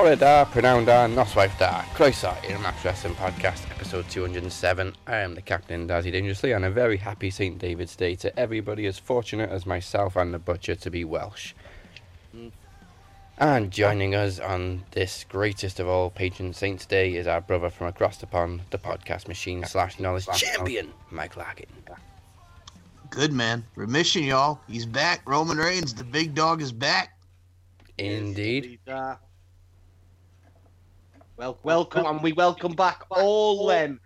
[0.00, 4.94] Bore da, prynawn da, noswaith da, croeso i'r Max Wrestling Podcast, episode 207.
[5.06, 7.58] I am the captain, Dazzy Dangerously, and a very happy St.
[7.58, 11.52] David's Day to everybody as fortunate as myself and the butcher to be Welsh.
[13.36, 17.88] And joining us on this greatest of all patron saints day is our brother from
[17.88, 21.66] across the pond, the podcast machine slash knowledge champion, Mike Larkin.
[23.10, 23.66] Good man.
[23.74, 24.60] Remission, y'all.
[24.66, 25.20] He's back.
[25.28, 27.18] Roman Reigns, the big dog, is back.
[27.98, 28.78] Indeed.
[28.88, 29.16] Uh,
[31.40, 33.98] well, welcome, and we welcome back all them,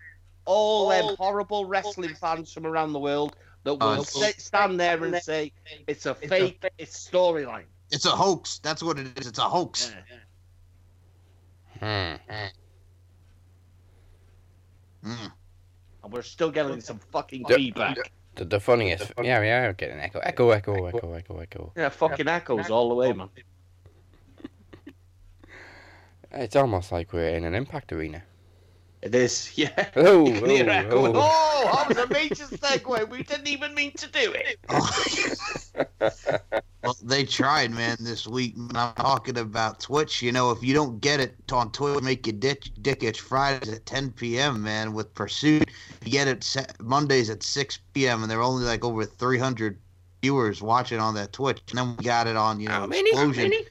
[0.44, 5.02] all them horrible wrestling fans from around the world that will Oh, sit, stand there
[5.02, 5.52] and say
[5.88, 7.64] it's a fake, it's storyline.
[7.91, 8.60] It's a hoax.
[8.60, 9.26] That's what it is.
[9.26, 9.92] It's a hoax.
[11.80, 12.14] Hmm.
[15.04, 15.32] Mm.
[16.04, 17.56] And we're still getting some fucking Yeah.
[17.56, 17.98] feedback.
[18.36, 19.12] The, the funniest.
[19.22, 20.20] Yeah, yeah, I'm getting echo.
[20.20, 21.72] Echo, echo, echo, echo, echo.
[21.76, 23.28] Yeah, fucking echoes all the way, man.
[26.36, 28.22] It's almost like we're in an impact arena.
[29.02, 29.90] It is, yeah.
[29.96, 31.41] Oh, You can hear oh, oh.
[31.66, 33.08] Oh, that was a major segue.
[33.10, 34.58] We didn't even mean to do it.
[34.68, 36.50] Oh,
[36.82, 38.54] well, they tried, man, this week.
[38.74, 40.20] I'm talking about Twitch.
[40.22, 43.72] You know, if you don't get it on Twitch, make your dick, dick itch Fridays
[43.72, 45.70] at 10 p.m., man, with Pursuit.
[46.04, 49.78] You get it sa- Mondays at 6 p.m., and there are only like over 300
[50.22, 51.60] viewers watching on that Twitch.
[51.70, 53.14] And then we got it on, you know, How many?
[53.16, 53.36] How Xplosion.
[53.36, 53.66] many?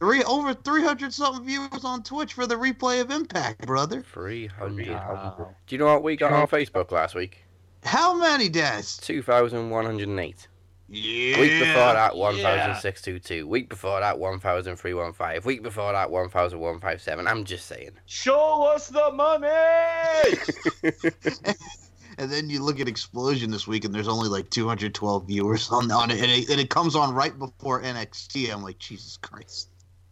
[0.00, 4.02] Three over 300 something viewers on Twitch for the replay of Impact, brother.
[4.12, 4.88] 300.
[4.88, 5.54] Wow.
[5.66, 7.44] Do you know what we got on Facebook last week?
[7.82, 8.96] How many days?
[8.98, 10.48] 2,108.
[10.90, 11.40] Yeah.
[11.40, 13.46] Week before that, 1,622.
[13.46, 15.42] Week before that, 1,315.
[15.44, 17.26] Week before that, 1,157.
[17.26, 17.90] I'm just saying.
[18.06, 19.48] Show us the money!
[22.18, 25.88] And then you look at Xplosion this week, and there's only like 212 viewers on
[25.92, 28.52] on it, and it, and it comes on right before NXT.
[28.52, 29.68] I'm like, Jesus Christ.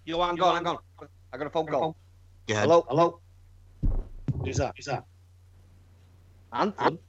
[0.06, 0.78] Yo, hang on, hang on.
[1.32, 1.96] I got a phone call.
[2.46, 2.68] Go ahead.
[2.68, 3.20] Hello, hello.
[4.44, 4.72] Who's that?
[4.76, 5.04] Who's that?
[6.52, 7.00] Anthem.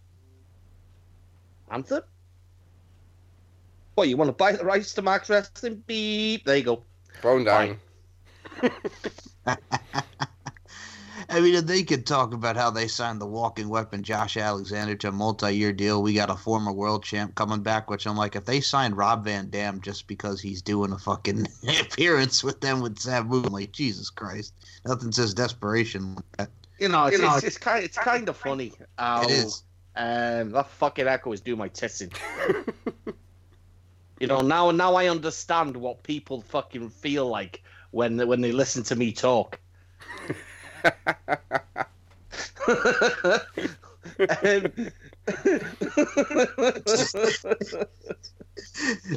[1.69, 2.01] Anthem.
[3.93, 5.83] What you want to buy the rights to Max Wrestling?
[5.85, 6.43] Beep.
[6.43, 6.83] There you go.
[7.21, 7.77] Phone down.
[11.29, 15.09] I mean, they could talk about how they signed the walking weapon Josh Alexander to
[15.09, 16.01] a multi-year deal.
[16.01, 19.25] We got a former world champ coming back, which I'm like, if they signed Rob
[19.25, 21.47] Van Dam just because he's doing a fucking
[21.81, 24.53] appearance with them with Sabu, I'm like, Jesus Christ,
[24.85, 26.49] nothing says desperation like that.
[26.79, 28.71] You know, it's, You know, it's, it's kind, it's kind of funny.
[28.97, 29.63] How, It is.
[29.97, 32.11] Um, that fucking echo is doing my tissing.
[34.19, 38.83] you know, now, now I understand what people fucking feel like when when they listen
[38.83, 39.59] to me talk.
[44.19, 44.91] And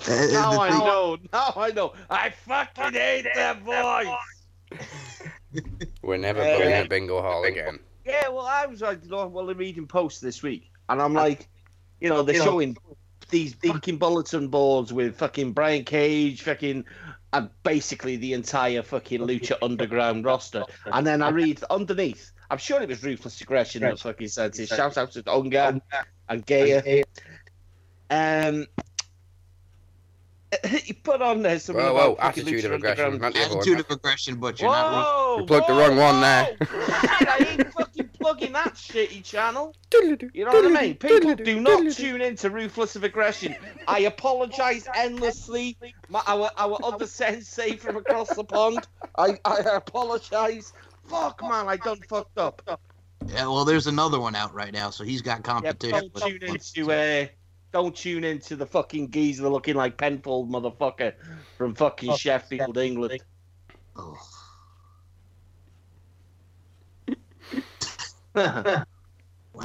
[0.09, 1.19] now I thing- know.
[1.33, 1.93] Now I know.
[2.11, 4.09] I fucking hate that voice.
[6.03, 7.79] We're never Uh, playing a bingo hall again.
[8.05, 11.15] Yeah, well, I was like, you know, well, I'm reading posts this week, and I'm
[11.15, 11.49] like,
[12.01, 12.77] you know, they're showing
[13.31, 16.85] these fucking bulletin boards with fucking Brian Cage, fucking,
[17.33, 22.33] and basically the entire fucking Lucha Underground roster, and then I read underneath.
[22.51, 24.69] I'm sure it was Ruthless Aggression that fucking said it.
[24.69, 25.81] Shout out to Unga
[26.29, 27.05] and Gaia.
[28.11, 28.67] Um,
[30.65, 33.19] he put on there some Whoa, whoa, attitude of aggression.
[33.19, 33.81] Not the other attitude one.
[33.81, 35.05] of aggression, but you're not wrong.
[35.05, 35.37] Whoa!
[35.39, 36.57] You plugged the wrong one there.
[36.61, 39.75] Shit, I ain't fucking plugging that shitty channel.
[39.93, 40.97] You know what I mean?
[40.97, 43.57] People do not tune into Ruthless of Aggression.
[43.89, 45.77] I apologise endlessly.
[46.09, 48.87] My, our our other sensei from across the pond.
[49.19, 50.73] I, I apologise.
[51.09, 52.63] Fuck man, I done fucked up.
[53.27, 56.11] Yeah, well, there's another one out right now, so he's got Yeah, competition.
[56.15, 57.27] don't tune into uh,
[57.73, 61.15] don't tune into the fucking geezer looking like Penfold motherfucker
[61.59, 63.21] from fucking Sheffield, England.
[63.97, 64.17] Oh.
[68.35, 68.85] Yeah,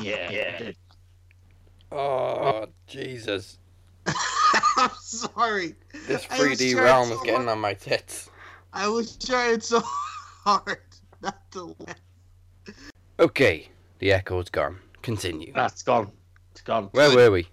[0.01, 0.71] yeah.
[1.91, 3.59] Oh, Jesus.
[4.77, 5.75] I'm sorry.
[6.07, 8.29] This 3D realm so is getting hard- on my tits.
[8.73, 9.81] I was trying so
[10.43, 10.79] hard
[11.21, 12.75] not to laugh.
[13.19, 13.69] Okay,
[13.99, 14.79] the echo's gone.
[15.01, 15.53] Continue.
[15.53, 16.11] That's gone.
[16.51, 16.89] It's gone.
[16.91, 17.15] Where good.
[17.15, 17.47] were we?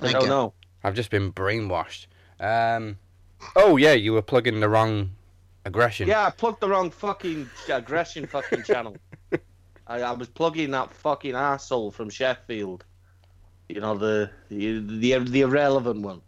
[0.00, 0.52] I don't know.
[0.84, 2.06] I've just been brainwashed.
[2.38, 2.98] Um.
[3.56, 5.10] Oh yeah, you were plugging the wrong
[5.64, 6.06] aggression.
[6.08, 8.96] Yeah, I plugged the wrong fucking aggression fucking channel.
[9.86, 12.84] I, I was plugging that fucking asshole from Sheffield.
[13.68, 16.20] You know the the the, the irrelevant one.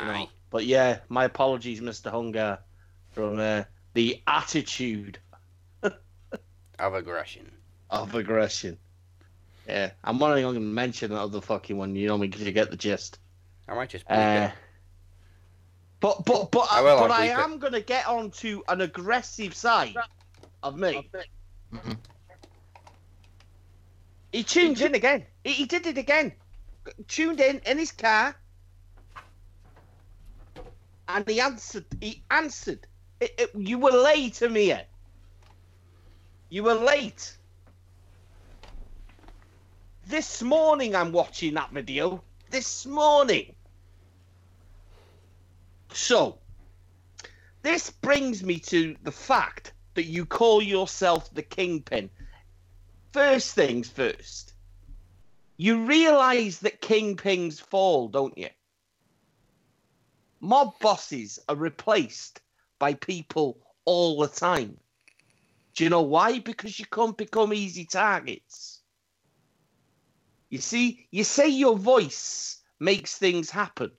[0.00, 0.28] You know.
[0.50, 2.58] But yeah, my apologies, Mister Hunger,
[3.12, 3.64] from uh,
[3.94, 5.18] the attitude
[6.78, 7.50] Of aggression.
[7.90, 8.76] of aggression.
[9.68, 11.94] Yeah, I'm wondering I'm going to mention that other fucking one.
[11.94, 13.18] You know me because you get the gist.
[13.68, 14.50] I might just bleep Uh,
[16.00, 17.44] But but but I I, will, but I'll I bleep it.
[17.44, 19.94] am gonna get onto an aggressive side
[20.62, 21.08] of me.
[21.72, 21.96] Mhm.
[24.32, 25.26] He tuned in again.
[25.44, 26.32] He, he did it again.
[27.08, 28.36] Tuned in in his car,
[31.08, 31.86] and he answered.
[32.00, 32.86] He answered.
[33.20, 34.86] It- it- you were late, Amir.
[36.50, 37.38] You were late.
[40.04, 42.24] This morning, I'm watching that video.
[42.50, 43.54] This morning.
[45.92, 46.40] So,
[47.62, 52.10] this brings me to the fact that you call yourself the kingpin.
[53.12, 54.54] First things first,
[55.58, 58.48] you realize that kingpins fall, don't you?
[60.40, 62.40] Mob bosses are replaced
[62.78, 64.78] by people all the time.
[65.74, 66.38] Do you know why?
[66.38, 68.80] Because you can't become easy targets.
[70.48, 73.90] You see, you say your voice makes things happen.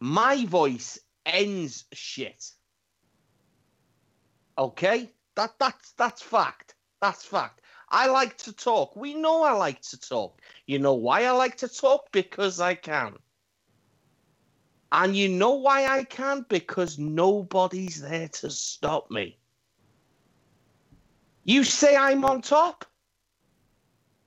[0.00, 2.52] My voice ends shit.
[4.58, 5.10] Okay?
[5.34, 6.73] That that's that's fact.
[7.00, 7.60] That's fact.
[7.90, 8.96] I like to talk.
[8.96, 10.40] We know I like to talk.
[10.66, 12.10] You know why I like to talk?
[12.12, 13.14] Because I can.
[14.90, 16.46] And you know why I can?
[16.48, 19.38] Because nobody's there to stop me.
[21.44, 22.84] You say I'm on top?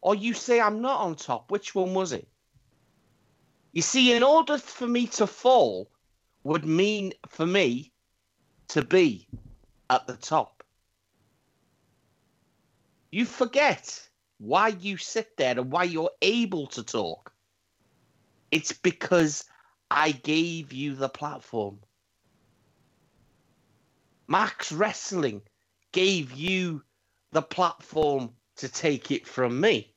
[0.01, 1.51] Or you say I'm not on top?
[1.51, 2.27] Which one was it?
[3.71, 5.89] You see, in order for me to fall,
[6.43, 7.91] would mean for me
[8.69, 9.27] to be
[9.89, 10.56] at the top.
[13.11, 14.07] You forget
[14.37, 17.33] why you sit there and why you're able to talk.
[18.51, 19.45] It's because
[19.89, 21.79] I gave you the platform.
[24.27, 25.41] Max Wrestling
[25.91, 26.83] gave you
[27.31, 29.93] the platform to take it from me.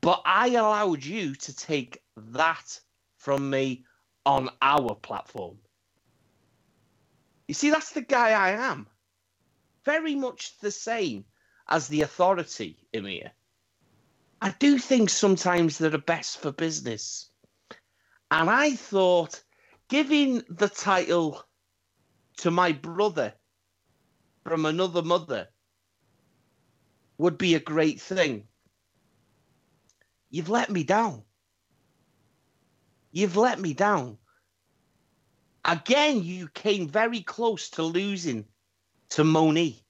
[0.00, 2.78] But I allowed you to take that
[3.16, 3.86] from me
[4.26, 5.56] on our platform.
[7.48, 8.86] You see, that's the guy I am.
[9.84, 11.24] Very much the same
[11.68, 13.32] as the authority, Emir.
[14.40, 17.30] I do things sometimes that are best for business.
[18.30, 19.42] And I thought
[19.88, 21.42] giving the title
[22.38, 23.34] to my brother
[24.42, 25.48] from another mother
[27.18, 28.48] would be a great thing.
[30.30, 31.22] You've let me down.
[33.12, 34.18] You've let me down.
[35.64, 38.46] Again, you came very close to losing
[39.14, 39.80] to Moni.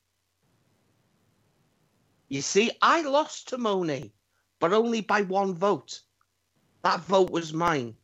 [2.29, 4.13] You see, I lost to Moni,
[4.61, 6.03] but only by one vote.
[6.83, 7.97] That vote was mine.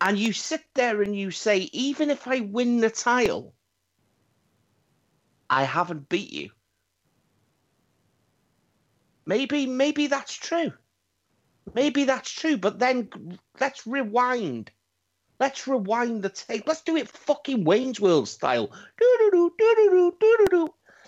[0.00, 3.52] And you sit there and you say, even if I win the title,
[5.50, 6.50] I haven't beat you.
[9.26, 10.72] Maybe, maybe that's true.
[11.74, 12.58] Maybe that's true.
[12.58, 13.08] But then
[13.58, 14.70] let's rewind.
[15.42, 16.64] Let's rewind the tape.
[16.68, 18.70] Let's do it fucking Wayne's World style.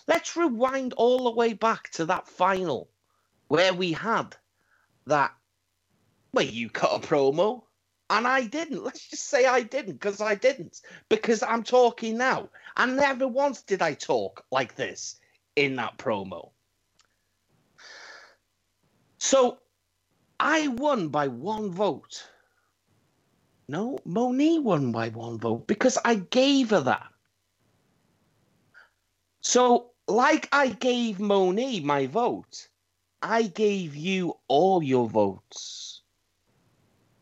[0.09, 2.91] Let's rewind all the way back to that final
[3.47, 4.37] where we had
[5.07, 5.33] that.
[6.33, 7.62] where you cut a promo
[8.11, 8.83] and I didn't.
[8.83, 10.81] Let's just say I didn't because I didn't.
[11.09, 12.49] Because I'm talking now.
[12.76, 15.21] And never once did I talk like this
[15.55, 16.50] in that promo.
[19.19, 19.59] So
[20.41, 22.29] I won by one vote.
[23.68, 27.06] No, Moni won by one vote because I gave her that.
[29.40, 32.68] So, like I gave Moni my vote,
[33.23, 36.02] I gave you all your votes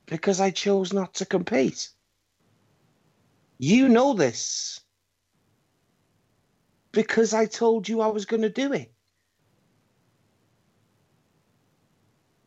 [0.07, 1.91] because I chose not to compete.
[3.59, 4.81] You know this
[6.91, 8.93] because I told you I was going to do it.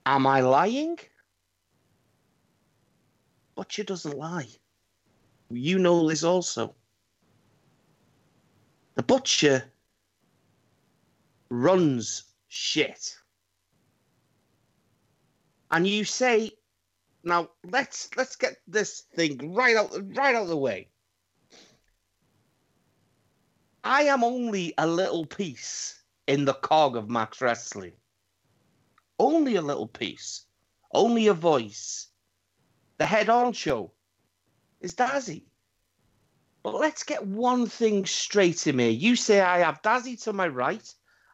[0.06, 0.98] Am I lying?
[3.56, 4.48] Butcher doesn't lie.
[5.50, 6.76] You know this also.
[8.96, 9.64] The butcher
[11.50, 13.18] runs shit.
[15.72, 16.52] And you say,
[17.24, 20.90] now let's let's get this thing right out right out of the way.
[23.84, 27.94] I am only a little piece in the cog of Max Wrestling.
[29.20, 30.46] Only a little piece.
[30.92, 32.08] Only a voice.
[32.98, 33.92] The head honcho
[34.80, 35.44] is Dazzy.
[36.64, 38.90] But let's get one thing straight in here.
[38.90, 40.94] You say I have Dazzy to my right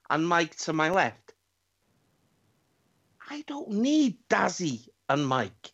[0.10, 1.34] and Mike to my left.
[3.30, 5.72] I don't need Dazzy and Mike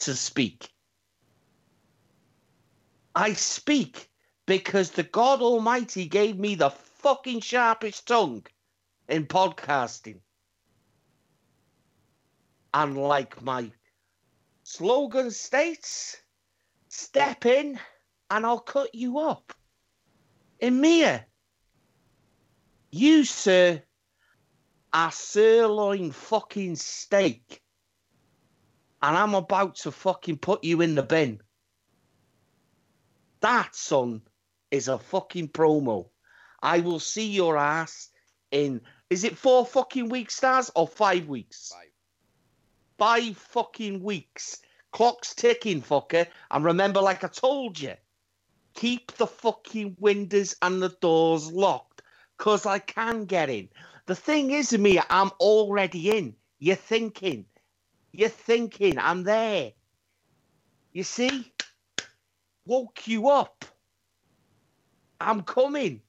[0.00, 0.68] to speak.
[3.14, 4.10] I speak
[4.46, 8.46] because the God Almighty gave me the fucking sharpest tongue
[9.08, 10.20] in podcasting.
[12.74, 13.70] And like my
[14.70, 16.18] Slogan states,
[16.88, 17.80] "Step in,
[18.28, 19.54] and I'll cut you up."
[20.60, 21.26] Mia,
[22.90, 23.82] you sir,
[24.92, 27.62] are sirloin fucking steak,
[29.00, 31.42] and I'm about to fucking put you in the bin.
[33.40, 34.20] That son
[34.70, 36.10] is a fucking promo.
[36.62, 38.10] I will see your ass
[38.50, 38.82] in.
[39.08, 41.70] Is it four fucking weeks, stars, or five weeks?
[41.72, 41.87] Five.
[42.98, 44.60] Five fucking weeks.
[44.92, 46.26] Clock's ticking, fucker.
[46.50, 47.94] And remember, like I told you,
[48.74, 52.02] keep the fucking windows and the doors locked,
[52.38, 53.68] cause I can get in.
[54.06, 56.34] The thing is, me, I'm already in.
[56.58, 57.44] You're thinking,
[58.12, 59.72] you're thinking, I'm there.
[60.92, 61.52] You see,
[62.66, 63.64] woke you up.
[65.20, 66.02] I'm coming.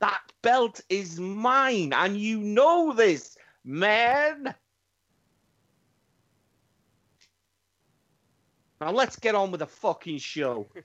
[0.00, 4.54] That belt is mine, and you know this, man.
[8.80, 10.66] Now let's get on with the fucking show.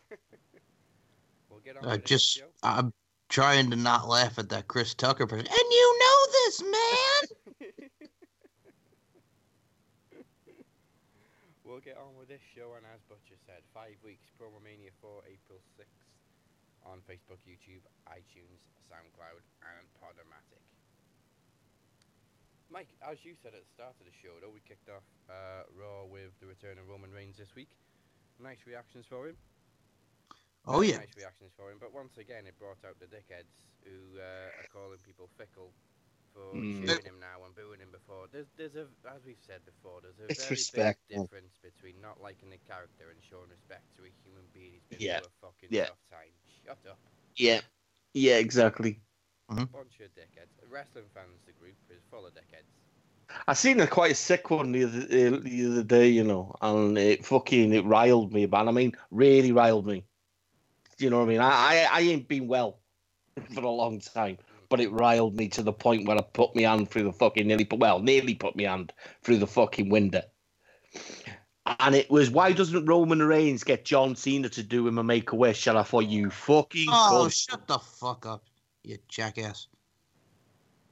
[1.50, 2.52] We'll get on I with this just, show.
[2.64, 2.92] I'm
[3.30, 5.48] trying to not laugh at that Chris Tucker person.
[5.48, 7.72] And you know this, man.
[11.64, 15.60] We'll get on with this show, and as Butcher said, five weeks, Promomania 4, April
[15.76, 16.08] 6th,
[16.88, 20.65] on Facebook, YouTube, iTunes, SoundCloud, and Podomatic.
[22.70, 25.64] Mike, as you said at the start of the show, though, we kicked off uh,
[25.72, 27.78] Raw with the return of Roman Reigns this week.
[28.42, 29.38] Nice reactions for him.
[30.66, 30.98] Oh yeah.
[30.98, 33.54] Nice reactions for him, but once again, it brought out the dickheads
[33.86, 35.72] who uh, are calling people fickle
[36.34, 36.82] for Mm.
[36.84, 38.28] shooting him now and booing him before.
[38.32, 42.52] There's, there's a, as we've said before, there's a very big difference between not liking
[42.52, 45.20] a character and showing respect to a human being who's been Yeah.
[45.22, 45.86] through a fucking Yeah.
[45.88, 46.34] tough time.
[46.66, 47.00] Shut up,
[47.38, 47.62] Yeah,
[48.14, 49.00] yeah, exactly.
[49.48, 50.72] Bunch of dickheads.
[50.72, 52.70] Wrestling fans, the group is full of dickheads.
[53.48, 56.54] I seen a quite a sick one the other, uh, the other day, you know,
[56.62, 58.68] and it fucking it riled me, man.
[58.68, 60.04] I mean, really riled me.
[61.00, 61.40] You know what I mean?
[61.42, 62.80] I I, I ain't been well
[63.54, 64.38] for a long time,
[64.70, 67.48] but it riled me to the point where I put my hand through the fucking
[67.48, 70.22] nearly put well nearly put my hand through the fucking window.
[71.80, 75.32] And it was why doesn't Roman Reigns get John Cena to do him a make
[75.32, 75.66] a wish?
[75.66, 77.50] And I thought you fucking Oh, cunt.
[77.50, 78.44] shut the fuck up,
[78.86, 79.68] you jackass.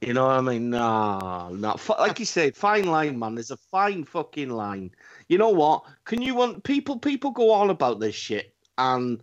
[0.00, 0.70] You know what I mean?
[0.70, 1.76] Nah, nah.
[1.98, 3.36] Like you said, fine line, man.
[3.36, 4.90] There's a fine fucking line.
[5.28, 5.84] You know what?
[6.04, 6.98] Can you want people?
[6.98, 9.22] People go on about this shit, and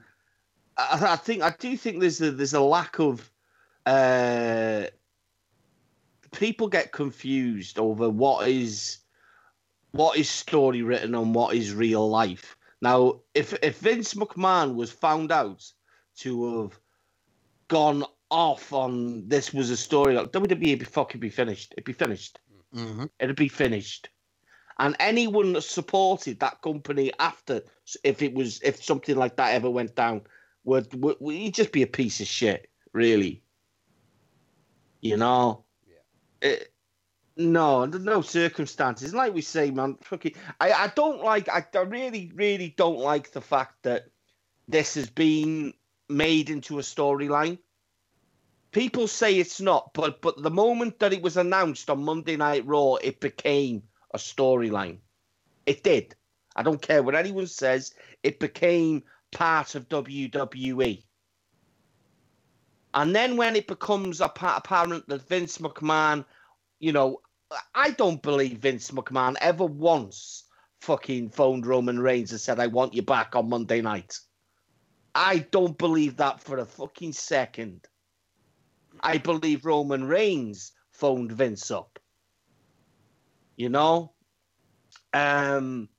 [0.78, 3.30] I, I think I do think there's a there's a lack of.
[3.86, 4.86] Uh,
[6.32, 9.00] people get confused over what is
[9.92, 12.56] what is story written and what is real life.
[12.82, 15.64] Now, if if Vince McMahon was found out
[16.18, 16.80] to have
[17.68, 21.74] gone off on this was a story like WWE would be fucking be finished.
[21.74, 22.40] It'd be finished.
[22.74, 23.06] Mm-hmm.
[23.20, 24.10] It'd be finished.
[24.80, 27.62] And anyone that supported that company after,
[28.04, 30.22] if it was, if something like that ever went down,
[30.64, 33.44] would would, would he'd just be a piece of shit, really.
[35.02, 35.66] You know.
[35.86, 36.50] yeah.
[36.50, 36.74] It,
[37.38, 39.14] no, under no circumstances.
[39.14, 41.50] Like we say, man, fucking, I, I don't like.
[41.50, 44.06] I, I really, really don't like the fact that
[44.68, 45.74] this has been
[46.10, 47.58] made into a storyline.
[48.72, 52.66] People say it's not, but but the moment that it was announced on Monday Night
[52.66, 55.00] Raw, it became a storyline.
[55.66, 56.16] It did.
[56.56, 57.94] I don't care what anyone says.
[58.24, 61.04] It became part of WWE.
[62.94, 66.26] And then when it becomes apparent that Vince McMahon,
[66.80, 67.22] you know,
[67.74, 70.44] I don't believe Vince McMahon ever once
[70.82, 74.18] fucking phoned Roman Reigns and said, I want you back on Monday night.
[75.14, 77.88] I don't believe that for a fucking second.
[79.02, 82.00] I believe Roman Reigns phoned Vince up.
[83.56, 84.14] You know?
[85.14, 85.90] Um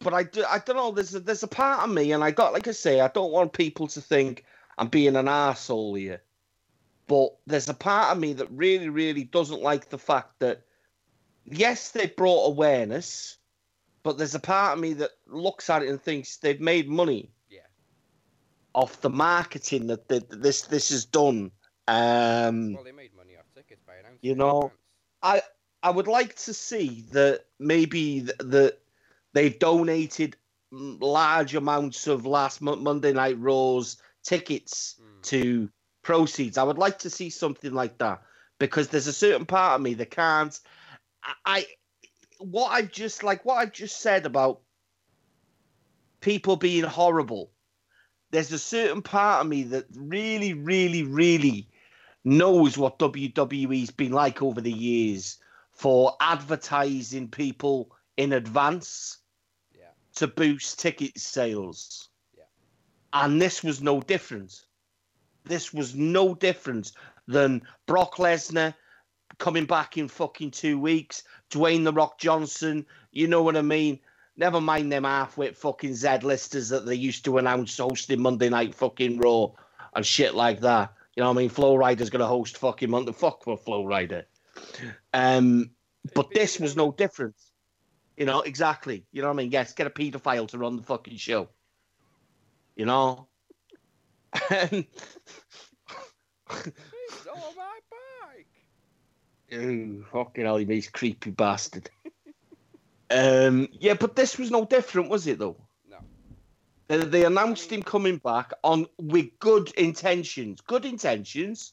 [0.00, 0.92] but I, do, I don't know.
[0.92, 3.32] There's a, there's a part of me, and I got like I say, I don't
[3.32, 4.44] want people to think
[4.76, 6.22] I'm being an arsehole here.
[7.08, 10.62] But there's a part of me that really, really doesn't like the fact that
[11.44, 13.36] yes, they brought awareness,
[14.02, 17.32] but there's a part of me that looks at it and thinks they've made money.
[18.78, 21.50] Off the marketing that, that this this has done.
[21.88, 24.72] Um, Well, they made money off tickets by announcing You know,
[25.22, 25.42] advance.
[25.82, 28.78] I would like to see that maybe th- that
[29.32, 30.36] they've donated
[30.70, 35.22] large amounts of last Mo- Monday Night Raw's tickets Mm.
[35.22, 35.70] to
[36.02, 36.56] proceeds.
[36.58, 38.22] I would like to see something like that
[38.58, 40.58] because there's a certain part of me that can't.
[41.24, 41.66] I, I
[42.38, 44.60] what I've just like what I've just said about
[46.20, 47.50] people being horrible.
[48.30, 51.68] There's a certain part of me that really, really, really
[52.24, 55.38] knows what WWE's been like over the years
[55.70, 59.18] for advertising people in advance
[59.72, 59.90] Yeah.
[60.16, 62.08] to boost ticket sales.
[62.36, 62.44] Yeah.
[63.12, 64.64] And this was no different.
[65.44, 66.92] This was no different
[67.26, 68.74] than Brock Lesnar
[69.38, 74.00] coming back in fucking two weeks, Dwayne the Rock Johnson, you know what I mean?
[74.38, 78.72] Never mind them half-wit fucking Z listers that they used to announce hosting Monday Night
[78.72, 79.48] fucking Raw
[79.94, 80.92] and shit like that.
[81.16, 81.48] You know what I mean?
[81.48, 83.10] Flo Rida's gonna host fucking Monday.
[83.12, 84.24] Fuck for Flo Rida.
[85.12, 85.70] Um,
[86.14, 87.34] but this was no different.
[88.16, 89.04] You know exactly.
[89.10, 89.50] You know what I mean?
[89.50, 91.48] Yes, get a paedophile to run the fucking show.
[92.76, 93.26] You know.
[94.50, 94.86] And
[96.50, 98.46] He stole my bike.
[99.54, 101.90] Ooh, fucking hell, he's creepy bastard.
[103.10, 105.38] Um, yeah, but this was no different, was it?
[105.38, 105.56] Though
[105.88, 105.98] No.
[106.88, 111.72] they, they announced him coming back on with good intentions, good intentions.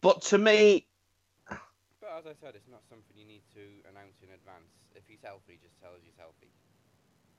[0.00, 0.86] But to me,
[2.00, 4.70] But as I said, it's not something you need to announce in advance.
[4.94, 6.50] If he's healthy, just tell us he's healthy.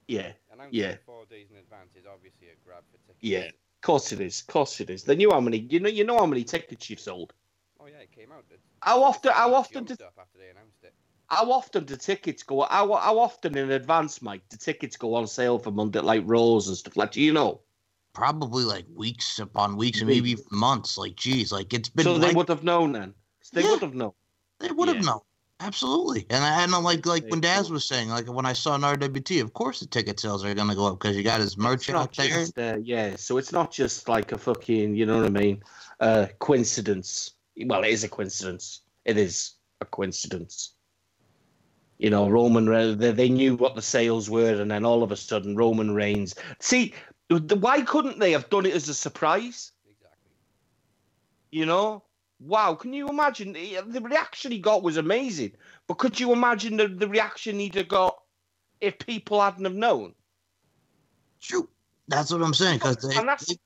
[0.07, 0.95] yeah, Announcing Yeah.
[1.05, 3.17] four days in advance is obviously a grab for tickets.
[3.21, 5.03] yeah, of course it is, of course it is.
[5.03, 7.33] They knew how many, you know, you know how many tickets you've sold.
[7.79, 8.45] Oh yeah, it came out.
[8.51, 9.31] It- How often?
[9.31, 9.85] How often?
[9.85, 10.01] did?
[10.01, 10.80] Up after they announced.
[11.31, 12.67] How often do tickets go?
[12.69, 14.41] How, how often in advance, Mike?
[14.49, 17.13] Do tickets go on sale for Monday like rolls and stuff like?
[17.13, 17.61] Do you know?
[18.13, 20.97] Probably like weeks upon weeks and maybe months.
[20.97, 22.03] Like, geez, like it's been.
[22.03, 23.13] so they like, would have known then.
[23.53, 23.71] They Yeah.
[23.71, 24.11] would have known.
[24.59, 25.03] They would have Yeah.
[25.03, 25.19] known.
[25.61, 26.25] Absolutely.
[26.29, 28.75] And I and I like like when They Daz was saying, like when I saw
[28.75, 31.55] an RWT, of course the ticket sales are gonna go up because you got his
[31.55, 32.47] merch out there.
[32.57, 35.63] uh, yeah, so it's not just like a fucking, you know what I mean,
[36.01, 37.35] uh, coincidence.
[37.65, 38.81] Well, it is a coincidence.
[39.05, 40.73] It is a coincidence.
[42.01, 42.65] You know, Roman,
[42.97, 46.33] they, they knew what the sales were, and then all of a sudden, Roman Reigns.
[46.59, 46.95] See,
[47.29, 49.71] why couldn't they have done it as a surprise?
[49.87, 50.31] Exactly.
[51.51, 52.03] You know,
[52.39, 52.73] wow!
[52.73, 55.51] Can you imagine the the reaction he got was amazing?
[55.87, 58.19] But could you imagine the, the reaction he'd have got
[58.81, 60.15] if people hadn't have known?
[61.39, 61.69] True.
[62.07, 63.57] That's what I'm saying because they, And that's they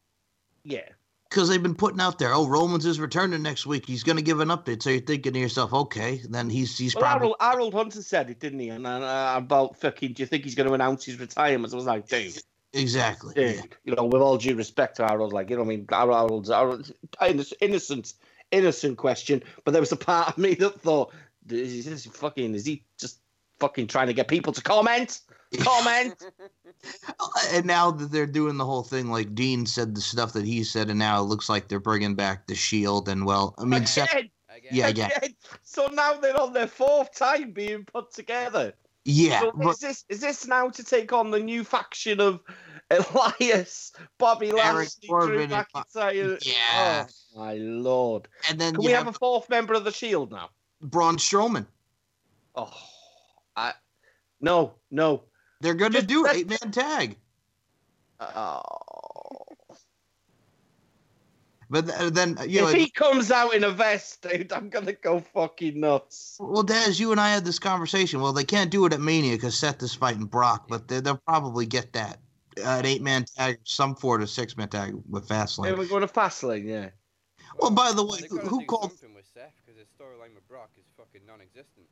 [0.66, 0.90] yeah.
[1.30, 2.34] Because they've been putting out there.
[2.34, 3.86] Oh, Romans is returning next week.
[3.86, 4.84] He's going to give an update.
[4.84, 8.30] So you're thinking to yourself, okay, then he's he's Well, probably Harold, Harold Hunter said
[8.30, 8.70] it, didn't he?
[8.70, 11.74] And uh, about fucking, do you think he's going to announce his retirement?
[11.74, 12.38] I was like, dude,
[12.74, 13.34] exactly.
[13.34, 13.56] dude.
[13.56, 13.62] Yeah.
[13.84, 15.88] You know, with all due respect to Harold, like, you know what I mean?
[15.90, 16.94] Harold's, Harold's
[17.60, 18.14] innocent,
[18.52, 19.44] innocent question.
[19.64, 21.14] But there was a part of me that thought,
[21.50, 23.20] is this fucking, is he just
[23.60, 25.22] fucking trying to get people to comment?
[25.58, 26.14] Comment?
[27.52, 30.64] And now that they're doing the whole thing, like Dean said the stuff that he
[30.64, 33.10] said, and now it looks like they're bringing back the Shield.
[33.10, 34.72] And well, I mean, Seth, Again, Again.
[34.72, 35.10] Yeah, yeah.
[35.18, 35.36] again.
[35.64, 38.74] So now they're on their fourth time being put together.
[39.04, 42.40] yeah, So but is this is this now to take on the new faction of
[42.90, 46.46] Elias, Bobby Eric Lashley, Drew McIntyre?
[46.46, 47.08] Yeah.
[47.36, 48.28] Oh my lord!
[48.50, 50.50] and then Can we have, have a fourth member of the Shield now?
[50.82, 51.66] Braun Strowman.
[52.56, 52.74] Oh,
[53.56, 53.74] I
[54.40, 55.24] no no.
[55.62, 57.18] They're going to do let- eight man tag.
[58.20, 58.62] Oh.
[61.70, 64.94] But th- then you know, if he comes out in a vest, dude, I'm gonna
[64.94, 66.38] go fucking nuts.
[66.40, 68.22] well, Daz, you and I had this conversation.
[68.22, 71.18] Well, they can't do it at Mania because Seth is fighting Brock, but they, they'll
[71.18, 72.20] probably get that
[72.60, 75.72] uh, an eight man tag, some four to six man tag with Fastlane.
[75.72, 75.78] Fastlane.
[75.80, 76.90] we're going to Fastlane, yeah.
[77.58, 80.70] Well, by the way, who- who called- something with Seth because his storyline with Brock
[80.78, 81.88] is fucking non-existent.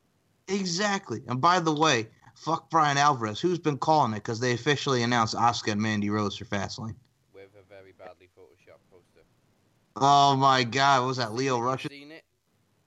[0.49, 1.21] Exactly.
[1.27, 2.09] And by the way,
[2.43, 6.35] fuck Brian Alvarez, who's been calling it because they officially announced Asuka and Mandy Rose
[6.35, 6.95] for Fastlane.
[7.33, 9.25] with a very badly photoshopped poster.
[9.95, 11.87] Oh my God, what was that Lio Rush?
[11.87, 12.23] Seen it?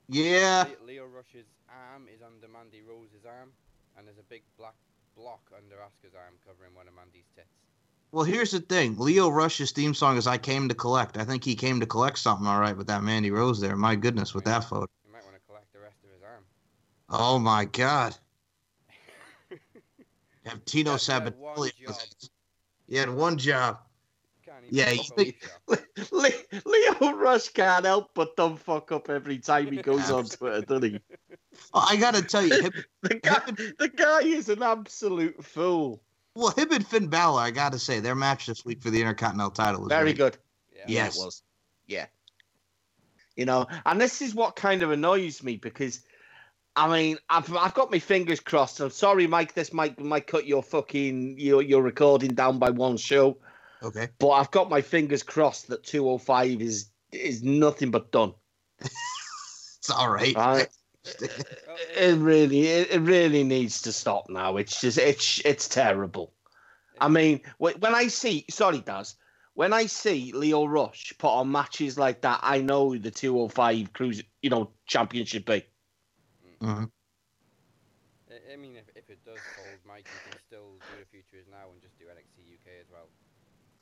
[0.09, 0.67] Yeah.
[0.87, 3.51] Lio Rush's arm is under Mandy Rose's arm,
[3.97, 4.75] and there's a big black
[5.17, 7.49] block under Asuka's arm covering one of Mandy's tits.
[8.13, 8.97] Well, here's the thing.
[8.99, 12.19] Lio Rush's theme song is "I Came to Collect." I think he came to collect
[12.19, 13.77] something, all right, with that Mandy Rose there.
[13.77, 14.87] My goodness, with that photo.
[15.07, 16.45] You might want to collect the rest of his arm.
[17.09, 18.17] Oh my God.
[20.47, 21.87] Have Tino That- that one Sabatella.
[21.87, 21.97] job.
[22.89, 23.79] He had one job.
[24.71, 25.33] Yeah, do you.
[26.11, 26.31] Le-
[26.65, 30.93] Lio Rush can't help but dumb fuck up every time he goes on Twitter, doesn't
[30.93, 31.01] he?
[31.75, 33.41] Oh, I gotta tell you, him, The guy,
[33.79, 36.01] the guy is an absolute fool.
[36.35, 39.51] well, him and Finn Balor, I gotta say, their match this week for the Intercontinental
[39.51, 40.17] title was Very great.
[40.33, 40.39] good.
[40.77, 40.85] Yeah.
[40.89, 41.17] Yes.
[41.17, 41.43] it was.
[41.87, 42.07] Yeah.
[43.37, 46.01] You know, and this is what kind of annoys me because,
[46.77, 48.81] I mean, I've, I've got my fingers crossed.
[48.81, 49.55] I'm sorry, Mike.
[49.55, 53.39] This might might cut your fucking your your recording down by one show,
[53.83, 54.09] Okay.
[54.19, 58.35] but I've got my fingers crossed that 205 is is nothing but done.
[58.81, 60.35] It's all right.
[60.37, 60.69] Right?
[61.97, 64.57] it really it, it really needs to stop now.
[64.59, 66.35] It's just it's it's terrible.
[67.01, 69.17] I mean, wh- when I see sorry, Daz,
[69.55, 74.23] when I see Lio Rush put on matches like that, I know the 205 cruise,
[74.43, 75.65] you know, championship be.
[76.61, 76.91] Mhm.
[78.29, 81.37] It- I mean, if, if it does fold, Mike, you can still do the future
[81.37, 83.09] is now and just do NXT UK as well.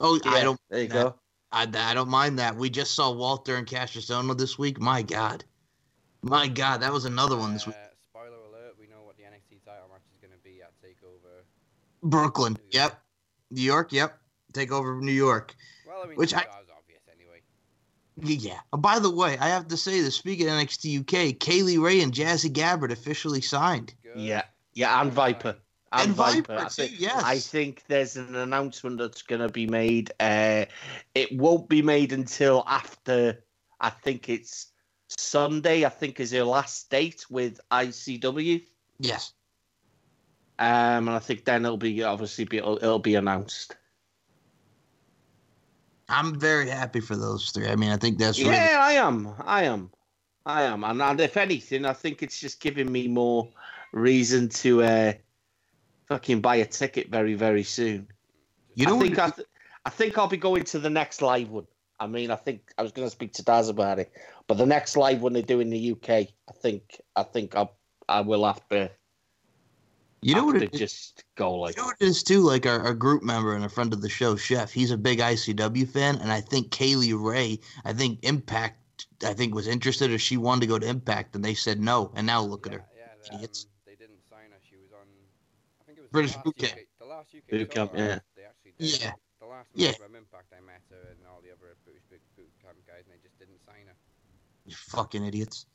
[0.01, 0.61] Oh, I Yeah, don't.
[0.69, 0.95] There you that.
[0.95, 1.15] go.
[1.53, 2.57] I, I don't mind that.
[2.57, 4.81] We just saw Walter and Castriono this week.
[4.81, 5.45] My God,
[6.23, 7.77] my God, that was another one this week.
[7.77, 10.73] Uh, spoiler alert: We know what the NXT title match is going to be at
[10.83, 11.45] Takeover.
[12.03, 12.59] Brooklyn.
[12.71, 13.01] Yep.
[13.51, 13.93] New York.
[13.93, 14.19] Yep.
[14.53, 15.55] Take over New York.
[15.87, 16.64] Well, I mean, Which I- was obvious anyway.
[18.17, 18.61] Yeah.
[18.73, 20.17] Oh, by the way, I have to say this.
[20.17, 23.95] Speaking of NXT UK, Kay Lee Ray and Jazzy Gabert officially signed.
[24.03, 24.17] Good.
[24.17, 25.57] Yeah, yeah, and Viper.
[25.93, 27.23] And Viper, I too, think, yes.
[27.25, 30.13] I think there's an announcement that's going to be made.
[30.19, 30.65] Uh,
[31.15, 33.45] it won't be made until after,
[33.81, 34.73] I think it's
[35.09, 38.63] Sunday, I think is her last date with ICW.
[38.99, 39.33] Yes.
[40.59, 43.77] Um, and I think then it'll be obviously be, it'll, it'll be announced.
[46.09, 47.69] I'm very happy for those three.
[47.69, 49.35] I mean, I think that's really Yeah, I am.
[49.45, 49.91] I am.
[50.47, 50.85] I am.
[50.85, 53.49] And, and if anything, I think it's just giving me more
[53.93, 55.13] reason to uh,
[56.09, 58.09] fucking buy a ticket very, very soon.
[58.75, 59.27] You know I think what?
[59.27, 59.49] I, th-
[59.87, 61.67] I think I'll be going to the next live one.
[62.01, 64.13] I mean, I think I was going to speak to Daz about it,
[64.47, 67.69] but the next live one they do in the UK, I think I think I
[68.09, 68.91] I will have to.
[70.25, 70.59] You know what?
[70.59, 72.41] to It, just go like you know what it is too.
[72.41, 74.73] Like our, our group member and a friend of the show, Chef.
[74.73, 77.61] He's a big ICW fan, and I think Kay Lee Ray.
[77.85, 78.81] I think Impact.
[79.23, 82.11] I think was interested, or she wanted to go to Impact, and they said no.
[82.17, 82.85] And now look at her.
[82.97, 83.65] Yeah, they, Idiots.
[83.67, 84.59] um, they didn't sign her.
[84.69, 85.07] She was on.
[85.81, 86.75] I think it was British the last Boot Camp.
[87.01, 88.19] The last UK Boot camp, yeah.
[88.35, 89.01] They actually did.
[89.03, 89.13] Yeah.
[89.41, 89.89] The last Yeah.
[89.89, 93.05] match from Impact, I met her and all the other British boot, boot camp guys,
[93.05, 93.97] and they just didn't sign her.
[94.65, 95.67] You fucking idiots.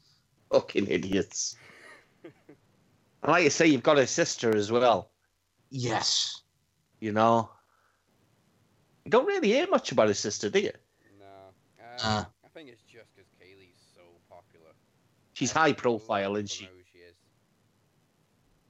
[0.51, 1.55] fucking idiots.
[3.23, 5.11] And like you say, you've got a sister as well.
[5.69, 6.41] Yes.
[6.99, 7.49] You know,
[9.05, 10.71] you don't really hear much about his sister, do you?
[11.19, 11.25] No.
[11.79, 12.25] Um, Uh.
[12.43, 14.71] I think it's just because Kaylee's so popular.
[15.33, 16.65] She's high profile, person isn't she?
[16.91, 17.15] she is.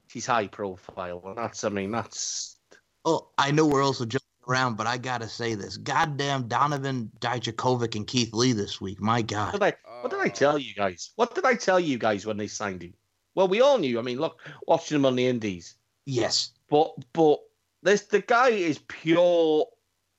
[0.07, 2.57] She's high profile, and that's I mean that's
[3.05, 7.95] Oh, I know we're also joking around, but I gotta say this: goddamn Donovan Dijakovic
[7.95, 8.99] and Keith Lee this week.
[9.01, 9.51] My What God.
[9.53, 11.11] did I what did I Oh, tell you guys?
[11.15, 12.93] What did I tell you guys when they signed him?
[13.39, 13.97] Well, we all knew.
[13.97, 15.75] I mean, look, watching him on the Indies,
[16.05, 16.51] Yes.
[16.69, 17.39] but but
[17.81, 19.65] this the guy is pure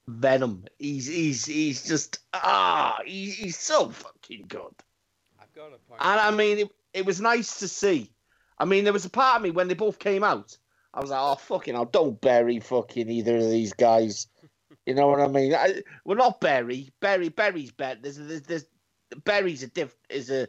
[0.08, 0.64] venom.
[0.78, 4.72] He's he's he's just ah, he's, he's so fucking good.
[5.38, 6.00] I've got a point.
[6.00, 8.10] And I mean, it, it was nice to see.
[8.58, 10.56] I mean, there was a part of me when they both came out.
[10.94, 14.28] I was like, oh fucking hell, don't bury fucking either of these guys.
[14.86, 15.54] You know what I mean?
[15.54, 16.90] I, we're not Berry.
[17.00, 18.00] Berry, Berry's better.
[18.02, 18.64] There's, there's, there's
[19.24, 20.48] Berry's a diff is a,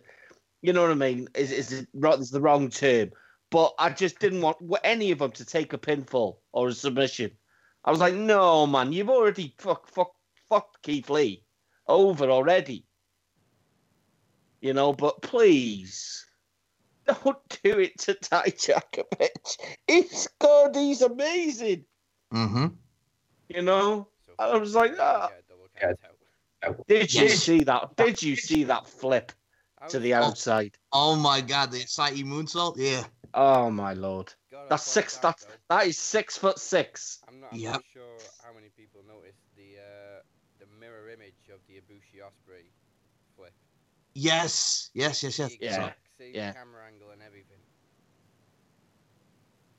[0.62, 1.28] you know what I mean?
[1.36, 3.12] Is is a, ro- the wrong term.
[3.50, 7.32] But I just didn't want any of them to take a pinfall or a submission.
[7.84, 10.12] I was like, no, man, you've already fuck, fuck,
[10.48, 11.44] fucked Keith Lee
[11.88, 12.86] over already.
[14.62, 16.26] You know, but please
[17.08, 19.58] don't do it to Dijakovic.
[19.88, 20.76] He's good.
[20.76, 21.84] He's amazing.
[22.34, 22.68] Mm-hmm.
[23.50, 24.08] You know.
[24.26, 25.28] So I was like, Kaylee ah.
[25.28, 26.00] get a double count
[26.64, 26.88] out.
[26.88, 27.40] Did you Yes.
[27.40, 27.96] see that?
[27.98, 29.41] Did you see that flip I
[29.90, 30.78] to the outside?
[30.92, 32.76] Oh my God, the Sa'i moonsault.
[32.78, 33.04] Yeah.
[33.34, 34.34] Oh my lord!
[34.52, 35.16] gotta That's point six.
[35.18, 37.20] out, That's though, that is six foot six.
[37.28, 37.72] I'm not, I'm Yep.
[37.74, 40.22] not sure how many people noticed the uh,
[40.60, 42.72] the mirror image of the Ibushi Osprey
[43.36, 43.54] flip.
[44.14, 44.90] Yes.
[44.94, 45.24] Yes.
[45.24, 45.40] Yes.
[45.40, 45.56] Yes.
[45.62, 45.94] Yeah.
[46.18, 46.52] same yeah.
[46.52, 47.58] camera angle and everything.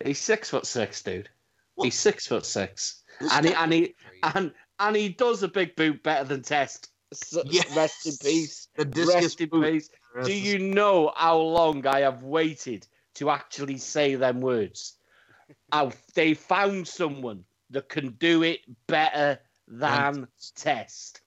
[0.05, 1.29] He's six foot six, dude.
[1.77, 5.49] Well, He's six foot six, this and he and he and and he does a
[5.49, 6.89] big boot better than Test.
[7.45, 7.77] Yes.
[7.77, 8.69] Rest in peace.
[8.77, 9.73] the discus Rest in boot.
[9.73, 9.91] peace.
[10.25, 14.97] Do you know how long I have waited to actually say them words?
[15.73, 21.21] How they found someone that can do it better than Test.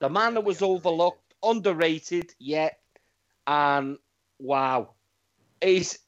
[0.00, 2.70] The man that was overlooked, underrated, yeah,
[3.46, 3.98] and
[4.38, 4.94] wow,
[5.60, 5.98] he's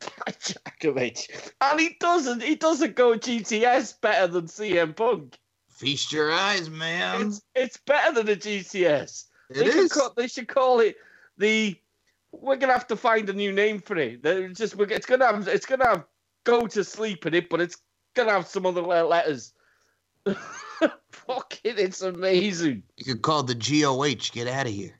[0.00, 2.42] Djokovic, and he doesn't.
[2.42, 5.38] He doesn't go GTS better than CM Punk.
[5.82, 7.26] Feast your eyes, man.
[7.26, 9.24] It's it's better than a GCS.
[9.50, 9.92] It they, should is.
[9.92, 10.94] call, they should call it
[11.38, 11.76] the.
[12.30, 14.22] We're gonna have to find a new name for it.
[14.22, 16.04] They're just it's gonna have it's gonna have
[16.44, 17.78] go to sleep in it, but it's
[18.14, 19.54] gonna have some other letters.
[21.10, 22.84] Fuck it, it's amazing.
[22.96, 24.30] You could call it the GOH.
[24.30, 24.96] Get out of here.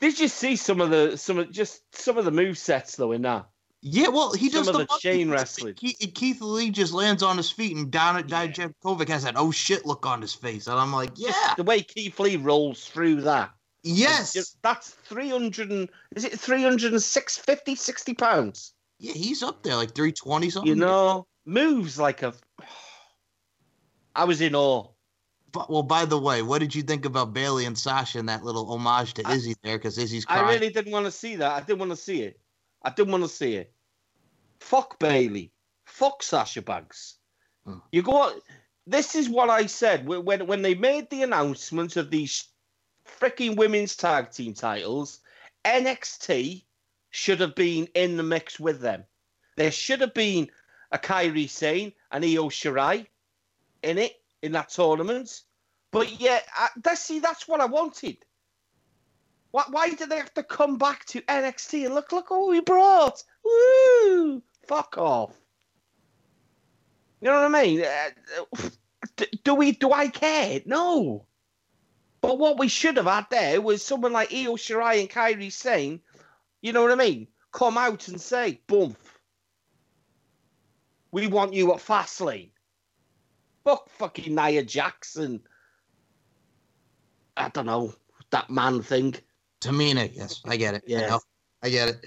[0.00, 3.12] Did you see some of the some of just some of the move sets though
[3.12, 3.46] in that?
[3.86, 5.74] Yeah, well, he Some does of the, the chain wrestling.
[5.74, 8.46] Keith, Lee just lands on his feet, and Don Yeah.
[8.46, 11.82] Dijakovic has that oh shit look on his face, and I'm like, yeah, The way
[11.82, 13.50] Keith Lee rolls through that.
[13.82, 18.72] yes, That's 300 and, is it 306, 50, 60 pounds?
[18.98, 20.66] yeah, he's up there like 320 something.
[20.68, 22.32] You know, moves like a.
[24.16, 24.86] I was in awe.
[25.52, 28.44] But, well, by the way, what did you think about Bayley and Sasha and that
[28.44, 29.76] little homage to I- Izzy there?
[29.76, 30.44] Because Izzy's crying.
[30.46, 31.52] I really didn't want to see that.
[31.52, 32.40] I didn't want to see it.
[32.82, 33.72] I didn't want to see it.
[34.60, 35.52] Fuck Bayley.
[35.84, 37.18] Fuck Sasha Banks.
[37.64, 37.78] Hmm.
[37.92, 38.32] You go.
[38.86, 42.48] This is what I said when when when they made the announcement of these
[43.06, 45.20] freaking women's tag team titles.
[45.64, 46.64] NXT
[47.10, 49.04] should have been in the mix with them.
[49.56, 50.50] There should have been
[50.92, 53.06] a Kairi Sane and Io Shirai
[53.82, 55.42] in it in that tournament.
[55.90, 58.18] But yeah, I, that's see, that's what I wanted.
[59.54, 62.58] Why, why did they have to come back to NXT and look, look what we
[62.58, 63.22] brought?
[63.44, 64.42] Woo!
[64.66, 65.32] Fuck off.
[67.20, 67.84] You know what I mean?
[67.84, 69.70] Uh, do we?
[69.70, 70.60] Do I care?
[70.66, 71.26] No.
[72.20, 76.00] But what we should have had there was someone like Io Shirai and Kairi Sane,
[76.60, 77.28] You know what I mean?
[77.52, 78.96] Come out and say, "Boom,
[81.12, 82.50] we want you at Fastlane."
[83.62, 85.46] Fuck fucking Nia Jackson.
[87.36, 87.94] I don't know
[88.30, 89.14] that man thing.
[89.64, 90.84] Tamina, yes, I get it.
[90.86, 91.14] Yeah.
[91.14, 91.18] I.
[91.64, 92.06] I get it.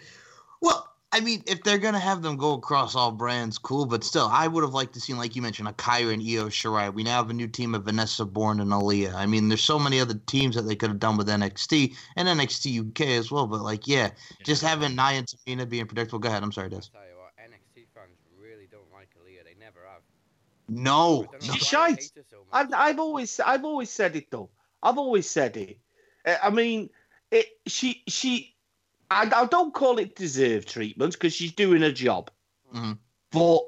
[0.62, 3.88] Well, I mean, if they're gonna have them go across all brands, cool.
[3.88, 6.48] But still, I would have liked to see, like you mentioned, a Kairi and Io
[6.48, 6.93] Shirai.
[6.93, 9.15] We now have a new team of Vanessa Borne and Aliyah.
[9.15, 12.28] I mean, there's so many other teams that they could have done with NXT and
[12.28, 13.48] NXT UK as well.
[13.48, 14.12] But like, yeah,
[14.43, 16.20] just having Nia and Tamina being predictable.
[16.20, 16.43] Go ahead.
[16.43, 16.76] I'm sorry, Des.
[16.76, 19.43] I'll tell you what, NXT fans really don't like Aliyah.
[19.43, 20.02] They never have.
[20.70, 21.96] No, I don't know She's why shite.
[21.96, 22.67] they hate her so much.
[22.67, 24.50] I've, I've always I've always said it though.
[24.84, 25.80] I've always said it.
[26.26, 26.89] Uh, I mean,
[27.32, 27.48] it.
[27.68, 28.56] She she.
[29.10, 32.30] I, I don't call it deserved treatment because she's doing her job,
[32.76, 32.98] Mhm.
[33.32, 33.62] but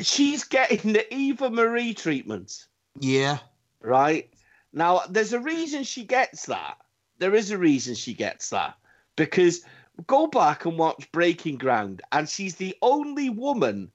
[0.00, 2.66] she's getting the Eva Marie treatment.
[2.98, 3.38] yeah,
[3.80, 4.30] right?
[4.72, 6.78] Now, there's a reason she gets that.
[7.18, 8.74] There is a reason she gets that.
[9.16, 9.62] Because
[10.06, 13.90] go back and watch Breaking Ground, and she's the only woman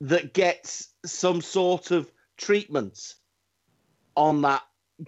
[0.00, 3.14] that gets some sort of treatment
[4.16, 4.62] on that.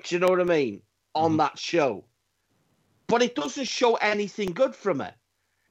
[0.05, 0.83] Do you know what I mean?
[1.17, 1.39] On Mhm.
[1.39, 2.05] that show.
[3.07, 5.15] But it doesn't show anything good from her.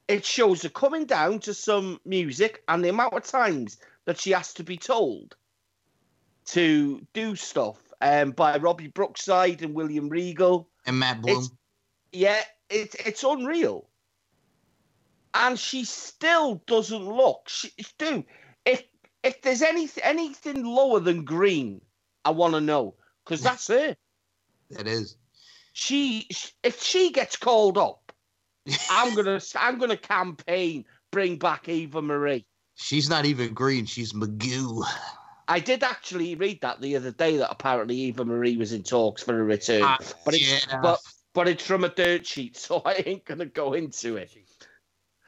[0.08, 4.32] It shows her coming down to some music and the amount of times that she
[4.32, 5.36] has to be told
[6.48, 10.69] to do stuff um, by Robbie Brookside and William Regal.
[10.86, 11.38] and Matt Bloom.
[11.38, 11.52] It's-
[12.12, 13.89] Yeah, it's it's unreal.
[15.34, 17.48] And she still doesn't look.
[17.50, 18.26] She, dude,
[18.65, 18.84] if
[19.24, 21.82] if there's anything anything lower than green,
[22.24, 23.96] I want to know because that's her.
[24.72, 25.15] That is.
[25.73, 26.27] She
[26.63, 28.12] if she gets called up,
[28.89, 32.45] I'm gonna I'm gonna campaign bring back Eva Marie.
[32.75, 33.86] She's not even green.
[33.86, 34.83] She's Magoo.
[35.47, 39.21] I did actually read that the other day that apparently Eva Marie was in talks
[39.21, 40.79] for a return, Ah, but it's yeah.
[40.81, 40.99] but
[41.33, 44.31] but it's from a dirt sheet, so I ain't gonna go into it.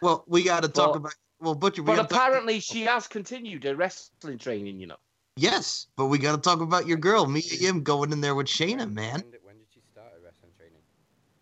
[0.01, 1.13] Well, we got to talk Well- about.
[1.41, 1.81] Well, Butcher.
[1.83, 4.79] We But gotta talk- apparently, she has continued her wrestling training.
[4.79, 4.95] You know,
[5.35, 8.47] yes, but we got to talk about your girl, Mia Yim, going in there with
[8.47, 9.15] Shayna, man.
[9.21, 10.79] When did, when did she start her wrestling training?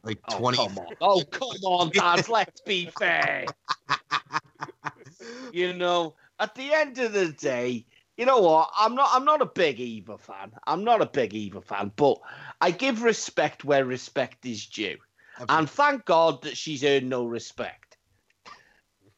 [0.04, 0.58] Like twenty.
[0.58, 2.28] Come on, oh come on, Dad.
[2.30, 3.46] let's be fair.
[5.54, 7.86] You know, at the end of the day,
[8.18, 8.70] you know what?
[8.78, 9.10] I'm not.
[9.14, 10.52] I'm not a big Eva fan.
[10.68, 12.20] I'm not a big Eva fan, but
[12.60, 14.98] I give respect where respect is due,
[15.48, 17.98] and thank God that she's earned no respect.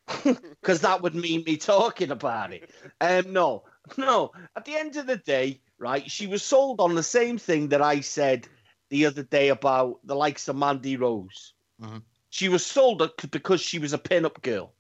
[0.62, 2.70] Because that would mean me talking about it.
[3.02, 3.64] Um, no,
[3.98, 4.32] no.
[4.56, 6.10] At the end of the day, right?
[6.10, 8.48] She was sold on the same thing that I said
[8.96, 11.54] the other day about the likes of Mandy Rose.
[11.82, 12.02] Mhm.
[12.30, 14.74] She was sold because she was a pin-up girl.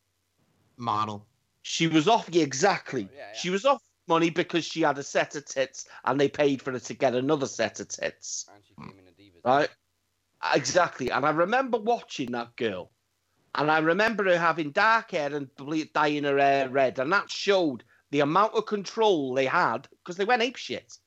[0.78, 1.25] model.
[1.62, 3.04] She was off yeah, exactly.
[3.04, 3.34] Yeah, yeah.
[3.34, 6.71] She was off money because she had a set of tits and they paid for
[6.73, 8.45] her to get another set of tits.
[8.54, 9.43] And she came in a Divas.
[9.43, 9.69] Right?
[10.54, 11.10] Exactly.
[11.12, 12.91] And I remember watching that girl.
[13.56, 15.49] And I remember her having dark hair and
[15.93, 16.99] dyeing her hair red.
[16.99, 20.89] And that showed the amount of control they had because they went ape shit.
[20.89, 21.04] Yeah.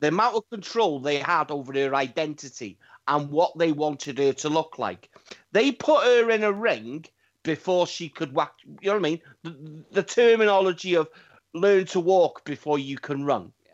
[0.00, 2.78] The amount of control they had over her identity
[3.08, 5.10] and what they wanted her to look like.
[5.52, 7.04] They put her in a ring
[7.42, 8.52] before she could whack.
[8.80, 9.20] You know what I mean?
[9.42, 11.08] The, the terminology of
[11.54, 13.52] learn to walk before you can run.
[13.64, 13.72] Yeah.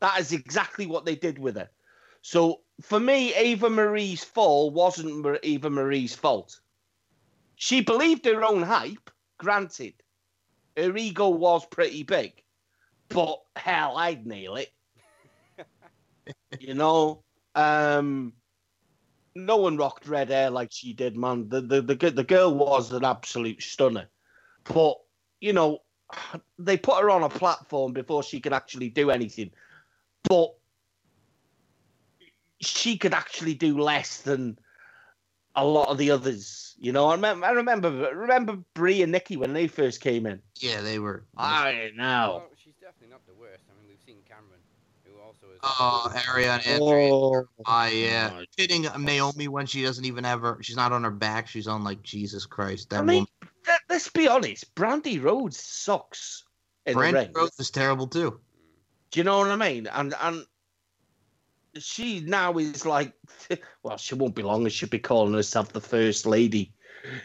[0.00, 1.70] That is exactly what they did with her.
[2.22, 6.60] So for me, Ava Marie's fall wasn't Ava Marie's fault.
[7.56, 9.94] She believed her own hype, granted.
[10.76, 12.42] Her ego was pretty big,
[13.08, 14.72] but hell, I'd nail it.
[16.58, 17.22] You know,
[17.54, 18.32] um,
[19.34, 21.48] no one rocked red hair like she did, man.
[21.48, 24.08] The, the the the girl was an absolute stunner,
[24.64, 24.96] but
[25.40, 25.78] you know,
[26.58, 29.50] they put her on a platform before she could actually do anything.
[30.28, 30.54] But
[32.60, 34.58] she could actually do less than
[35.56, 36.74] a lot of the others.
[36.78, 40.40] You know, I remember, I remember, remember Brie and Nikki when they first came in.
[40.58, 41.24] Yeah, they were.
[41.36, 42.42] I know.
[42.44, 43.64] Well, she's definitely not the worst.
[43.68, 44.59] I mean, we've seen Cameron, who also is.
[45.62, 47.10] Oh, Ariana Andrews.
[47.12, 48.30] Oh, Ah, yeah.
[48.30, 48.46] God.
[48.56, 50.58] Hitting Naomi when she doesn't even have her.
[50.62, 51.48] She's not on her back.
[51.48, 52.90] She's on like Jesus Christ.
[52.90, 53.52] That I mean, woman.
[53.66, 56.44] that, let's be honest, Brandi Rhodes sucks
[56.86, 57.32] in the Brandy ring.
[57.34, 58.40] Rhodes is terrible too.
[59.10, 59.86] Do you know what I mean?
[59.88, 60.46] And and
[61.78, 63.12] she now is like,
[63.82, 64.66] well, she won't be long.
[64.66, 66.72] as She'll be calling herself the first lady.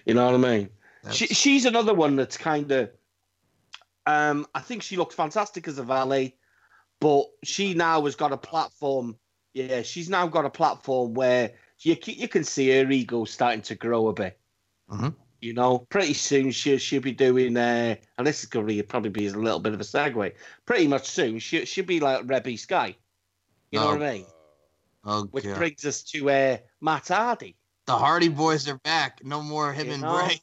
[0.06, 0.70] You know what I mean?
[1.12, 2.90] She, she's another one that's kind of.
[4.08, 6.36] Um, I think she looks fantastic as a valet,
[7.00, 9.18] but she now has got a platform.
[9.54, 13.76] Yeah, she's now got a platform where you you can see her ego starting to
[13.76, 14.38] grow a bit.
[14.90, 15.16] Mhm.
[15.42, 17.56] You know, pretty soon she she'll be doing.
[17.56, 20.34] Uh, and this is going to probably be a little bit of a segue.
[20.66, 22.96] Pretty much soon she she'll be like Reby Sky.
[23.72, 23.94] You know Oh.
[23.98, 24.26] what I mean?
[25.04, 27.56] oh Which god, brings us to uh, Matt Hardy.
[27.86, 29.24] the Hardy Boys are back.
[29.24, 30.18] No more him You and know?
[30.26, 30.40] Bray.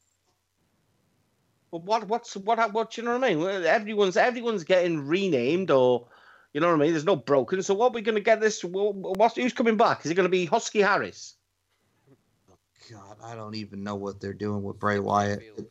[1.70, 3.64] Well, what what's what what you know what I mean?
[3.64, 6.06] Everyone's everyone's getting renamed or
[6.52, 6.90] you know what I mean.
[6.92, 7.62] There's no broken.
[7.62, 8.62] So what are we going to get this?
[8.62, 10.04] What's who's coming back?
[10.04, 11.34] Is it going to be Husky Harris?
[12.50, 12.56] Oh,
[12.90, 15.40] God, I don't even know what they're doing with Bray Wyatt.
[15.40, 15.58] Field.
[15.58, 15.64] You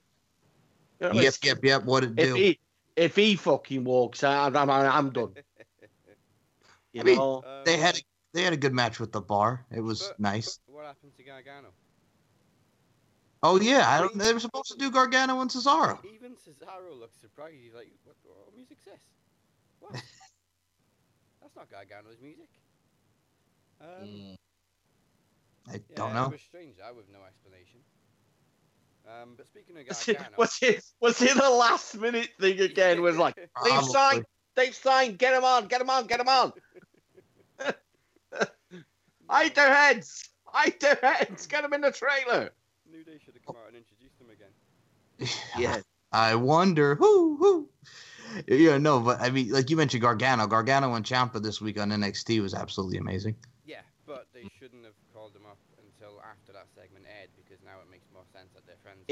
[1.01, 1.21] know what I?
[1.23, 1.83] Yep, yep, yep.
[1.85, 2.35] What it If do?
[2.35, 2.59] he
[2.95, 5.33] if he fucking walks out, I'm I'm done.
[6.93, 7.37] You I mean, know.
[7.37, 8.01] Um, They had a,
[8.33, 9.65] they had a good match with the bar.
[9.71, 10.59] It was but- nice.
[10.67, 11.69] but What happened to Gargano?
[13.43, 14.17] Oh yeah, I don't.
[14.17, 15.97] They were supposed to do Gargano and Cesaro.
[16.13, 17.55] Even Cesaro looks surprised.
[17.63, 18.99] He's like, "What, what music's this?
[19.79, 19.93] What?
[21.55, 22.49] That's not Gargano's music."
[23.81, 24.35] Um, Mm,
[25.67, 26.23] I yeah, don't know.
[26.23, 26.29] It know.
[26.29, 26.79] was strange.
[26.79, 27.83] I with no explanation.
[29.07, 32.59] Um, but speaking of Was it, Gargano, was it was it a last minute thing
[32.59, 33.01] again?
[33.01, 33.83] Was like they've Probably.
[33.83, 35.17] signed, they've signed.
[35.19, 36.53] Get him on, get him on, get him on.
[39.29, 41.47] Hide their heads, hide their heads.
[41.47, 42.53] Get them in the trailer.
[42.85, 44.53] New Day should have come out and introduced them again.
[45.57, 45.81] Yeah.
[46.11, 47.70] I wonder who who.
[48.47, 50.47] Yeah, no, but I mean, like you mentioned, Gargano.
[50.47, 53.35] Gargano and Ciampa this week on NXT was absolutely amazing.
[53.65, 57.79] Yeah, but they shouldn't have called them up until after that segment aired because now
[57.81, 59.05] it makes more sense that they're friends.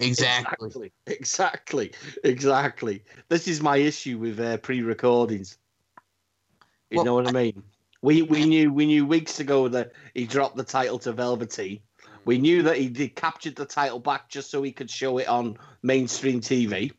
[0.00, 0.68] Exactly.
[0.68, 0.92] Exactly.
[1.06, 1.92] Exactly.
[2.24, 3.04] Exactly.
[3.28, 5.58] This is my issue with uh, pre-recordings.
[6.90, 7.62] You Well, know what I mean?
[8.02, 11.78] We we knew we knew weeks ago that he dropped the title to Velveteen.
[11.78, 12.08] Mm.
[12.24, 15.28] We knew that he did captured the title back just so he could show it
[15.28, 16.92] on mainstream TV.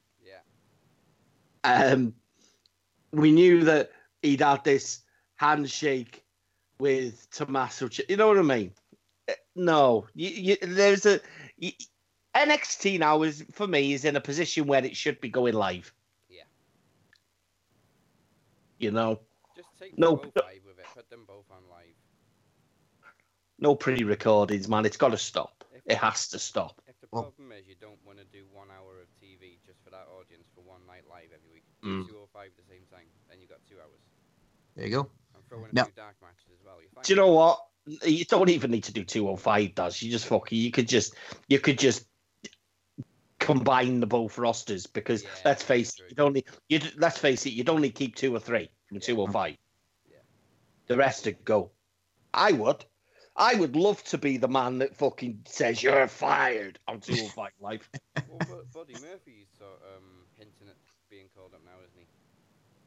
[1.66, 1.86] Yeah.
[1.94, 2.14] Um,
[3.12, 5.02] we knew that he'd had this
[5.36, 6.24] handshake
[6.80, 7.88] with Tommaso.
[7.88, 8.72] Ch- You know what I mean?
[9.30, 11.20] Uh, No, you, you, there's a
[11.58, 11.72] you,
[12.36, 15.94] NXT now is for me is in a position where it should be going live.
[16.30, 16.44] Yeah.
[18.80, 19.20] You know,
[19.56, 20.42] Just take No, no, no.
[20.42, 20.86] five with it.
[20.94, 21.96] Put them both on live.
[23.60, 24.86] no pre-recordings, man.
[24.86, 25.64] It's got to stop.
[25.74, 26.82] If, It has to stop.
[26.88, 29.80] if the Well- problem is you don't want to do one hour of TV just
[29.84, 32.08] for that audience for one night live every week, Mm.
[32.08, 34.02] two or five at the same time, then you got two hours.
[34.76, 35.10] There you go.
[35.36, 35.86] And throw No.
[35.96, 36.78] dark matches as well.
[37.04, 37.60] Do you know what?
[38.04, 41.14] You don't even need to do 205, does you just fucking you could just
[41.48, 42.08] you could just
[43.40, 47.46] combine the both rosters because Yeah, let's face it, you don't need you let's face
[47.46, 49.06] it, you'd only keep two or three from Yeah.
[49.06, 49.58] 205.
[50.10, 50.18] Yeah.
[50.88, 51.72] The rest would go.
[52.34, 52.84] I would.
[53.36, 57.90] I would love to be the man that fucking says you're fired on 205 live.
[58.28, 60.78] well, but Buddy Murphy's sort um hinting at
[61.16, 61.98] being called up now, isn't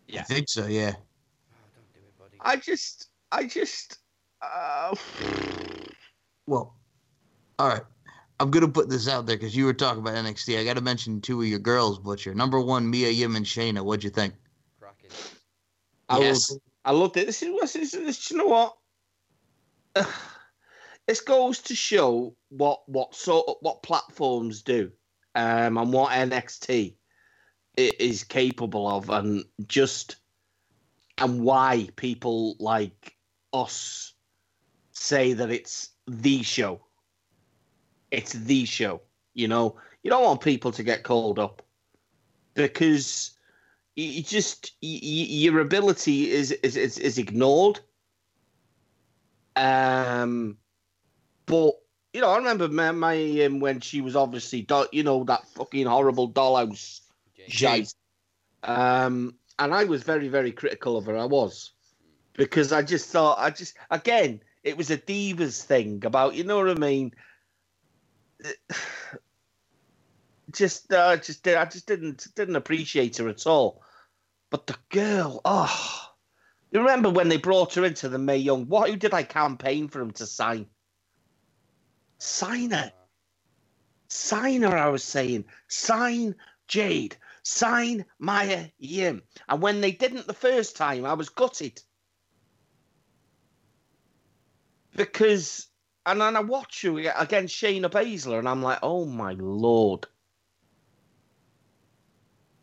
[0.06, 0.18] he?
[0.18, 0.66] I think so.
[0.66, 0.92] Yeah.
[0.94, 2.36] Oh, don't do it, Buddy.
[2.40, 3.98] I just I just
[4.42, 4.94] uh,
[6.46, 6.74] Well,
[7.58, 7.82] all right.
[8.38, 10.60] I'm gonna put this out there because you were talking about NXT.
[10.60, 12.34] I got to mention two of your girls, Butcher.
[12.34, 13.82] Number one, Mia Yim and Shayna.
[13.82, 14.34] What'd you think?
[14.78, 15.10] Cracking.
[16.10, 16.50] I Yes.
[16.50, 17.26] loved, I loved it.
[17.26, 18.76] This is, this is, this, you know what?
[21.06, 24.92] this goes to show what what sort of, what platforms do,
[25.34, 26.94] um, and what NXT
[27.78, 30.16] i- is capable of, and just
[31.18, 33.16] and why people like
[33.52, 34.14] us
[34.92, 36.80] say that it's the show.
[38.10, 39.02] It's the show.
[39.34, 41.62] You know, you don't want people to get called up
[42.54, 43.32] because
[43.96, 47.80] you, just your ability is, is is is ignored.
[49.56, 50.56] Um,
[51.46, 51.72] but
[52.12, 55.46] you know, I remember my, my um, when she was obviously, do, you know, that
[55.48, 57.00] fucking horrible dollhouse.
[57.48, 57.94] Shite.
[58.62, 61.16] Um, and I was very, very critical of her.
[61.16, 61.72] I was
[62.34, 66.58] because I just thought, I just again, it was a divas thing about, you know
[66.58, 67.12] what I mean?
[70.50, 73.82] Just, uh, just, I just didn't didn't appreciate her at all.
[74.48, 76.08] But the girl, oh,
[76.70, 78.66] you remember when they brought her into the Mae Young?
[78.66, 78.88] What?
[78.88, 80.64] Who did I campaign for him to sign?
[82.16, 82.92] Sign her.
[84.08, 85.44] Sign her, I was saying.
[85.68, 86.34] Sign
[86.66, 87.16] Jade.
[87.48, 89.22] Sign Mia Yim.
[89.48, 91.80] And when they didn't the first time, I was gutted.
[94.94, 95.66] Because,
[96.04, 100.06] and then I watch you against Shayna Baszler, and I'm like, oh my lord.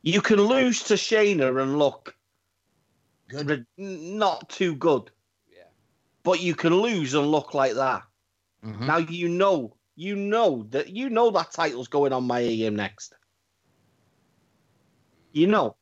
[0.03, 2.15] You can lose to Shayna and look
[3.27, 3.65] Good.
[3.77, 5.09] not too good,
[5.51, 5.63] Yeah.
[6.21, 8.03] but you can lose and look like that.
[8.63, 8.86] Mhm.
[8.86, 13.15] Now you know, you know that you know that title's going on my AM next.
[15.36, 15.75] You know,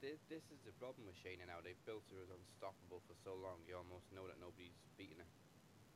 [0.00, 1.60] This, this is the problem with Shayna now.
[1.62, 3.60] They've built her as unstoppable for so long.
[3.68, 5.28] You almost know that nobody's beating her.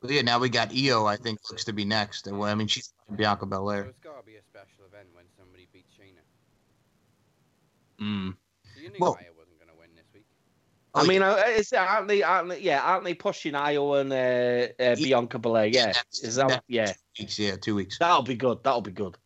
[0.03, 1.05] Well, yeah, now we got Io.
[1.07, 2.27] I think looks to be next.
[2.31, 3.85] Well, I mean, she's Bianca So Belair.
[3.85, 6.21] it's got to be a special event when somebody beats Shayna.
[8.03, 8.35] Mm.
[8.75, 10.25] So you knew Well- Nia wasn't going to win this week.
[10.93, 12.21] I Oh, mean, uh, is aren't they?
[12.21, 12.59] Aren't they?
[12.61, 15.65] Yeah, aren't they pushing Io and uh, uh, Bianca Belair?
[15.65, 16.49] Yeah, that's- is that?
[16.49, 17.97] that- Yeah, Weeks, yeah, two weeks.
[17.97, 18.63] that'll be good.
[18.63, 19.17] That'll be good.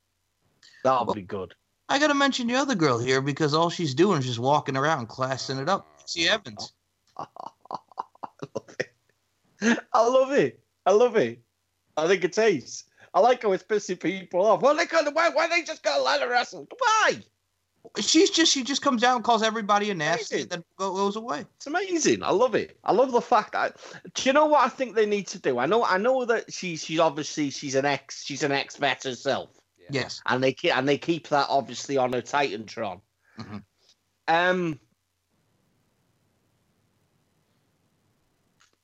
[0.85, 1.53] That'll Well- be good.
[1.89, 5.07] I gotta mention the other girl here because all she's doing is just walking around,
[5.07, 5.87] classing it up.
[5.99, 6.73] Lacey Evans.
[7.17, 7.25] I
[8.55, 8.93] love it.
[9.93, 10.59] I love it.
[10.85, 11.41] I love it.
[11.97, 12.85] I think it's ace.
[13.13, 14.61] I like how it's pissing people off.
[14.61, 15.13] Well, they could.
[15.13, 15.29] Why?
[15.29, 16.67] Why they just got a let her wrestle?
[16.77, 17.23] Why?
[17.99, 21.45] She's just she just comes out and calls everybody a nasty, then goes away.
[21.55, 22.21] It's amazing.
[22.23, 22.77] I love it.
[22.83, 23.77] I love the fact that.
[24.13, 25.57] Do you know what I think they need to do?
[25.57, 25.83] I know.
[25.83, 26.75] I know that she.
[26.75, 28.23] She's obviously she's an ex.
[28.23, 29.49] She's an ex vet herself.
[29.91, 30.21] Yes.
[30.25, 33.01] and they keep and they keep that obviously on a Titantron.
[33.37, 33.63] Mhm.
[34.27, 34.79] Um.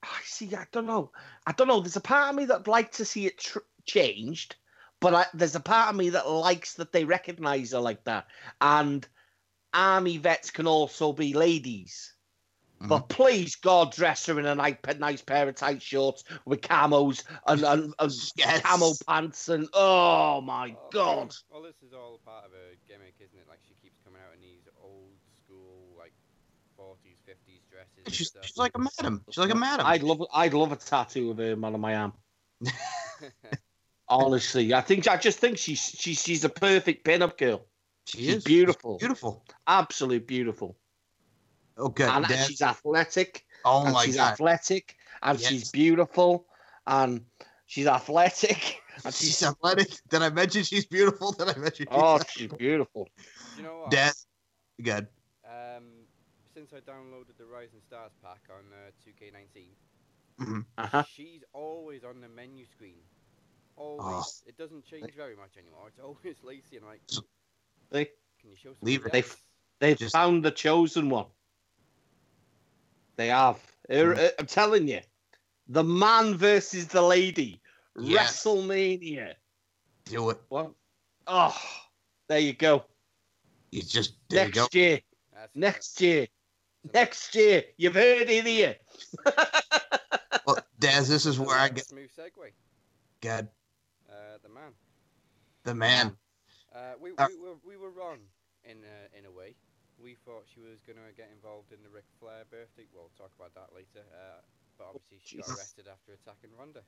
[0.04, 0.54] I see.
[0.56, 1.12] I don't know.
[1.48, 1.80] I don't know.
[1.82, 4.56] There's a part of me that'd like to see it tr- changed,
[5.00, 8.28] but I, there's a part of me that likes that they recognise her like that.
[8.62, 9.08] And
[9.74, 12.15] army vets can also be ladies.
[12.76, 12.88] Mm-hmm.
[12.90, 17.24] But please, God, dress her in a nice, nice pair of tight shorts with camos
[17.48, 18.62] and, and, and Yes.
[18.62, 21.34] camo pants and oh my Oh, God!
[21.50, 23.46] Well, this is all part of a gimmick, isn't it?
[23.48, 25.14] Like she keeps coming out in these old
[25.46, 26.12] school, like
[26.78, 28.04] 40s, 50s dresses.
[28.06, 28.46] and She's, stuff.
[28.46, 29.24] she's like a madam.
[29.30, 29.86] She's like a madam.
[29.86, 32.14] I'd love, I'd love a tattoo of her on my arm.
[34.08, 37.66] Honestly, I think I just think she's she's she's a perfect pin-up girl.
[38.06, 38.98] she she's is beautiful.
[39.00, 39.44] Beautiful.
[39.66, 40.78] Absolute beautiful,
[41.78, 42.06] Okay.
[42.06, 42.48] and Dad.
[42.48, 43.46] she's athletic.
[43.66, 44.34] oh and my she's god.
[44.34, 45.50] athletic, and Yes.
[45.50, 46.48] she's beautiful,
[46.88, 47.26] and
[47.66, 49.88] she's athletic, and She's she's athletic.
[50.10, 51.32] Did I mention she's beautiful?
[51.34, 51.88] Did I mention?
[51.92, 53.08] oh, she's beautiful.
[53.58, 53.92] you know what?
[53.92, 54.14] Dad.
[54.82, 55.08] Good.
[55.46, 55.84] Um,
[56.54, 61.04] since I downloaded the Rising Stars pack on uh, 2K19, Uh-huh.
[61.10, 63.00] she's always on the menu screen.
[63.78, 64.42] Always.
[64.44, 64.48] Oh.
[64.50, 65.88] It doesn't change very much anymore.
[65.88, 67.02] It's always Lacey and like,
[67.90, 68.06] They
[68.40, 69.10] can you show some Leave her.
[69.10, 69.38] They else?
[69.80, 71.26] they've Just- found the chosen one.
[73.16, 73.60] They have.
[73.90, 75.02] Er, I'm telling you,
[75.68, 77.62] the man versus the lady,
[77.98, 78.44] Yes.
[78.46, 79.34] WrestleMania.
[80.06, 80.38] Do it.
[80.50, 80.72] What?
[81.28, 81.58] Oh,
[82.28, 82.84] there you go.
[83.72, 84.62] You just there you go.
[84.62, 85.00] Next year,
[85.34, 86.28] That's next year,
[86.94, 87.64] next year.
[87.78, 88.76] You've heard it here.
[90.46, 92.52] Well, Daz, this is where I get Smooth segue.
[93.22, 93.48] God,
[94.10, 94.74] Uh, the man.
[95.64, 96.16] the man.
[96.74, 98.20] Uh, we, Uh, we were we were wrong
[98.64, 99.56] in uh, in a way.
[100.02, 102.86] We thought she was gonna get involved in the Ric Flair birthday.
[102.94, 104.06] We'll talk about that later.
[104.12, 104.42] Uh,
[104.78, 106.82] but obviously she got arrested after attacking Ronda.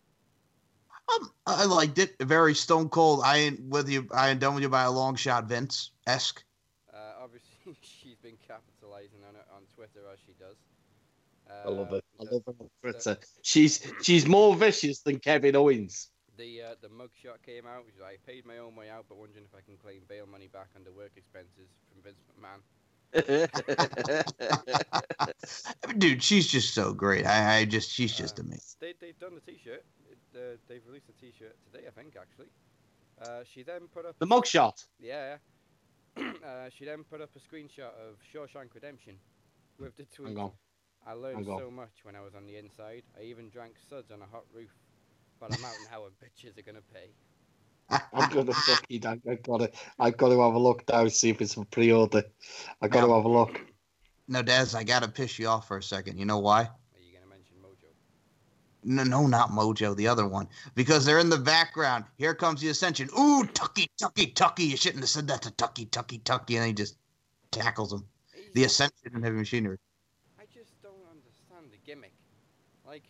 [1.14, 2.16] Um, I liked it.
[2.22, 3.22] Very stone cold.
[3.24, 4.08] I ain't with you.
[4.14, 6.44] I ain't done with you by a long shot, Vince esque.
[6.94, 7.50] Uh, obviously
[7.82, 10.58] she's been capitalizing on it on Twitter as she does.
[11.50, 12.06] I love Uh, it.
[12.20, 12.66] I the- love her.
[12.82, 13.18] Twitter.
[13.42, 16.10] She's she's more vicious than Kevin Owens.
[16.38, 17.86] The uh, the mugshot came out.
[17.86, 20.50] Which I paid my own way out, but wondering if I can claim bail money
[20.52, 22.60] back under work expenses from Vince McMahon.
[25.98, 27.26] Dude, she's just so great.
[27.26, 28.60] I, I just, she's just amazing.
[28.80, 29.84] They they've done the T-shirt.
[30.36, 32.48] Uh, they've released the T-shirt today, I think actually.
[33.22, 34.84] Uh, she then put up the mugshot.
[35.00, 35.38] Yeah.
[36.18, 39.16] uh, she then put up a screenshot of Shawshank Redemption
[39.80, 40.30] with the tweet.
[40.30, 40.52] Hang on.
[41.06, 41.60] I learned Hang on.
[41.60, 43.04] so much when I was on the inside.
[43.18, 44.72] I even drank suds on a hot roof.
[45.40, 47.10] But I'm out now and bitches are gonna pay.
[47.90, 49.06] I'm gonna fucking.
[49.06, 49.72] I, I gotta.
[50.00, 51.08] I gotta have a look now.
[51.08, 52.24] See if it's a pre-order.
[52.82, 53.62] I gotta Now- have a look.
[54.28, 56.18] No, Daz, I gotta piss you off for a second.
[56.18, 56.64] You know why?
[56.64, 56.70] Are
[57.02, 57.88] you gonna mention Mojo?
[58.84, 60.50] No, no, not Mojo, the other one.
[60.76, 62.04] Because they're in the background.
[62.18, 63.10] Here comes the Ascension.
[63.18, 64.64] Ooh, Tucky, Tucky, Tucky.
[64.66, 66.58] You shouldn't have said that to Tucky, Tucky, Tucky.
[66.58, 66.98] And he just
[67.52, 68.04] tackles him.
[68.54, 69.78] The Ascension and Heavy Machinery.
[70.38, 72.14] I just don't understand the gimmick.
[72.86, 73.04] Like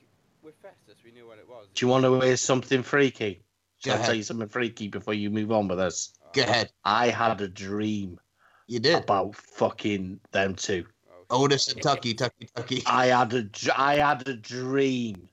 [0.44, 1.66] with Festus, we knew what it was.
[1.74, 3.42] Do you want to hear something freaky?
[3.88, 4.18] Go Shall I tell ahead.
[4.18, 6.14] you something freaky before you move on with this?
[6.22, 6.72] Oh, uh, Go ahead.
[6.84, 8.20] I had a dream
[8.68, 8.96] You did.
[8.96, 10.86] about fucking them two.
[11.30, 12.84] oh, Otis and Tucky, Tucky, Tucky.
[12.86, 15.30] I had a, dr- I had a dream,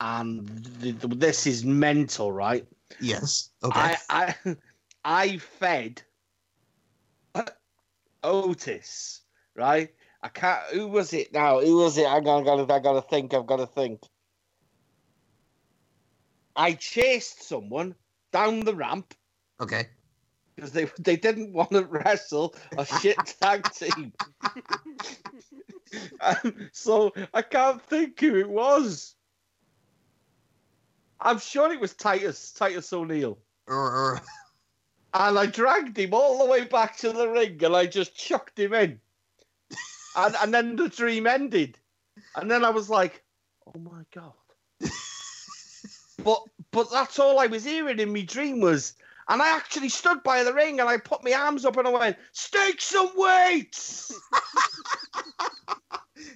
[0.00, 0.46] and
[0.80, 2.64] th- th- this is mental, right?
[3.00, 3.50] Yes.
[3.64, 3.96] Okay.
[4.08, 4.56] I, I,
[5.04, 6.02] I fed
[8.22, 9.22] Otis,
[9.56, 9.90] right?
[10.22, 10.62] I can't.
[10.72, 11.60] Who was it now?
[11.60, 12.06] Who was it?
[12.06, 13.34] I gotta, gotta, I gotta think.
[13.34, 14.02] I've got to think.
[16.58, 17.94] I chased someone
[18.32, 19.14] down the ramp,
[19.60, 19.86] okay.
[20.56, 24.12] because they they didn't want to wrestle a shit tag team.
[26.20, 29.14] um, so I can't think who it was.
[31.20, 33.38] I'm sure it was Titus Titus O'Neil.
[33.68, 34.22] Or, or
[35.14, 38.58] and I dragged him all the way back to the ring and I just chucked
[38.58, 39.00] him in.
[40.16, 41.78] and, and then the dream ended.
[42.36, 43.22] And then I was like,
[43.66, 44.32] oh my God.
[46.24, 48.94] But but that's all I was hearing in my dream was,
[49.28, 51.90] and I actually stood by the ring and I put my arms up and I
[51.90, 54.12] went, stake some weights.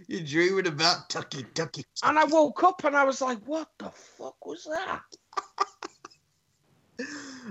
[0.07, 1.85] You're dreaming about Tucky Tucky.
[2.03, 5.03] And I woke up and I was like, what the fuck was that?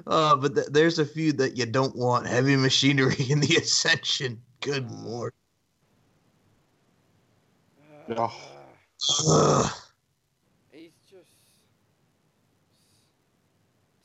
[0.08, 2.26] Uh, but th- there's a few that you don't want.
[2.26, 4.42] Heavy machinery in the Ascension.
[4.62, 5.34] Good lord.
[8.10, 8.30] Uh,
[9.28, 9.72] Ugh.
[10.72, 11.32] He's just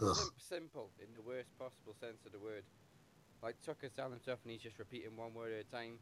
[0.00, 0.16] Ugh.
[0.36, 2.64] simple in the worst possible sense of the word.
[3.42, 5.98] Like Tucker's telling stuff and he's just repeating one word at a time.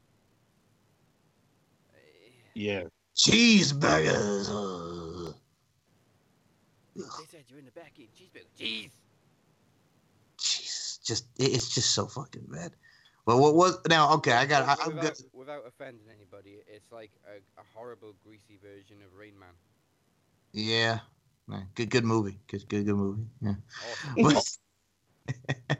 [1.94, 2.84] Eh, Yeah.
[3.16, 5.34] Cheeseburgers.
[6.96, 8.58] They said you're in the back eating cheeseburgers.
[8.58, 8.90] Cheese.
[10.38, 12.72] Jeez, just it's just so fucking bad.
[13.26, 14.12] Well, what was now?
[14.14, 14.68] Okay, I got.
[14.68, 15.02] I, I'm good.
[15.02, 19.48] without, without offending anybody, it's like a, a horrible, greasy version of Rain Man.
[20.52, 21.00] Yeah,
[21.74, 22.38] Good, good movie.
[22.46, 23.26] Good, good, good movie.
[23.42, 23.54] Yeah.
[23.82, 24.22] Awesome.
[24.22, 24.44] But,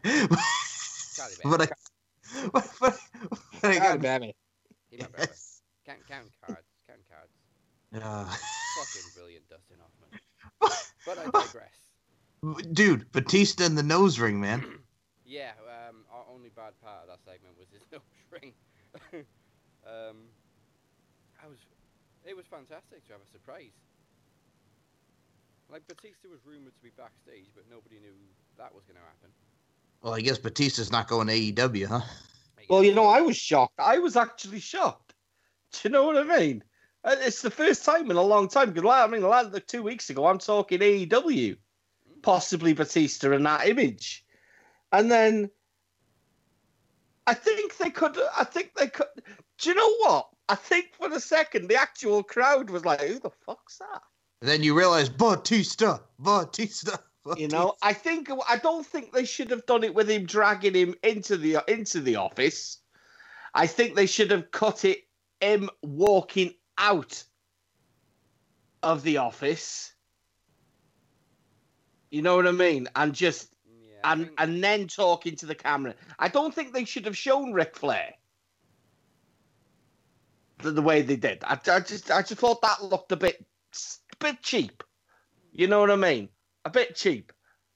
[1.44, 1.68] but I,
[2.52, 2.98] but, but,
[3.60, 4.34] but I got, baby.
[4.90, 5.06] He my.
[5.86, 6.68] Count, count cards.
[6.88, 7.32] Count cards.
[8.04, 10.18] uh, Fucking brilliant, Dustin Hoffman.
[11.06, 12.72] But I digress.
[12.72, 14.64] dude, Batista in the nose ring, man.
[15.26, 18.52] Yeah, um, our only bad part of that segment was his nose ring.
[19.88, 20.28] um,
[21.42, 21.56] I was,
[22.28, 23.72] it was fantastic to have a surprise.
[25.70, 28.14] Like Batista was rumored to be backstage, but nobody knew
[28.58, 29.30] that was going to happen.
[30.02, 32.00] Well, I guess Batista's not going to AEW, huh?
[32.68, 33.74] Well, you know, I was shocked.
[33.78, 35.14] I was actually shocked.
[35.72, 36.62] Do you know what I mean?
[37.02, 38.72] Uh, It's the first time in a long time.
[38.72, 41.56] Because I mean, like two weeks ago, I'm talking AEW,
[42.22, 44.24] possibly Batista in that image,
[44.92, 45.50] and then
[47.26, 48.16] I think they could.
[48.36, 49.06] I think they could.
[49.58, 50.28] Do you know what?
[50.48, 54.02] I think for the second, the actual crowd was like, "Who the fuck's that?"
[54.45, 56.99] And then you realize Batista, Batista.
[57.38, 60.74] You know, I think I don't think they should have done it with him dragging
[60.74, 62.76] him into the into the office.
[63.55, 64.99] I think they should have cut it
[65.40, 67.24] him walking out
[68.82, 69.95] of the office.
[72.11, 72.86] You know what I mean?
[72.95, 75.95] And just Yeah, and think- and then talking to the camera.
[76.18, 78.12] I don't think they should have shown Ric Flair
[80.59, 81.42] the, the way they did.
[81.45, 83.42] I, I just I just thought that looked a bit
[83.74, 84.82] a bit cheap.
[85.52, 86.28] You know what I mean?
[86.64, 87.32] A bit cheap.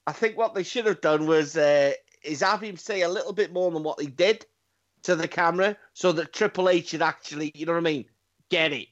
[0.07, 1.93] I think what they should have done was uh,
[2.23, 4.45] is have him say a little bit more than what he did
[5.03, 8.05] to the camera, so that Triple H should actually, you know what I mean,
[8.49, 8.87] get it,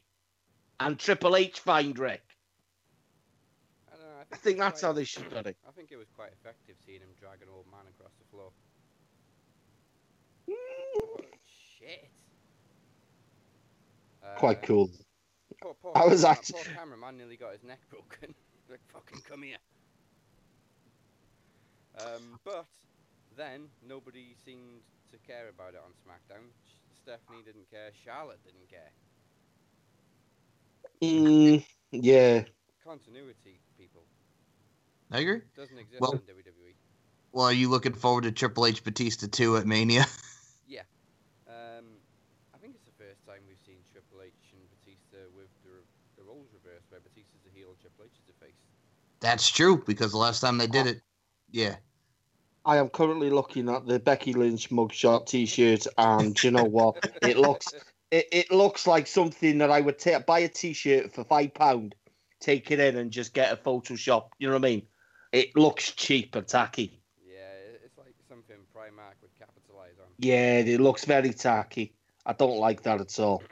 [0.79, 2.21] and Triple H find Rick.
[3.91, 5.47] I, know, I I think, think it was that's quite- how they should have done
[5.47, 5.57] it.
[5.67, 8.51] I think it was quite effective seeing him drag an old man across the floor.
[11.79, 12.09] Shit.
[14.37, 14.91] Quite Uh, cool.
[15.61, 18.33] Poor, poor, I was camera- actually- poor cameraman nearly got his neck broken.
[18.69, 19.57] like, fucking come here.
[21.99, 22.65] Um, but
[23.35, 24.81] then nobody seemed
[25.11, 26.45] to care about it on SmackDown.
[27.01, 27.89] Stephanie didn't care.
[28.05, 28.91] Charlotte didn't care.
[31.01, 32.43] Mm, yeah.
[32.83, 34.01] Continuity, people,
[35.11, 35.41] I agree.
[35.55, 36.19] doesn't exist Well- in.
[36.19, 36.73] WWE.
[37.33, 40.05] Well, are you looking forward to Triple H Batista 2 at Mania?
[40.67, 40.83] Yeah.
[41.47, 41.85] Um,
[42.53, 45.87] I think it's the first time we've seen Triple H and Batista with the, re-
[46.19, 48.59] the roles reversed, where Batista's a heel and Triple H is a face.
[49.19, 50.89] That's true because the last time they did oh.
[50.91, 51.01] it,
[51.51, 51.75] yeah.
[52.65, 56.97] I am currently looking at the Becky Lynch mugshot T-shirt, and you know what?
[57.21, 57.73] It looks
[58.11, 61.95] it, it looks like something that I would ta- buy a T-shirt for five pound,
[62.39, 64.29] take it in, and just get a Photoshop.
[64.39, 64.81] You know what I mean?
[65.31, 67.01] It looks cheap and tacky.
[67.25, 67.39] Yeah,
[67.83, 70.07] it's like something Primark would capitalize on.
[70.19, 71.93] Yeah, it looks very tacky.
[72.25, 73.43] I don't like that at all.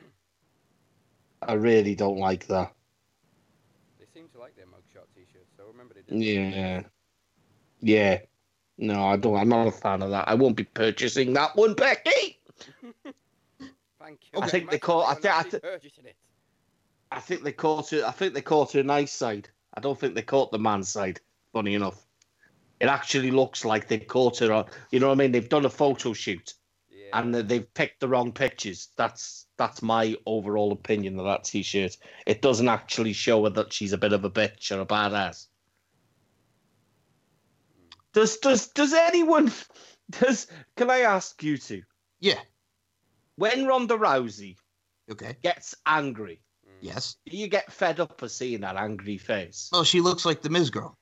[1.41, 2.73] I really don't like that.
[3.99, 5.94] They seem to like their mugshot T-shirts, so remember they did.
[6.07, 6.83] Yeah,
[7.81, 8.19] yeah.
[8.77, 9.37] No, I don't.
[9.37, 10.27] I'm not a fan of that.
[10.27, 12.39] I won't be purchasing that one, Becky.
[13.99, 14.39] Thank you.
[14.41, 16.15] I think they Imagine call- I someone thi- I actually thi- purchasing it.
[17.11, 18.05] I think they caught her.
[18.05, 19.49] I think they caught her nice side.
[19.73, 21.19] I don't think they caught the man's side.
[21.53, 22.05] Funny enough,
[22.81, 24.65] it actually looks like they caught her on.
[24.91, 25.31] You know what I mean?
[25.31, 26.53] They've done a photo shoot
[26.89, 27.07] Yeah.
[27.13, 28.89] and they- they've picked the wrong pictures.
[28.97, 31.95] That's that's my overall opinion of that T-shirt.
[32.25, 35.47] It doesn't actually show her that she's a bit of a bitch or a badass.
[38.15, 39.51] Does does does anyone
[40.09, 40.47] Does
[40.77, 41.81] can I ask you to?
[42.21, 42.39] Yeah.
[43.35, 44.55] When Ronda Rousey
[45.11, 45.35] Okay.
[45.43, 46.71] gets angry, mm.
[46.79, 47.17] Yes.
[47.25, 49.69] you get fed up of seeing that angry face?
[49.73, 50.97] Well, she looks like the Miz girl.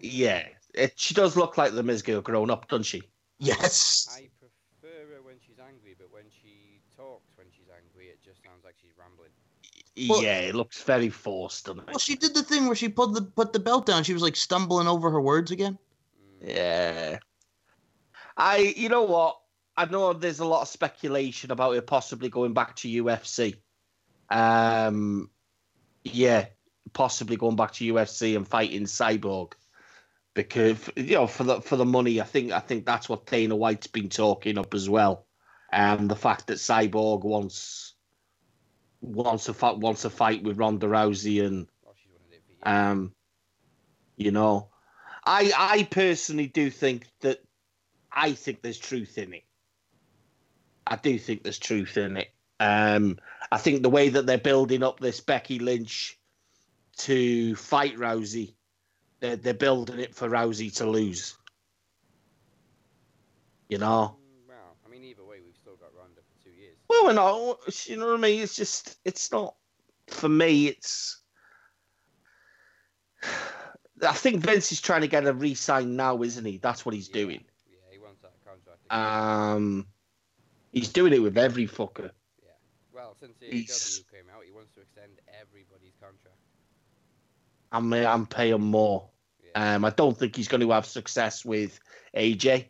[0.00, 3.02] Yeah, it, she does look like the Miz girl grown up, doesn't she?
[3.38, 4.08] Yes.
[4.10, 8.42] I prefer her when she's angry, but when she talks when she's angry, it just
[8.42, 9.30] sounds like she's rambling.
[10.08, 11.86] Well- yeah, it looks very forced, doesn't it?
[11.88, 14.02] Well, she did the thing where she put the put the belt down.
[14.02, 15.78] She was like stumbling over her words again.
[16.40, 17.18] Yeah.
[18.36, 19.38] I, you know what?
[19.76, 23.56] I know there's a lot of speculation about it possibly going back to UFC.
[24.28, 25.30] Um,
[26.04, 26.46] yeah,
[26.92, 29.52] possibly going back to UFC and fighting Cyborg
[30.34, 32.20] because you know for the for the money.
[32.20, 35.26] I think I think that's what Dana White's been talking up as well,
[35.72, 37.94] and the fact that Cyborg wants
[39.00, 42.60] wants a fight wants a fight with Ronda Rousey and she's wanted it for years.
[42.62, 43.14] um,
[44.16, 44.69] you know,
[45.24, 47.42] I I personally do think that
[48.12, 49.44] I think there's truth in it.
[50.86, 52.28] I do think there's truth in it.
[52.58, 53.18] Um,
[53.52, 56.18] I think the way that they're building up this Becky Lynch
[56.98, 58.54] to fight Rousey,
[59.20, 61.36] they're, they're building it for Rousey to lose.
[63.68, 66.76] You know, Mm, well, I mean, either way, we've still got Ronda for two years.
[66.88, 67.88] well, we're not.
[67.88, 68.40] You know what I mean?
[68.42, 69.54] It's just, it's not
[70.08, 70.66] for me.
[70.66, 71.20] It's.
[74.06, 76.58] I think Vince is trying to get a re-sign now, isn't he?
[76.58, 77.14] That's what he's Yeah.
[77.14, 77.44] doing.
[77.70, 78.78] Yeah, he wants that contract.
[78.86, 78.98] again.
[78.98, 79.86] Um,
[80.72, 82.10] he's doing it with every fucker.
[82.42, 82.50] Yeah.
[82.92, 86.36] Well, since he's- AEW came out, he wants to extend everybody's contract.
[87.72, 89.08] I'm I'm paying more.
[89.54, 89.74] Yeah.
[89.76, 91.78] Um, I don't think he's going to have success with
[92.14, 92.68] AJ.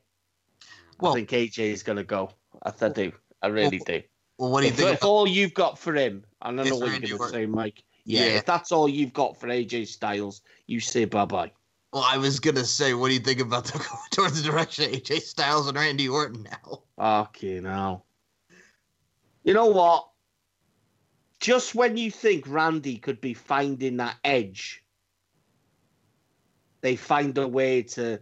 [1.00, 2.30] Well- I think AJ is going to go.
[2.62, 3.12] I, I do.
[3.42, 4.02] I really do.
[4.38, 4.90] Well, what do you If, think?
[4.94, 7.82] if all you've got for him, I don't know what you're going to say, Mike.
[8.10, 8.38] Yeah, Yeah.
[8.38, 11.52] if that's all you've got for AJ Styles, you say bye bye.
[11.92, 14.84] well, I was gonna say, what do you think about the going towards the direction
[14.84, 16.82] of AJ Styles and Randy Orton now?
[17.22, 18.04] Okay, now.
[19.44, 20.06] You know what?
[21.40, 24.84] Just when you think Randy could be finding that edge,
[26.82, 28.20] they find a way to.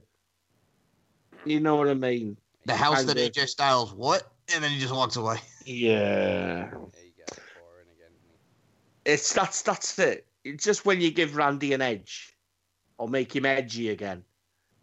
[1.45, 2.37] You know what I mean?
[2.67, 3.31] The house that Kinda.
[3.41, 4.31] AJ Styles what?
[4.55, 5.37] And then he just walks away.
[5.67, 6.71] Yeah.
[6.71, 8.09] There you go, boring again.
[8.17, 10.27] isn't It's that's that's it.
[10.45, 12.37] It's just when you give Randy an edge
[12.99, 14.23] or make him edgy again,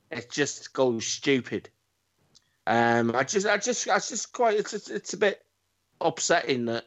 [0.10, 1.70] it just goes stupid.
[2.66, 4.58] Um, I just, I just, I just quite.
[4.58, 5.46] It's, it's, it's a bit
[6.02, 6.86] upsetting that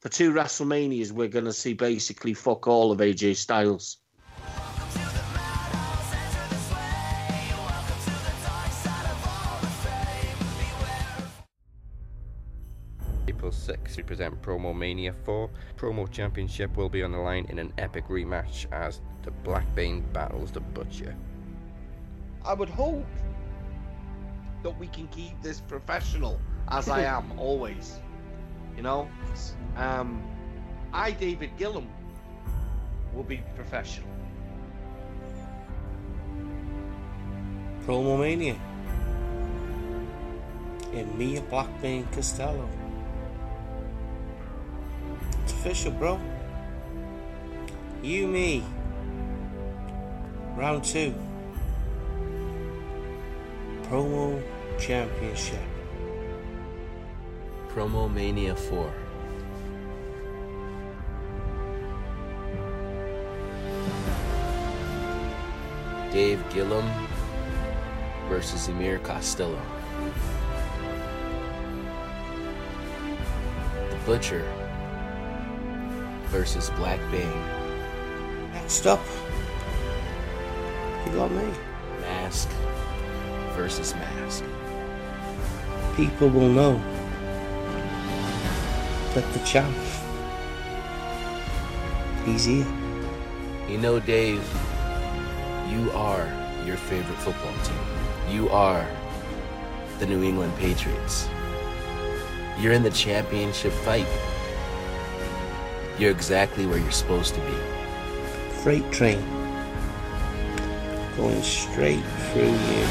[0.00, 3.98] for two WrestleManias we're going to see basically fuck all of AJ Styles.
[13.68, 15.50] April 6th, we present Promo Mania 4.
[15.76, 20.50] Promo Championship will be on the line in an epic rematch as the Blackbane battles
[20.50, 21.16] the Butcher.
[22.44, 23.06] I would hope
[24.62, 28.00] that we can keep this professional as I am always.
[28.76, 29.08] You know,
[29.76, 30.22] um,
[30.92, 31.88] I David Gillum
[33.14, 34.08] will be professional.
[37.84, 38.56] Promo Mania.
[40.92, 42.68] And Mia Blackbane Costello.
[45.60, 46.20] Official, bro.
[48.02, 48.62] You, me.
[50.54, 51.14] Round two.
[53.84, 54.40] Promo
[54.78, 55.58] Championship.
[57.68, 58.92] Promo Mania 4.
[66.12, 66.88] Dave Gillum
[68.28, 69.60] versus Emir Costello.
[73.90, 74.65] The Butcher
[76.26, 77.44] versus Black Bane.
[78.52, 79.00] Next up.
[81.06, 81.48] You got me.
[82.00, 82.48] Mask
[83.54, 84.44] versus Mask.
[85.96, 86.80] People will know
[89.14, 89.74] that the champ.
[92.24, 92.66] He's here.
[93.68, 94.42] You know, Dave,
[95.70, 96.28] you are
[96.64, 97.78] your favorite football team.
[98.28, 98.86] You are
[99.98, 101.28] the New England Patriots.
[102.58, 104.06] You're in the championship fight.
[105.98, 107.56] You're exactly where you're supposed to be.
[108.62, 109.24] freight train
[111.16, 112.86] going straight through you.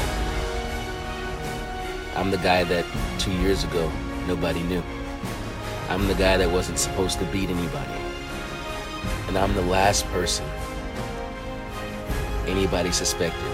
[2.16, 2.84] I'm the guy that
[3.18, 3.92] two years ago
[4.26, 4.82] nobody knew.
[5.88, 8.00] I'm the guy that wasn't supposed to beat anybody.
[9.28, 10.44] And I'm the last person
[12.48, 13.52] anybody suspected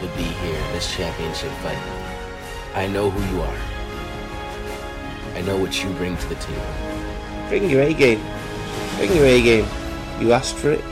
[0.00, 1.76] would be here in this championship fight.
[2.74, 3.58] I know who you are.
[5.36, 6.97] I know what you bring to the table.
[7.48, 8.20] Bring your A game.
[8.96, 9.66] Bring your A game.
[10.20, 10.84] You asked for it.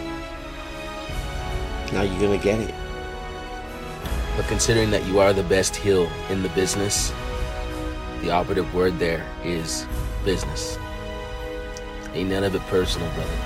[1.92, 2.74] Now you're gonna get it.
[4.36, 7.12] But considering that you are the best heel in the business,
[8.22, 9.86] the operative word there is
[10.24, 10.78] business.
[12.14, 13.38] Ain't none of it personal, brother.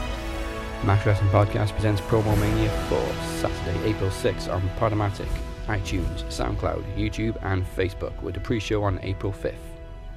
[0.85, 3.05] Max Wrestling Podcast presents Promo Mania for
[3.41, 5.29] Saturday, April 6th on Podomatic,
[5.67, 9.55] iTunes, SoundCloud, YouTube, and Facebook, with a pre show on April 5th.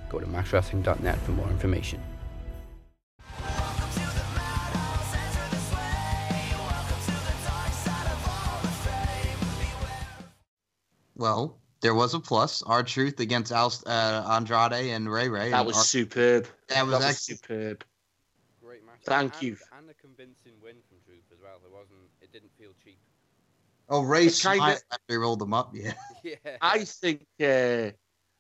[0.10, 2.00] Go to maxwrestling.net for more information.
[11.84, 12.64] There was a plus.
[12.64, 15.52] R-Truth against Al, uh, Andrade and Ray Ray.
[15.52, 16.48] That was Our- superb.
[16.70, 17.84] that was That was superb.
[18.64, 19.02] Great match.
[19.06, 19.58] Thank and, you.
[19.78, 21.60] And a convincing win from Truth as well.
[21.64, 22.10] It wasn't.
[22.22, 22.98] It didn't feel cheap.
[23.90, 25.72] oh Ray It kinda- smiled after he rolled them up.
[25.76, 25.94] Yeah.
[26.24, 26.36] Yeah.
[26.62, 27.26] I think.
[27.42, 27.92] Uh,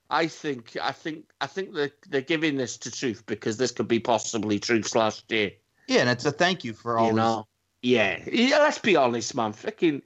[0.09, 0.77] I think.
[0.81, 1.25] I think.
[1.41, 5.29] I think that they're giving this to Truth because this could be possibly Truth's last
[5.29, 5.51] year.
[5.87, 7.07] Yeah, and it's a thank you for all.
[7.07, 7.47] you his- know.
[7.81, 8.23] Yeah.
[8.31, 8.59] yeah.
[8.59, 9.51] Let's be honest, man.
[9.51, 10.01] Freaking.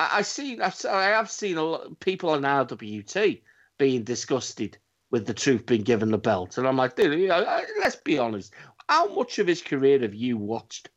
[0.00, 0.58] I, I see.
[0.58, 3.42] I've, I have seen a lot of people on RWT
[3.76, 4.78] being disgusted
[5.10, 8.18] with the Truth being given the belt, and I'm like, dude, you know, let's be
[8.18, 8.54] honest.
[8.88, 10.88] How much of his career have you watched?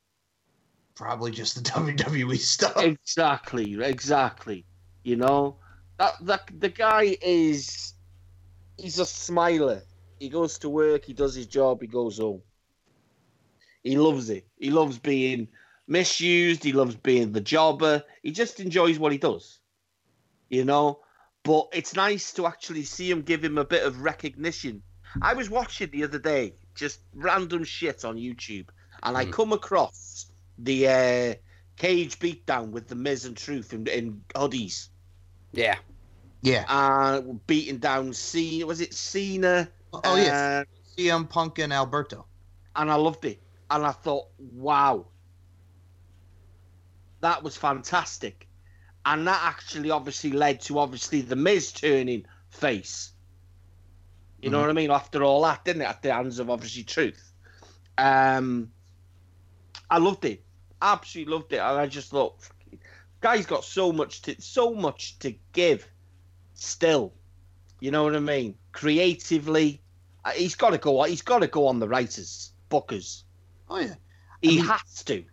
[0.96, 2.78] Probably just the WWE stuff.
[2.78, 4.66] exactly, exactly.
[5.04, 5.58] You know,
[6.00, 7.94] that that the guy is
[8.78, 9.84] he's a smiler.
[10.20, 12.42] He goes to work, he does his job, he goes home.
[13.84, 14.48] He loves it.
[14.58, 15.50] He loves being
[15.88, 16.64] misused.
[16.64, 18.04] He loves being the jobber.
[18.22, 19.60] He just enjoys what he does.
[20.50, 21.00] You know,
[21.44, 24.84] but it's nice to actually see him give him a bit of recognition.
[25.22, 28.68] I was watching the other day just random shit on YouTube,
[29.04, 29.32] and I Mm.
[29.32, 31.34] come across the uh,
[31.78, 34.90] cage beatdown with the Miz and Truth in, in hoodies,
[35.52, 35.78] Yeah.
[36.42, 36.66] Yeah.
[36.68, 38.66] uh, beating down Cena.
[38.66, 39.70] Was it Cena?
[40.04, 40.64] Oh yeah.
[40.64, 42.28] Uh, CM Punk and Alberto.
[42.76, 43.42] and I loved it.
[43.70, 45.08] And I thought, wow,
[47.24, 48.48] that was fantastic.
[49.06, 53.14] And that actually obviously led to obviously the Miz turning face.
[54.42, 54.62] You know Mhm.
[54.62, 54.92] what I mean?
[54.92, 55.86] After all that, didn't it?
[55.86, 57.32] At the hands of obviously Truth.
[57.98, 58.72] Um,
[59.90, 60.44] I loved it.
[60.82, 61.60] Absolutely loved it.
[61.60, 62.36] And I just thought,
[63.22, 65.88] guy's got so much to so much to give.
[66.56, 67.14] Still,
[67.80, 68.56] you know what I mean?
[68.74, 69.82] Creatively,
[70.26, 71.04] uh, he's got to go.
[71.04, 73.24] He's got to go on the writers, bookers.
[73.70, 73.96] Oh yeah.
[74.42, 75.24] He mean- has to.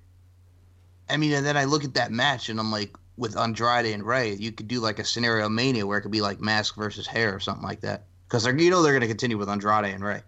[1.11, 4.03] I mean, and then I look at that match and I'm like, with Andrade and
[4.03, 7.07] Ray, you could do like a scenario mania where it could be like mask versus
[7.07, 8.05] hair or something like that.
[8.27, 10.23] Because they you know they're going to continue with Andrade and Ray.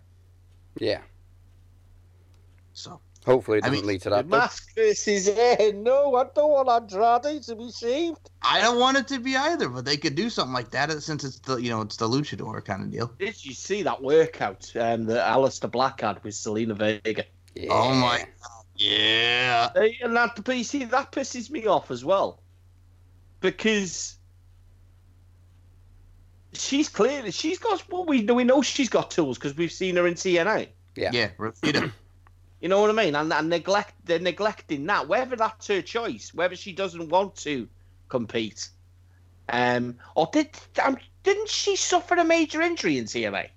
[0.78, 1.00] Yeah.
[2.74, 4.26] So Hopefully it I doesn't mean, lead to that.
[4.26, 5.72] Mask versus hair.
[5.72, 8.30] No, I don't want Andrade to be saved.
[8.42, 11.22] I don't want it to be either, but they could do something like that since
[11.22, 13.12] it's the you know it's the luchador kind of deal.
[13.18, 17.24] Did you see that workout um, that Aleister Black had with Zelina Vega?
[17.54, 17.68] Yeah.
[17.70, 18.26] Oh my
[18.76, 19.70] Yeah.
[19.76, 22.40] Uh, And that, but you see, that pisses me off as well.
[23.40, 24.16] Because
[26.52, 30.06] she's clearly, she's got, well, we, we know she's got tools because we've seen her
[30.06, 30.68] in TNA.
[30.96, 31.10] Yeah.
[31.12, 31.30] Yeah,
[32.60, 33.14] You know what I mean?
[33.16, 35.08] And, and neglect they're neglecting that.
[35.08, 37.68] Whether that's her choice, whether she doesn't want to
[38.08, 38.68] compete,
[39.48, 40.50] um, or did
[40.84, 43.48] um, didn't she suffer a major injury in TNA?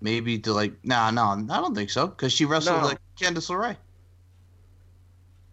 [0.00, 2.08] Maybe to like, nah, no, I don't think so.
[2.08, 2.86] Because she wrestled No.
[2.88, 3.76] like Candice LeRae.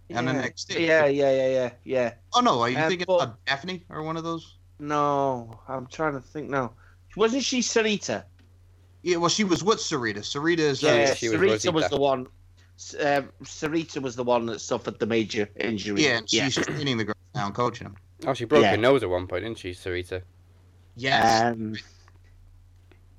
[0.09, 0.33] And yeah.
[0.33, 0.79] then NXT.
[0.79, 2.13] Yeah, yeah, yeah, yeah, yeah.
[2.33, 4.57] Oh no, are you Uh, thinking but- of Daphne or one of those?
[4.79, 6.73] No, I'm trying to think now.
[7.15, 8.23] Wasn't she Sarita?
[9.01, 10.19] Yeah, well, she was with Sarita.
[10.19, 10.81] Sarita is.
[10.83, 11.71] Yeah, Yeah, she was Sarita Rosita.
[11.71, 12.27] was the one.
[12.99, 16.03] Uh, Sarita was the one that suffered the major injury.
[16.03, 17.95] yeah, and she's training the girls now and coaching them.
[18.25, 18.71] Oh, she broke Yeah.
[18.71, 20.21] her nose at one point, didn't she, Sarita?
[20.95, 21.43] Yes.
[21.43, 21.75] Um,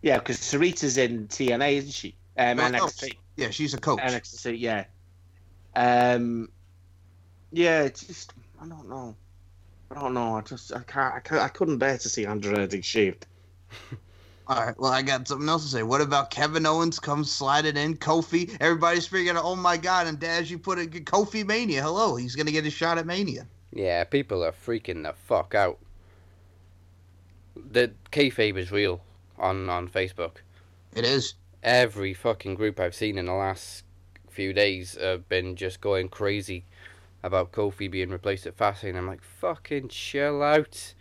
[0.03, 2.17] yeah, because Sarita's in TNA, isn't she?
[2.37, 2.87] Um, No, no.
[2.87, 3.17] NXT.
[3.37, 4.01] Yeah, she's a coach.
[4.01, 4.85] NXT, yeah.
[5.77, 6.49] Um,
[7.53, 9.17] yeah, it's just I don't know.
[9.91, 10.37] I don't know.
[10.37, 11.15] I just I can't.
[11.15, 13.27] I, can't, I couldn't bear to see Andrade shaved.
[14.47, 14.79] All right.
[14.79, 15.83] Well, I got something else to say.
[15.83, 17.97] What about Kevin Owens comes sliding in?
[17.97, 18.55] Kofi.
[18.61, 20.07] Everybody's figuring out, oh my God.
[20.07, 21.83] And Daz, you put it, Kofi Mania.
[21.83, 22.17] Hello.
[22.17, 23.47] He's going to get a shot at Mania.
[23.73, 25.79] Yeah, people are freaking the fuck out.
[27.57, 29.01] The kayfabe is real
[29.39, 30.37] on, on Facebook.
[30.95, 31.35] It is.
[31.65, 33.85] Every fucking group I've seen in the last
[34.31, 36.67] few days have been just going crazy
[37.23, 38.97] about Kofi being replaced at Fastlane.
[38.97, 40.95] I'm like, fucking chill out.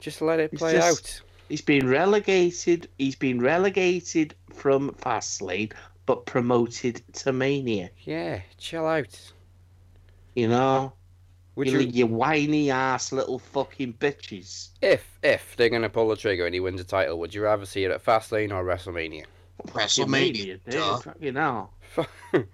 [0.00, 1.22] Just let it play just- out.
[1.48, 2.88] He's been relegated.
[2.98, 5.72] He's been relegated from Fastlane,
[6.06, 7.90] but promoted to Mania.
[8.04, 9.32] Yeah, chill out.
[10.36, 10.92] You know,
[11.56, 14.70] Would you, you, you whiny ass little fucking bitches.
[14.80, 17.66] if if they're gonna pull the trigger and he wins a title, would you rather
[17.66, 19.24] see it at Fastlane or WrestleMania?
[19.68, 20.32] WrestleMania.
[20.32, 21.00] dude, duh.
[21.20, 22.46] You know, Fucking,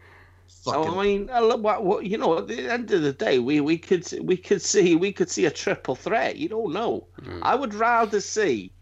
[0.68, 2.38] I mean, what, what you know.
[2.38, 5.44] At the end of the day, we, we could we could see we could see
[5.44, 6.36] a triple threat.
[6.36, 7.06] You don't know.
[7.20, 7.40] Mm.
[7.42, 8.72] I would rather see,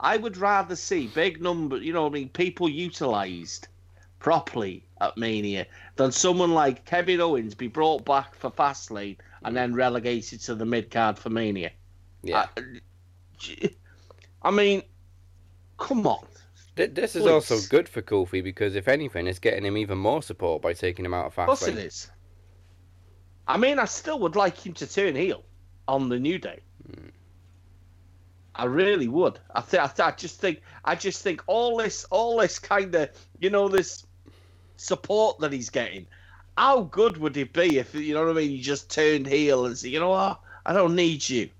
[0.00, 1.76] I would rather see big number.
[1.76, 3.68] You know, what I mean, people utilized
[4.18, 5.66] properly at Mania
[5.96, 10.64] than someone like Kevin Owens be brought back for Fastlane and then relegated to the
[10.64, 11.70] mid card for Mania.
[12.22, 12.46] Yeah.
[12.56, 12.62] Uh,
[13.40, 13.70] I,
[14.42, 14.82] I mean,
[15.78, 16.26] come on.
[16.74, 17.30] This is Please.
[17.30, 21.04] also good for Kofi because if anything, it's getting him even more support by taking
[21.04, 22.10] him out of Of course it Fastlane.
[23.48, 25.42] I mean, I still would like him to turn heel
[25.88, 26.60] on the New Day.
[26.86, 27.08] Hmm.
[28.54, 29.38] I really would.
[29.54, 29.82] I think.
[29.82, 30.62] I, th- I just think.
[30.84, 33.10] I just think all this, all this kind of,
[33.40, 34.04] you know, this
[34.76, 36.06] support that he's getting.
[36.58, 38.50] How good would it be if you know what I mean?
[38.50, 40.40] You just turned heel and said, you know what?
[40.66, 41.50] I don't need you.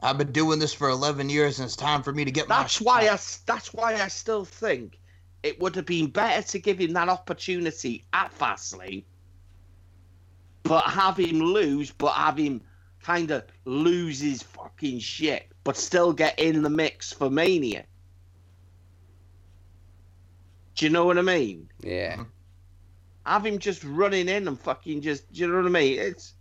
[0.00, 2.56] I've been doing this for 11 years, and it's time for me to get my.
[2.56, 3.12] That's why I.
[3.12, 4.98] s- That's why I still think
[5.42, 9.04] it would have been better to give him that opportunity at Fastlane,
[10.62, 12.62] but have him lose, but have him
[13.02, 17.84] kind of lose his fucking shit, but still get in the mix for Mania.
[20.76, 21.68] Do you know what I mean?
[21.82, 22.14] Yeah.
[22.14, 22.22] Mm-hmm.
[23.26, 25.30] Have him just running in and fucking just.
[25.32, 25.98] Do you know what I mean?
[25.98, 26.34] It's.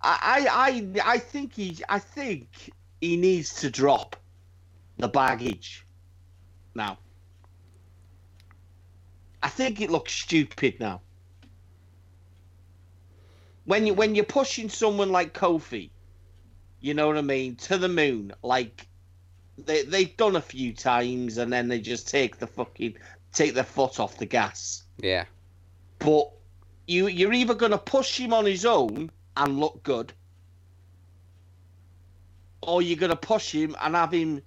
[0.00, 4.16] I I I, think he I think he needs to drop
[4.96, 5.84] the baggage
[6.74, 6.98] now.
[9.42, 11.00] I think it looks stupid now.
[13.64, 15.90] When you when you're pushing someone like Kofi,
[16.80, 18.86] you know what I mean, to the moon, like
[19.58, 22.94] they they've done a few times and then they just take the fucking
[23.32, 24.84] take their foot off the gas.
[24.98, 25.24] Yeah.
[25.98, 26.30] But
[26.86, 30.12] you you're either gonna push him on his own and look good,
[32.62, 34.42] or you're gonna push him and have him.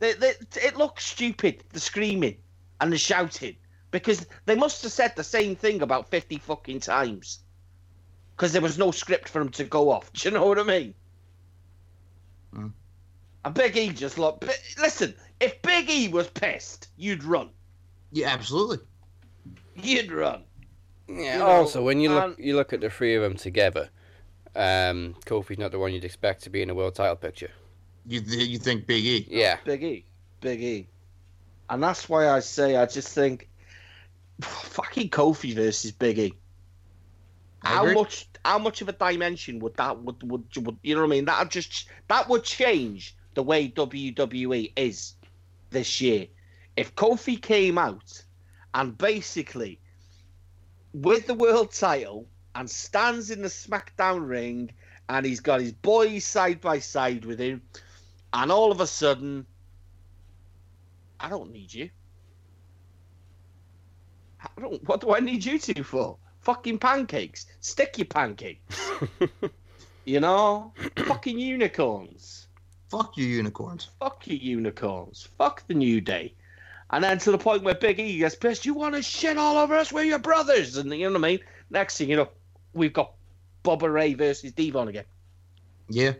[0.00, 1.64] They, they, it looks stupid.
[1.72, 2.36] The screaming
[2.80, 3.56] and the shouting
[3.90, 7.40] because they must have said the same thing about fifty fucking times.
[8.36, 10.12] Because there was no script for him to go off.
[10.12, 10.94] Do you know what I mean?
[12.54, 12.72] Mm.
[13.44, 14.40] And Big E just look.
[14.40, 17.50] Bi- Listen, if Big E was pissed, you'd run.
[18.12, 18.78] Yeah, absolutely.
[19.76, 20.44] You'd run.
[21.08, 21.34] Yeah.
[21.34, 23.88] You know, also, when you look, and- you look at the three of them together.
[24.56, 27.50] Um, Kofi's not the one you'd expect to be in a world title picture.
[28.06, 29.26] You th- you think Big E?
[29.30, 29.58] Yeah.
[29.64, 30.04] Big E,
[30.40, 30.88] Big E,
[31.70, 33.48] and that's why I say I just think
[34.40, 36.34] fucking Kofi versus Big E.
[37.62, 38.28] I How much?
[38.44, 41.24] How much of a dimension would that would would, would you know what I mean?
[41.26, 45.14] That just that would change the way WWE is
[45.70, 46.26] this year.
[46.76, 48.24] If Kofi came out
[48.74, 49.78] and basically
[51.02, 54.70] with the world title and stands in the SmackDown ring
[55.08, 57.62] and he's got his boys side by side with him,
[58.32, 59.46] and all of a sudden,
[61.18, 61.90] I don't need you.
[64.40, 64.86] I don't.
[64.86, 66.18] What do I need you two for?
[66.40, 67.46] Fucking pancakes.
[67.60, 68.90] Stick your pancakes.
[70.04, 72.48] you know, fucking unicorns.
[72.90, 73.90] Fuck you, unicorns.
[73.98, 75.28] Fuck you, unicorns.
[75.36, 76.34] Fuck the new day.
[76.90, 79.58] And then to the point where Big E gets pissed, you want to shit all
[79.58, 79.92] over us?
[79.92, 80.76] We're your brothers.
[80.78, 81.40] And you know what I mean?
[81.70, 82.28] Next thing you know,
[82.72, 83.12] we've got
[83.62, 85.04] Bubba Ray versus Devon again.
[85.90, 86.12] Yeah,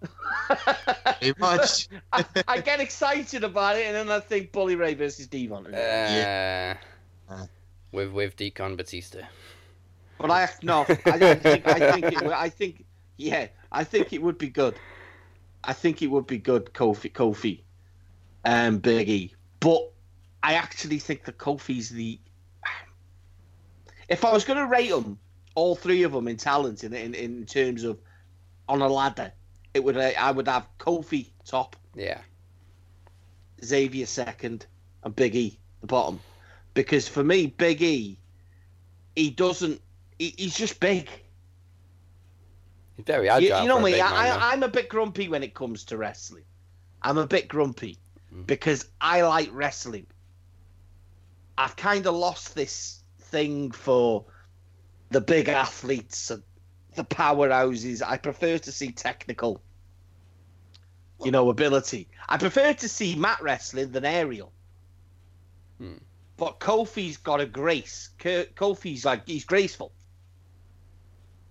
[0.46, 1.88] pretty much.
[2.12, 5.66] I, I get excited about it, and then I think Bully Ray versus Devon.
[5.66, 6.76] Uh, Yeah.
[7.92, 9.20] With with Deacon Batista.
[10.18, 12.84] But I no, I, I think I think it, would- I think
[13.16, 14.74] yeah, I think it would be good.
[15.64, 17.60] I think it would be good, Kofi, Kofi,
[18.44, 19.32] and Big E.
[19.60, 19.90] But
[20.42, 22.18] I actually think that Kofi's the.
[24.08, 25.18] If I was going to rate them,
[25.54, 27.98] all three of them in talent, in in, in terms of
[28.68, 29.32] on a ladder,
[29.74, 32.20] it would uh, I would have Kofi top, Yeah.
[33.64, 34.66] Xavier second,
[35.02, 36.20] and Big E the bottom.
[36.74, 38.18] Because for me, Big E,
[39.16, 39.80] he doesn't.
[40.18, 41.08] He, he's just big.
[42.96, 43.48] He's very agile.
[43.48, 44.00] You, you know me.
[44.00, 44.36] I.
[44.36, 46.44] I, I'm a bit grumpy when it comes to wrestling.
[47.02, 47.98] I'm a bit grumpy
[48.36, 48.46] Mm.
[48.46, 50.06] because I like wrestling.
[51.58, 54.24] I've kind of lost this thing for
[55.10, 56.42] the big athletes and
[56.94, 58.02] the powerhouses.
[58.06, 59.62] I prefer to see technical,
[61.24, 62.08] you know, ability.
[62.28, 64.52] I prefer to see mat wrestling than aerial.
[65.78, 65.94] Hmm.
[66.36, 68.10] But Kofi's got a grace.
[68.18, 69.92] Kofi's like he's graceful.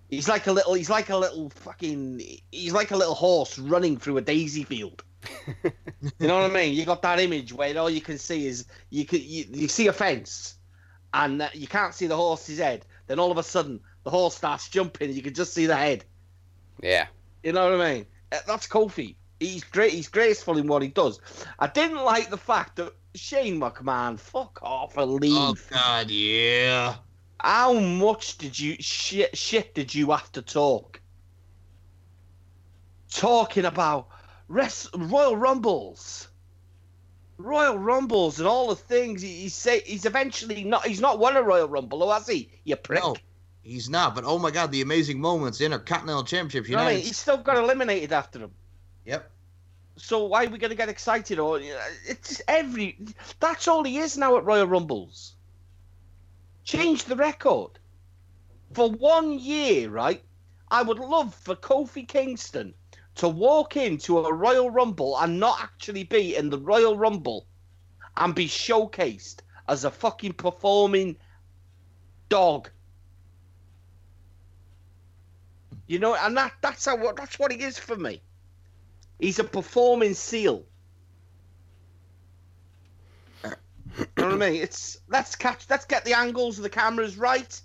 [0.08, 0.74] He's like a little.
[0.74, 2.22] He's like a little fucking.
[2.52, 5.02] He's like a little horse running through a daisy field.
[6.18, 6.74] You know what I mean?
[6.74, 9.86] You got that image where all you can see is you can you, you see
[9.86, 10.56] a fence,
[11.14, 12.84] and you can't see the horse's head.
[13.06, 15.76] Then all of a sudden, the horse starts jumping, and you can just see the
[15.76, 16.04] head.
[16.82, 17.06] Yeah.
[17.42, 18.06] You know what I mean?
[18.32, 19.14] Uh, That's Kofi.
[19.38, 19.92] He's great.
[19.92, 21.20] He's graceful in what he does.
[21.58, 25.32] I didn't like the fact that Shane McMahon, fuck off and leave.
[25.34, 26.96] Oh God, yeah.
[27.40, 31.00] How much did you shit shit did you have to talk?
[33.10, 34.08] Talking about
[34.48, 36.28] rest, Royal Rumbles,
[37.38, 39.80] Royal Rumbles, and all the things he, he say.
[39.80, 40.86] He's eventually not.
[40.86, 42.50] He's not won a Royal Rumble, or has he?
[42.64, 43.02] You prick.
[43.02, 43.16] No,
[43.62, 44.14] he's not.
[44.14, 46.98] But oh my God, the amazing moments, Intercontinental Championships, You know what United.
[46.98, 47.06] mean?
[47.06, 48.52] He's still got eliminated after him.
[49.04, 49.30] Yep.
[49.98, 51.38] So why are we going to get excited?
[51.38, 51.58] Or
[52.06, 52.98] it's every.
[53.40, 55.34] That's all he is now at Royal Rumbles.
[56.64, 57.78] Change the record
[58.74, 60.22] for one year, right?
[60.68, 62.74] I would love for Kofi Kingston
[63.16, 67.46] to walk into a Royal Rumble and not actually be in the Royal Rumble
[68.16, 71.16] and be showcased as a fucking performing
[72.28, 72.70] dog.
[75.86, 78.20] You know, and that that's how that's what he is for me.
[79.18, 80.64] He's a performing seal.
[83.44, 83.50] You
[84.18, 84.62] know what I mean?
[84.62, 87.60] It's let's catch, let's get the angles of the cameras right,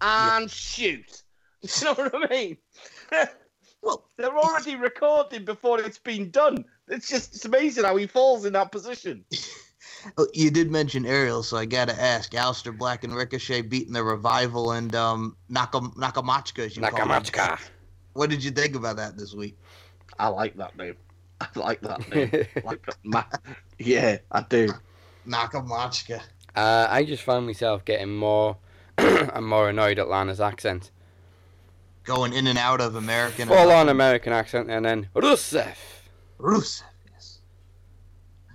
[0.00, 1.22] and shoot.
[1.62, 2.56] You know what I mean?
[3.82, 6.64] Well, They're already recording before it's been done.
[6.88, 9.24] It's just it's amazing how he falls in that position.
[10.18, 13.92] Oh, You did mention Ariel, so I got to ask: Aleister Black and Ricochet beating
[13.92, 16.66] the Revival and um, Nakam- Nakamachka.
[16.66, 17.08] As you call them.
[17.08, 17.60] Nakamachka.
[18.12, 19.56] What did you think about that this week?
[20.18, 20.96] I like that name.
[21.40, 22.30] I like that name.
[22.64, 22.96] like that.
[23.04, 23.24] Ma-
[23.78, 24.74] yeah, I do.
[25.26, 26.20] Nakamachka.
[26.54, 28.56] Uh, I just found myself getting more
[28.98, 30.90] and more annoyed at Lana's accent.
[32.06, 33.48] Going in and out of American.
[33.48, 35.74] Full on American accent and then Rusev.
[36.38, 36.82] Rusev.
[37.12, 37.40] Yes.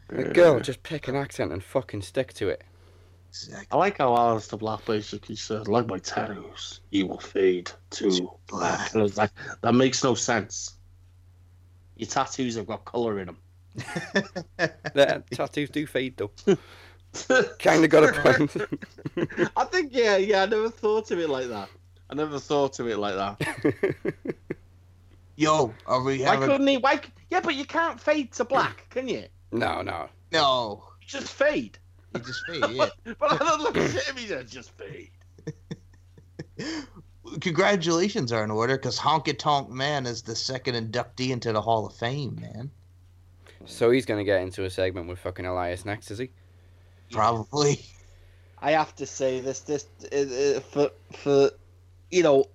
[0.07, 2.63] The girl, just pick an accent and fucking stick to it.
[3.27, 3.67] Exactly.
[3.71, 8.93] I like how Aleister Black basically said, like my tattoos, you will fade to black.
[8.93, 9.31] And I was like,
[9.61, 10.77] that makes no sense.
[11.97, 13.37] Your tattoos have got colour in them.
[13.75, 16.31] The tattoos do fade though.
[17.59, 19.51] Kinda got a point.
[19.57, 21.69] I think, yeah, yeah, I never thought of it like that.
[22.11, 23.95] I never thought of it like that.
[25.37, 26.49] Yo, are we Why having?
[26.49, 26.77] couldn't he?
[26.77, 26.99] Why?
[27.29, 29.25] Yeah, but you can't fade to black, can you?
[29.51, 30.09] no, no.
[30.31, 31.77] No, You just fade.
[32.13, 32.63] you just fade.
[32.69, 32.89] Yeah.
[33.19, 34.15] But I don't look at him.
[34.17, 35.09] He said, just fade.
[37.39, 41.85] Congratulations are in order because Honky Tonk Man is the second inductee into the Hall
[41.85, 42.71] of Fame, man.
[43.65, 46.29] So he's gonna get into a segment with fucking Elias next, is he?
[47.11, 47.79] Probably.
[48.59, 51.51] I have to say this, this uh, uh, for for
[52.11, 52.45] you know,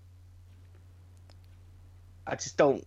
[2.26, 2.86] I just don't.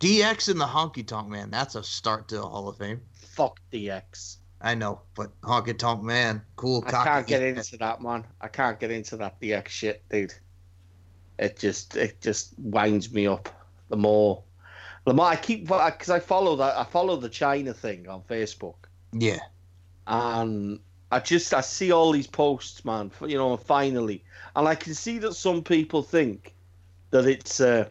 [0.00, 1.50] DX and the Honky Tonk Man.
[1.50, 3.00] That's a start to the Hall of Fame.
[3.14, 4.36] Fuck DX.
[4.60, 6.82] I know, but Honky Tonk Man, cool.
[6.86, 8.24] I can't get into that, man.
[8.40, 10.34] I can't get into that DX shit, dude.
[11.38, 13.48] It just it just winds me up.
[13.88, 14.42] The more,
[15.04, 18.76] the more I keep because I follow that I follow the China thing on Facebook,
[19.12, 19.38] Yeah.
[20.06, 20.80] and
[21.10, 23.12] I just I see all these posts, man.
[23.24, 26.54] You know, finally, and I can see that some people think
[27.10, 27.88] that it's uh,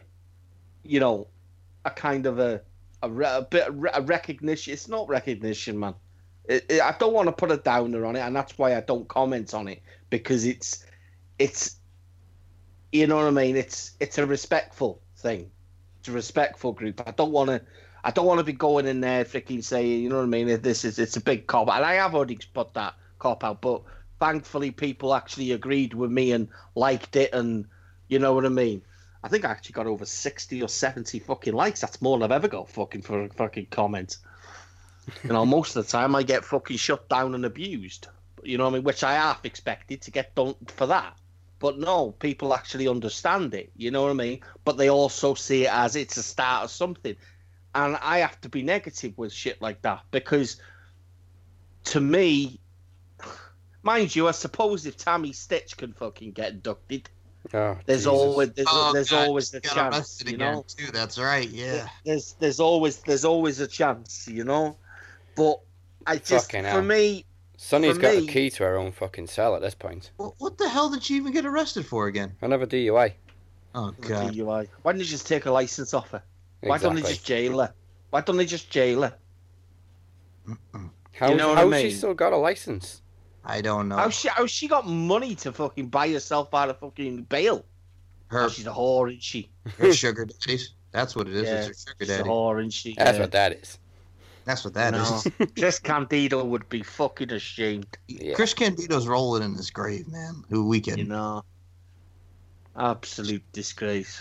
[0.82, 1.26] you know,
[1.84, 2.60] a kind of a
[3.02, 4.72] a, a bit a recognition.
[4.72, 5.94] It's not recognition, man.
[6.44, 8.80] It, it, I don't want to put a downer on it, and that's why I
[8.80, 10.84] don't comment on it because it's
[11.38, 11.76] it's
[12.92, 13.56] you know what I mean.
[13.56, 15.50] It's it's a respectful thing.
[16.00, 17.02] It's a respectful group.
[17.06, 17.62] I don't want to.
[18.04, 20.60] I don't want to be going in there freaking saying, you know what I mean.
[20.60, 23.82] This is it's a big cop, and I have already put that cop out, but
[24.18, 27.66] thankfully people actually agreed with me and liked it, and
[28.08, 28.82] you know what I mean.
[29.22, 31.80] I think I actually got over sixty or seventy fucking likes.
[31.80, 34.18] That's more than I've ever got fucking for a fucking comment.
[35.22, 38.08] You know, most of the time I get fucking shut down and abused.
[38.42, 38.84] You know what I mean?
[38.84, 41.16] Which I half expected to get done for that.
[41.58, 43.72] But no, people actually understand it.
[43.76, 44.40] You know what I mean?
[44.64, 47.16] But they also see it as it's a start of something.
[47.74, 50.60] And I have to be negative with shit like that because
[51.84, 52.60] to me,
[53.86, 57.08] mind you, I suppose if Tammy Sytch can fucking get inducted,
[57.54, 58.06] Oh, there's Jesus.
[58.08, 60.64] always there's, Oh, there's God, always the chance, you know.
[60.66, 60.90] too.
[60.90, 61.48] That's right.
[61.48, 61.88] Yeah.
[62.04, 64.76] There's there's always there's always a chance, you know.
[65.36, 65.60] But
[66.06, 66.82] I just Fucking for hell.
[66.82, 67.24] me,
[67.56, 70.10] Sunny's for got me- a key to her own fucking cell at this point.
[70.18, 72.34] Well, what the hell did she even get arrested for again?
[72.42, 73.12] Another DUI.
[73.76, 74.34] Oh God.
[74.34, 74.68] DUI.
[74.82, 76.22] Why don't they just take a license off her?
[76.62, 77.72] Why don't they just jail her?
[78.10, 79.14] Why don't they just jail her?
[81.12, 83.02] How's, know what I how's she still got a license?
[83.46, 83.96] I don't know.
[83.96, 87.64] How she how she got money to fucking buy herself out of fucking bail?
[88.28, 89.48] her, Oh, she's a whore, isn't she?
[89.78, 90.72] her sugar daddies.
[90.90, 91.44] That's what it is.
[91.44, 92.28] Yeah, it's her sugar She's a daddy.
[92.28, 92.94] whore, isn't she?
[92.98, 93.22] That's Yeah.
[93.22, 93.78] what that is.
[94.46, 95.26] That's what that is.
[95.40, 95.46] No.
[95.58, 98.34] Chris Candido would be fucking ashamed, Yeah.
[98.34, 100.42] Chris Candido's rolling in his grave, man.
[100.50, 101.08] Who we you can.
[101.08, 101.42] know.
[102.76, 104.20] Absolute disgrace.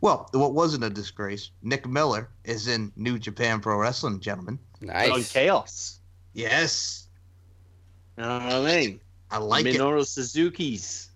[0.00, 1.50] Well, what wasn't a disgrace?
[1.62, 4.58] Nick Miller is in New Japan Pro Wrestling, gentlemen.
[4.82, 5.32] On Nice.
[5.32, 6.00] chaos.
[6.34, 7.01] Yes.
[8.16, 9.00] You know what I mean?
[9.30, 9.76] I like it.
[9.76, 11.08] Minoru Suzuki's.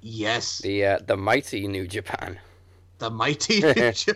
[0.00, 2.38] Yes, the, The uh, the mighty New Japan.
[2.98, 3.60] The mighty.
[3.62, 4.06] New yes.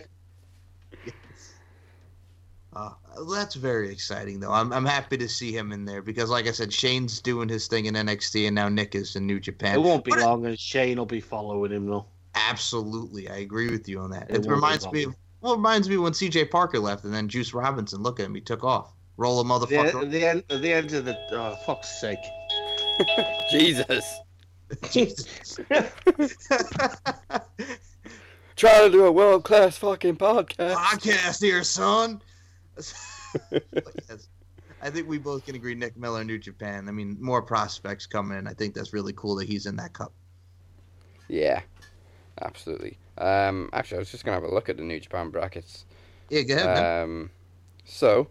[2.71, 2.91] Uh,
[3.27, 4.51] that's very exciting, though.
[4.51, 7.67] I'm I'm happy to see him in there because, like I said, Shane's doing his
[7.67, 9.75] thing in NXT, and now Nick is in New Japan.
[9.75, 12.05] It won't be What- long, and Shane will be following him though.
[12.35, 14.29] Absolutely, I agree with you on that.
[14.29, 16.45] It It, reminds me of well, it reminds me when C.J.
[16.45, 18.03] Parker left, and then Juice Robinson.
[18.03, 18.93] Look at him, he took off.
[19.19, 20.09] Roll a motherfucker.
[20.09, 22.19] the end, the end of the oh fuck's sake.
[23.51, 24.17] Jesus.
[24.91, 25.59] Jesus.
[28.55, 30.73] Trying to do a world class fucking podcast.
[30.73, 32.21] Podcast here, son.
[32.77, 33.19] Yes.
[34.81, 35.75] I think we both can agree.
[35.75, 36.87] Nick Miller, New Japan.
[36.87, 38.47] I mean, more prospects coming in.
[38.47, 40.13] I think that's really cool that he's in that cup.
[41.27, 41.59] Yeah,
[42.41, 42.97] absolutely.
[43.17, 45.83] Um, actually, I was just gonna have a look at the New Japan brackets.
[46.29, 47.03] Yeah, go ahead, man.
[47.03, 47.29] Um,
[47.83, 48.29] so,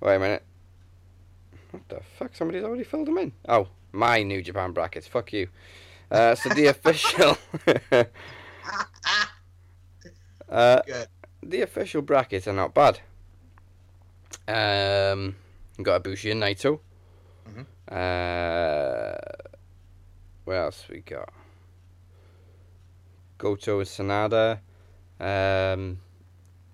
[0.00, 0.42] wait a minute.
[1.70, 2.34] What the fuck?
[2.34, 3.32] Somebody's already filled them in.
[3.48, 5.06] Oh, my New Japan brackets.
[5.06, 5.48] Fuck you.
[6.10, 7.36] Uh, so the official,
[10.48, 10.80] uh,
[11.42, 13.00] the official brackets are not bad.
[14.48, 15.36] Um,
[15.82, 16.80] got Ibushi and Naito.
[17.48, 17.66] Mhm.
[17.88, 19.16] Uh,
[20.44, 21.32] what else we got?
[23.38, 24.60] Goto and Sanada.
[25.20, 25.98] Um,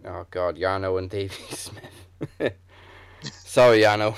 [0.05, 2.55] oh God, Yano and Davey Smith.
[3.53, 4.17] Sorry, Yano.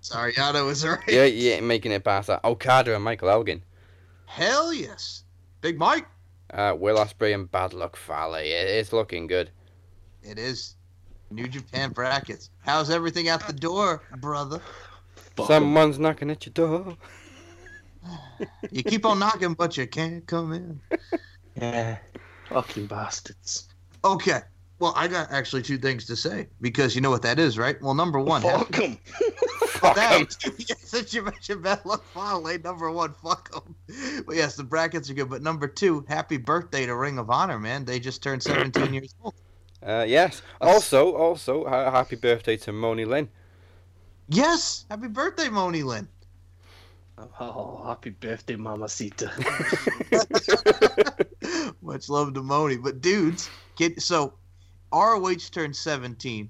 [0.00, 1.00] Sorry, Yano was right.
[1.08, 2.44] yeah, yeah, making it past that.
[2.44, 3.64] Okada and Michael Elgin.
[4.26, 5.24] Hell yes.
[5.60, 6.06] Big Mike.
[6.52, 8.36] Uh, Will Ospreay and Bad Luck Fale.
[8.36, 9.50] It's looking good.
[10.22, 10.76] It is
[11.32, 12.50] New Japan brackets.
[12.60, 14.60] How's everything out the door, brother?
[15.48, 16.96] Someone's knocking at your door.
[18.70, 20.80] You keep on knocking, but you can't come in.
[21.56, 21.98] Yeah,
[22.48, 23.68] fucking bastards.
[24.04, 24.42] Okay.
[24.78, 27.80] Well, I got actually two things to say because you know what that is, right?
[27.80, 28.98] Well, number one, Fuck 'em.
[29.68, 30.26] Fuck 'em.
[30.26, 33.74] that, since you mentioned Bad Luck Fale, number one, fuck them.
[34.26, 35.30] But yes, the brackets are good.
[35.30, 37.84] But number two, happy birthday to Ring of Honor, man.
[37.84, 39.34] They just turned 17 years old.
[39.84, 40.40] Uh, yes.
[40.62, 43.28] Also, also, happy birthday to Moni Lynn.
[44.30, 46.08] Yes, happy birthday, Moni Lynn.
[47.38, 49.30] Oh, happy birthday, Mamacita.
[51.82, 52.78] Much love to Moni.
[52.78, 54.32] But dudes, get so
[54.94, 56.48] ROH turned 17.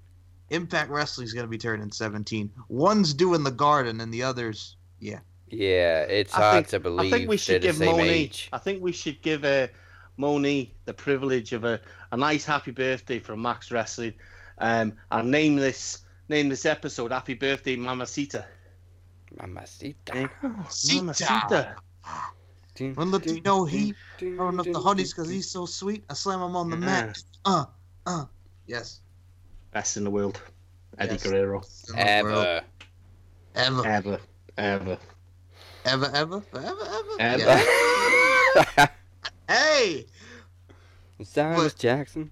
[0.51, 2.53] Impact Wrestling's gonna be turning 17.
[2.69, 5.21] One's doing the garden, and the others, yeah.
[5.49, 8.09] yeah, it's I hard think- to believe I think we should give same Moni.
[8.09, 8.49] age.
[8.53, 9.69] I think we should give uh,
[10.19, 11.81] Moni the privilege of a,
[12.13, 14.13] a nice happy birthday from Max Wrestling,
[14.59, 18.45] um, and name this name this episode "Happy Birthday, Mamacita."
[19.41, 20.31] Mamacita.
[20.43, 21.77] Mamacita.
[22.97, 26.05] Run Latino heat, throwing up the honeys because he's so sweet.
[26.11, 27.23] I slam him on the mat.
[27.45, 27.65] Uh,
[28.07, 28.27] uh.
[28.67, 29.01] Yes.
[29.73, 30.41] Best in the world.
[30.99, 31.23] Eddie Yes.
[31.25, 31.63] Guerrero.
[31.97, 32.63] Ever.
[33.55, 33.85] Ever.
[33.87, 34.21] Ever.
[34.57, 34.99] Ever.
[35.87, 37.11] Ever, ever, forever, ever.
[37.21, 37.63] Ever.
[38.77, 38.87] Yeah.
[39.49, 40.07] Hey!
[41.23, 41.77] Cyrus What?
[41.77, 42.31] Jackson.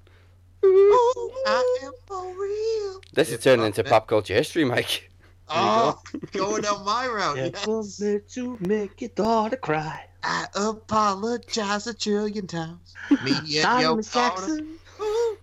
[0.64, 3.00] Ooh, I am for real.
[3.12, 5.10] This Yeah, is turning into pop culture history, Mike.
[5.48, 6.00] Oh,
[6.32, 7.36] going down my route.
[7.36, 7.66] Yeah, Yes.
[7.66, 10.06] was meant to make your daughter cry.
[10.22, 12.94] I apologize a trillion times.
[13.22, 14.78] Me and your Jackson.
[15.00, 15.36] Ooh,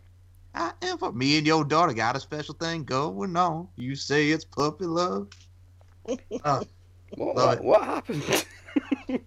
[0.60, 3.70] I am for me and your daughter got a special thing going on.
[3.78, 5.30] You say it's puppy love.
[6.44, 6.64] Uh,
[7.16, 8.46] What, Love what, what happened?
[9.08, 9.18] you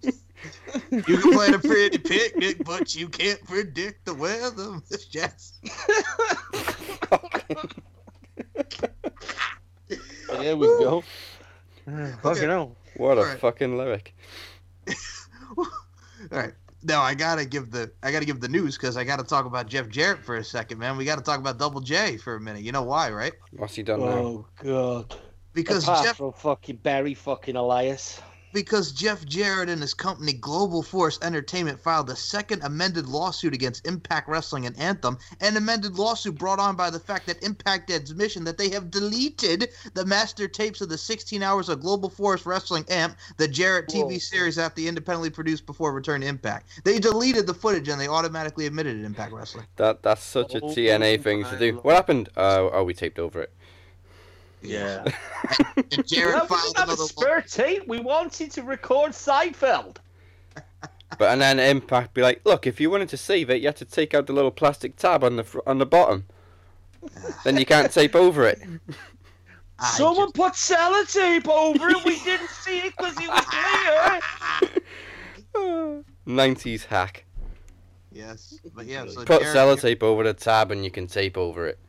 [1.03, 5.69] can plan a pretty picnic, but you can't predict the weather, Miss Jackson.
[10.29, 11.03] There we go.
[12.21, 12.75] Fucking hell.
[12.95, 13.39] what a Alright.
[13.39, 14.15] fucking lyric.
[15.57, 15.65] All
[16.31, 16.53] right.
[16.83, 19.67] Now I gotta give the I gotta give the news because I gotta talk about
[19.67, 20.97] Jeff Jarrett for a second, man.
[20.97, 22.63] We gotta talk about Double J for a minute.
[22.63, 23.33] You know why, right?
[23.51, 24.05] What's he done now?
[24.05, 25.15] Oh god.
[25.53, 28.21] Because Apart Jeff from fucking Barry fucking Elias.
[28.53, 33.85] Because Jeff Jarrett and his company Global Force Entertainment filed a second amended lawsuit against
[33.87, 38.43] Impact Wrestling and Anthem, an amended lawsuit brought on by the fact that Impact admission
[38.43, 42.85] that they have deleted the master tapes of the 16 hours of Global Force Wrestling
[42.89, 44.17] AMP, the Jarrett TV Whoa.
[44.19, 46.81] series that they independently produced before Return to Impact.
[46.83, 49.65] They deleted the footage and they automatically admitted it Impact Wrestling.
[49.77, 51.77] That that's such a TNA thing to do.
[51.77, 52.29] What happened?
[52.37, 53.53] Uh, oh, we taped over it.
[54.63, 55.03] Yeah.
[55.77, 57.87] And Jarrett Well, we filed didn't have a another law- spare tape.
[57.87, 59.97] We wanted to record Seinfeld.
[61.19, 63.75] But and then Impact be like, look, if you wanted to save it, you had
[63.75, 66.25] to take out the little plastic tab on the fr- on the bottom.
[67.43, 68.59] then you can't tape over it.
[69.79, 72.03] I Someone just- put sellotape over it.
[72.03, 73.45] We didn't see it because it was
[75.53, 76.03] clear.
[76.27, 77.25] 90s hack.
[78.11, 81.67] Yes, but yeah, so Put Jarrett, sellotape over the tab and you can tape over
[81.67, 81.79] it.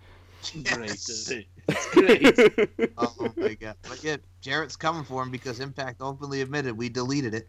[0.55, 1.31] Yes.
[1.69, 2.91] It's great.
[2.99, 3.77] Oh my god!
[3.83, 7.49] But yeah, Jarrett's coming for him because Impact openly admitted we deleted it.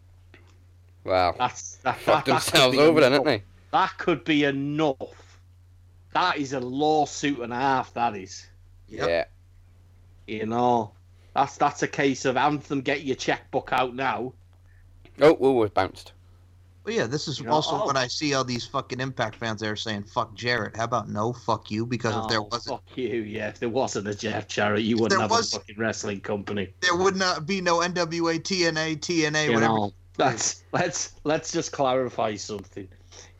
[1.04, 1.34] Wow.
[1.38, 3.10] That's that, Fucked that, that could themselves be over enough.
[3.12, 3.42] didn't they?
[3.72, 5.38] That could be enough.
[6.14, 7.94] That is a lawsuit and a half.
[7.94, 8.46] That is.
[8.88, 9.08] Yep.
[9.08, 9.24] Yeah.
[10.26, 10.92] You know,
[11.34, 12.80] that's that's a case of Anthem.
[12.80, 14.32] Get your checkbook out now.
[15.20, 16.12] Oh, oh whoa, we've bounced.
[16.86, 17.86] Well, yeah, this is You know, also oh.
[17.88, 21.32] when I see all these fucking Impact fans there saying "fuck Jarrett." How about no
[21.32, 21.84] "fuck you"?
[21.84, 23.22] Because if there Oh, wasn't, fuck you.
[23.22, 26.72] Yeah, if there wasn't a Jeff Jarrett, you wouldn't have was- a fucking wrestling company.
[26.80, 29.72] there would not be no NWA, TNA, TNA, you whatever.
[29.74, 32.86] know, that's let's let's just clarify something.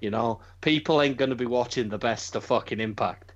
[0.00, 3.32] You know, people ain't gonna be watching the best of fucking Impact.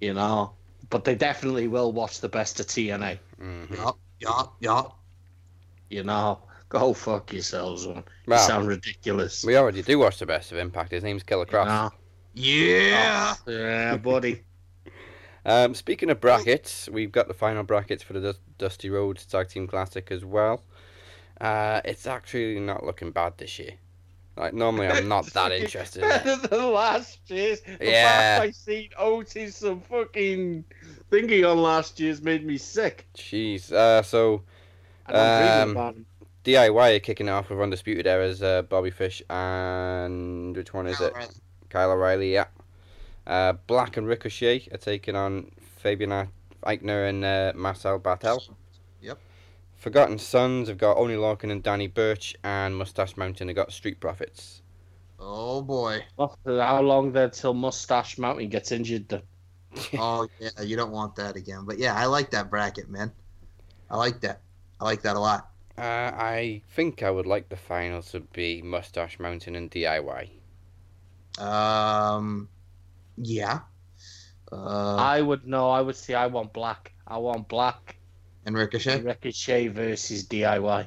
[0.00, 0.52] You know,
[0.90, 3.18] but they definitely will watch the best of TNA.
[3.40, 3.74] Mhm.
[3.74, 4.98] Yup, yup, yup.
[5.88, 7.96] You know, go fuck yourselves, man.
[7.96, 9.44] You Well, sound ridiculous.
[9.44, 10.92] we already do watch the best of Impact.
[10.92, 11.66] His name's Killer You Kross.
[11.66, 11.90] know?
[12.34, 13.34] Yeah.
[13.46, 14.42] Yeah, buddy.
[15.48, 19.48] Um, speaking of brackets, we've got the final brackets for the Dus- Dusty Rhodes Tag
[19.48, 20.64] Team Classic as well.
[21.40, 23.74] Uh, it's actually not looking bad this year.
[24.36, 26.24] Like normally, I'm not that interested in it.
[26.24, 27.60] Better than last year's.
[27.60, 28.38] The Yeah.
[28.38, 30.64] fact I seen Otis some fucking
[31.12, 33.06] thingy on last year's made me sick.
[33.16, 33.70] Jeez.
[33.70, 34.42] Uh, so
[35.06, 36.06] And I'm dreaming Um, about him.
[36.46, 41.00] DIY are kicking it off with Undisputed Errors, uh, Bobby Fish and which one is
[41.00, 41.12] it?
[41.70, 42.46] Kyle O'Reilly, yeah.
[43.26, 46.28] Uh, Black and Ricochet are taking on Fabian A-
[46.62, 48.40] Eichner and uh, Marcel Bartel.
[49.00, 49.18] Yep.
[49.74, 53.98] Forgotten Sons have got Oney Lorcan and Danny Burch, and Mustache Mountain have got Street
[53.98, 54.62] Profits.
[55.18, 56.04] Oh boy.
[56.46, 59.22] How long there till Mustache Mountain gets injured?
[59.98, 61.64] Oh yeah, you don't want that again.
[61.66, 63.12] But yeah, I like that bracket, man.
[63.90, 64.40] I like that.
[64.80, 65.50] I like that a lot.
[65.78, 70.30] Uh, I think I would like the final to be Mustache Mountain and DIY.
[71.38, 72.48] Um,
[73.16, 73.60] yeah.
[74.50, 75.68] Uh, I would know.
[75.70, 76.92] I would say I want black.
[77.06, 77.96] I want black.
[78.46, 79.02] and Ricochet.
[79.02, 80.86] Ricochet versus DIY.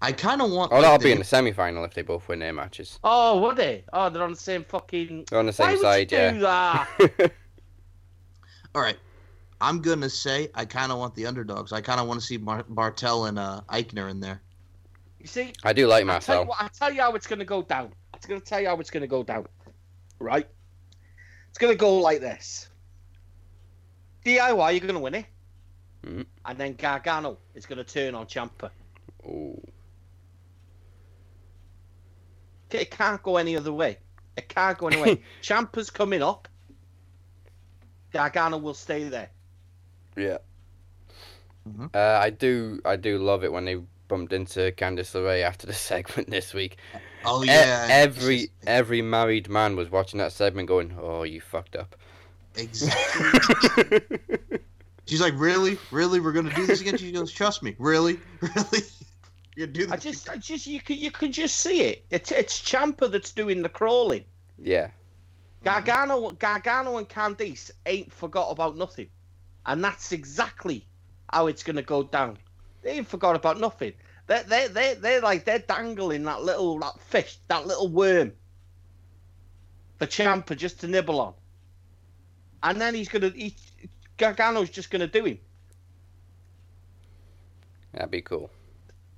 [0.00, 0.72] I kind of want.
[0.72, 2.98] Oh, like, that'll the- be in the semi final if they both win their matches.
[3.02, 3.84] Oh, would they?
[3.92, 5.24] Oh, they're on the same fucking.
[5.30, 6.32] They're on the Why same would side, you yeah.
[6.32, 7.32] do that?
[8.74, 8.96] All right.
[9.60, 11.72] I'm gonna say I kind of want the underdogs.
[11.72, 14.40] I kind of want to see Bar- Bartel and uh, Eichner in there.
[15.18, 17.44] You see, I do like I tell, what, I tell you how it's going to
[17.44, 17.92] go down.
[18.14, 19.46] I'm going to tell you how it's going to go down.
[20.20, 20.48] Right?
[21.48, 22.68] It's going to go like this.
[24.24, 25.26] DIY, you're going to win it.
[26.04, 26.26] Mhm.
[26.44, 28.70] And then Gargano is going to turn on Ciampa.
[29.26, 29.60] Ooh.
[32.70, 33.98] It can't go any other way.
[34.36, 35.22] It can't go any way.
[35.42, 36.46] Ciampa's coming up.
[38.12, 39.30] Gargano will stay there.
[40.18, 40.38] Yeah.
[41.68, 41.94] Mhm.
[41.94, 43.76] Uh, I do, I do love it when they
[44.08, 46.76] bumped into Candice LeRae after the segment this week.
[47.24, 47.86] Oh E- yeah.
[47.90, 51.94] every every married man was watching that segment, going, "Oh, you fucked up."
[52.56, 54.00] exactly.
[55.06, 56.98] She's like, really, really, we're gonna do this again.
[56.98, 58.80] She goes, trust me, really, really.
[59.56, 59.92] You do this.
[59.92, 62.04] I just, I just, you can, you can just see it.
[62.10, 64.24] It's, it's Ciampa that's doing the crawling.
[64.58, 64.90] yeah.
[65.64, 69.08] Gargano, Gargano and Candice ain't forgot about nothing,
[69.68, 70.84] and that's exactly
[71.32, 72.38] how it's gonna go down.
[72.82, 73.92] They ain't forgot about nothing.
[74.26, 78.32] They, they, they, they're like they're dangling that little that fish, that little worm,
[79.98, 81.34] for Ciampa just to nibble on,
[82.62, 83.54] and then he's gonna, he,
[84.16, 85.38] Gargano's just gonna do him.
[87.92, 88.50] That'd be cool.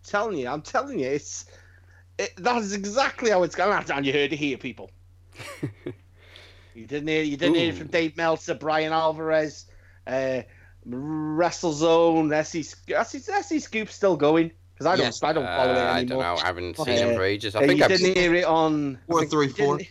[0.05, 1.47] telling you, I'm telling you, it's
[2.19, 4.91] it, that's exactly how it's going to And you heard it here, people.
[6.75, 9.67] you didn't hear, you didn't hear it from Dave Meltzer, Bryan Alvarez,
[10.11, 10.43] uh,
[10.89, 15.23] WrestleZone, SE, SE, SE Scoop's still going because I don't, Yes.
[15.23, 16.37] I don't follow Uh, it I don't know.
[16.37, 16.97] I haven't Okay.
[16.97, 17.55] seen him for ages.
[17.55, 17.91] I Uh, think you I've.
[17.91, 19.89] didn't hear it on Four, I think three, you didn't-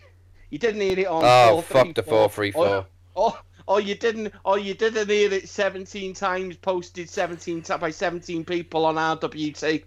[0.51, 1.23] You didn't hear it on.
[1.23, 2.11] Oh, four, fuck three, the four.
[2.11, 2.85] four three Or-
[3.15, 4.33] Oh, oh, you didn't.
[4.43, 9.83] Oh, you didn't hear it 17 times, posted 17 ti- by 17 people on RWT.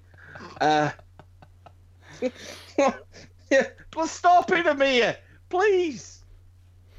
[0.61, 0.91] Uh,
[3.51, 5.17] yeah, but stop it, Amir,
[5.49, 6.22] please,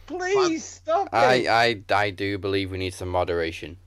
[0.08, 1.14] please stop it.
[1.14, 3.78] I, I, I do believe we need some moderation.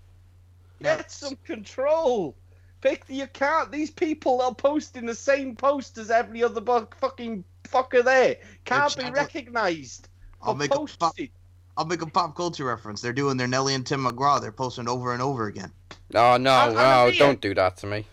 [0.83, 2.35] Get some control.
[2.81, 3.73] Pick the, you can't.
[3.73, 8.37] These people are posting the same post as every other bu- fucking fucker there.
[8.65, 10.09] Can't be recognised.
[10.43, 11.31] I'll for make a pop, posting.
[11.79, 13.01] I'll make a pop culture reference.
[13.01, 14.41] They're doing their Nelly and Tim McGraw.
[14.41, 15.73] They're posting over and over again.
[16.15, 18.05] Oh no, I'm- I'm no, don't do that to me.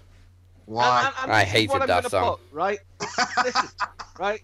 [0.66, 1.06] Why?
[1.08, 2.30] And- and I this is hated I'm that gonna song.
[2.38, 2.80] Put, right?
[3.44, 3.70] Listen,
[4.20, 4.42] right?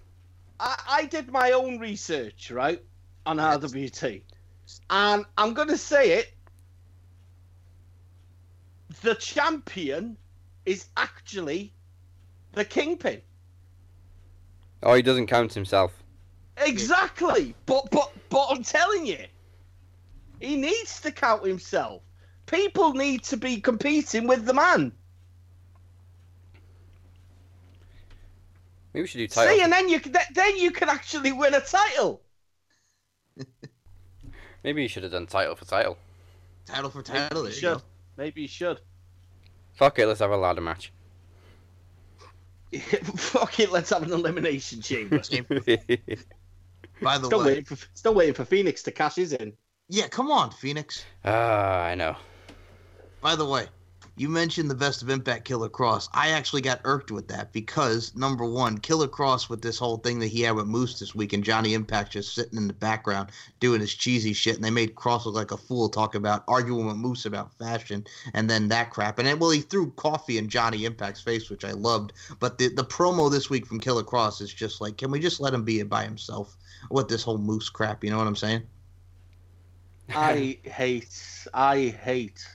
[0.60, 2.84] I, I did my own research, right,
[3.26, 4.22] on RWT,
[4.90, 6.34] and I'm gonna say it.
[9.02, 10.18] The champion
[10.66, 11.74] is actually
[12.54, 13.22] the kingpin.
[14.84, 16.04] Oh, he doesn't count himself.
[16.58, 19.26] Exactly, but but but I'm telling you,
[20.40, 22.02] he needs to count himself
[22.50, 24.92] people need to be competing with the man.
[28.94, 29.56] Maybe we should do title.
[29.56, 32.22] See, and then you then you can actually win a title.
[34.64, 35.98] Maybe you should have done title for title.
[36.66, 37.38] Title for title.
[37.40, 37.78] you There you should.
[37.78, 37.82] go.
[38.18, 38.80] Maybe you should.
[39.74, 40.92] Fuck it, let's have a ladder match.
[42.80, 45.18] Fuck it, let's have an elimination chamber.
[47.02, 49.54] By the still way, waiting for still waiting for Phoenix to cash his in.
[49.88, 51.06] yeah, come on, Phoenix.
[51.24, 52.16] Ah, I know.
[53.22, 53.68] By the way,
[54.20, 56.10] you mentioned the best of Impact Killer Kross.
[56.14, 60.20] I actually got irked with that because number one, Killer Kross with this whole thing
[60.20, 63.30] that he had with Moose this week, and Johnny Impact just sitting in the background
[63.62, 66.88] doing his cheesy shit, and they made Kross look like a fool, talking about arguing
[66.88, 69.20] with Moose about fashion, and then that crap.
[69.20, 72.12] And then, well, he threw coffee in Johnny Impact's face, which I loved.
[72.42, 75.40] But the the promo this week from Killer Kross is just like, can we just
[75.40, 76.58] let him be by himself
[76.92, 78.04] with this whole Moose crap?
[78.04, 78.64] You know what I'm saying?
[80.14, 82.46] I hate I hate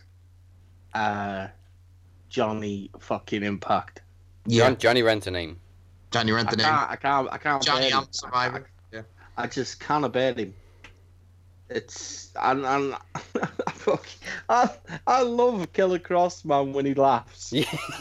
[0.95, 1.49] uh
[2.29, 4.03] Johnny fucking Impact.
[4.49, 5.59] John, Johnny Rent a name.
[6.11, 6.59] Johnny I Renton.
[6.61, 8.09] can't I can't I can't Johnny, bear I'm him.
[8.11, 8.71] a survivor.
[8.93, 9.03] Yeah.
[9.37, 10.55] I just can't bear him.
[11.71, 14.07] It's and and I, fuck-
[14.49, 14.69] I
[15.07, 17.53] I love Killer Kross man when he laughs.
[17.53, 17.65] Yeah.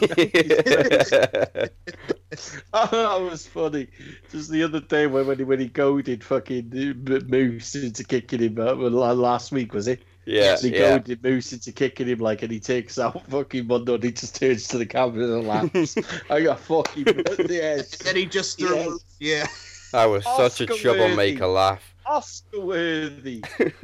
[2.72, 3.88] that was funny.
[4.30, 6.72] Just the other day when when he, when he goaded fucking
[7.08, 10.02] uh, Moose into kicking him uh, well, last week was it?
[10.26, 10.98] Yeah, he yeah.
[10.98, 14.36] goaded Moose into kicking him like, and he takes out fucking Mundo and he just
[14.36, 15.96] turns to the camera and laughs.
[16.30, 17.04] I got fucking
[17.48, 18.76] yes, And then he just threw.
[18.76, 19.04] Yes.
[19.20, 19.46] Yeah.
[19.92, 21.94] That was such a troublemaker laugh.
[22.06, 23.42] Oscar worthy.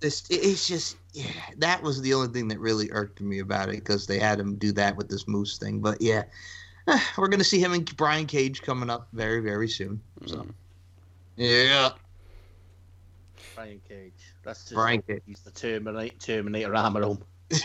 [0.00, 1.30] This it's just yeah.
[1.58, 4.56] That was the only thing that really irked me about it because they had him
[4.56, 5.80] do that with this moose thing.
[5.80, 6.22] But yeah,
[6.88, 10.00] eh, we're gonna see him and Brian Cage coming up very very soon.
[10.24, 10.54] So Mm.
[11.36, 11.90] yeah,
[13.54, 14.29] Brian Cage.
[14.42, 15.22] That's just Brian Cage.
[15.26, 17.18] He's the Terminator, Terminator armor on.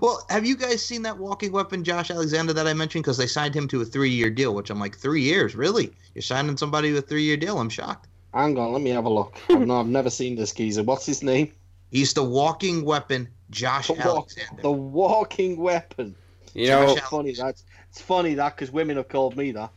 [0.00, 3.04] well, have you guys seen that walking weapon, Josh Alexander, that I mentioned?
[3.04, 5.92] Because they signed him to a three-year deal, which I'm like, three years, really?
[6.14, 7.58] You're signing somebody to a three-year deal?
[7.58, 8.08] I'm shocked.
[8.34, 9.38] Hang on, let me have a look.
[9.48, 10.82] I've, no, I've never seen this geezer.
[10.82, 11.52] What's his name?
[11.90, 14.62] He's the walking weapon, Josh The, walk, Alexander.
[14.62, 16.14] the walking weapon.
[16.52, 17.62] You know, Josh It's funny that.
[17.90, 19.70] It's funny that because women have called me that.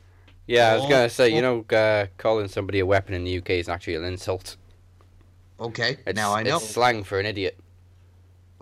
[0.49, 3.51] Yeah, I was gonna say, you know, uh, calling somebody a weapon in the UK
[3.51, 4.57] is actually an insult.
[5.59, 6.55] okay, It's, now I know.
[6.55, 7.59] It's slang for an idiot.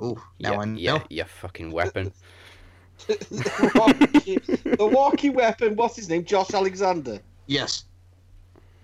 [0.03, 0.77] Ooh, now yeah, I know.
[0.77, 2.11] yeah, you fucking weapon.
[3.07, 4.41] the, walking,
[4.76, 5.77] the walking weapon.
[5.77, 6.26] What's his name?
[6.26, 7.19] Josh Alexander.
[7.45, 7.85] Yes.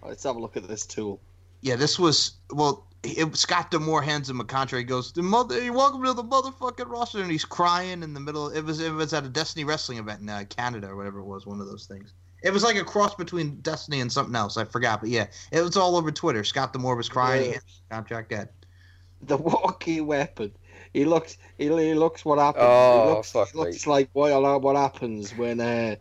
[0.02, 1.20] Let's have a look at this tool.
[1.62, 2.88] Yeah, this was well.
[3.04, 4.80] It, Scott D'Amore hands him a contract.
[4.80, 8.22] He goes, "The mother, hey, welcome to the motherfucking roster," and he's crying in the
[8.22, 8.48] middle.
[8.48, 11.26] It was it was at a Destiny wrestling event in uh, Canada or whatever it
[11.26, 11.46] was.
[11.46, 12.14] One of those things.
[12.44, 14.58] It was like a cross between Destiny and something else.
[14.58, 16.44] I forgot, but yeah, it was all over Twitter.
[16.44, 17.42] Scott D'Amore was crying.
[17.42, 17.54] He Yeah.
[17.54, 18.50] handed the contract dead.
[19.22, 20.52] The walking weapon.
[20.94, 21.38] He looks.
[21.58, 22.66] He, he looks what happens.
[22.68, 25.96] Oh, he looks, fuck he looks like what, what happens when uh,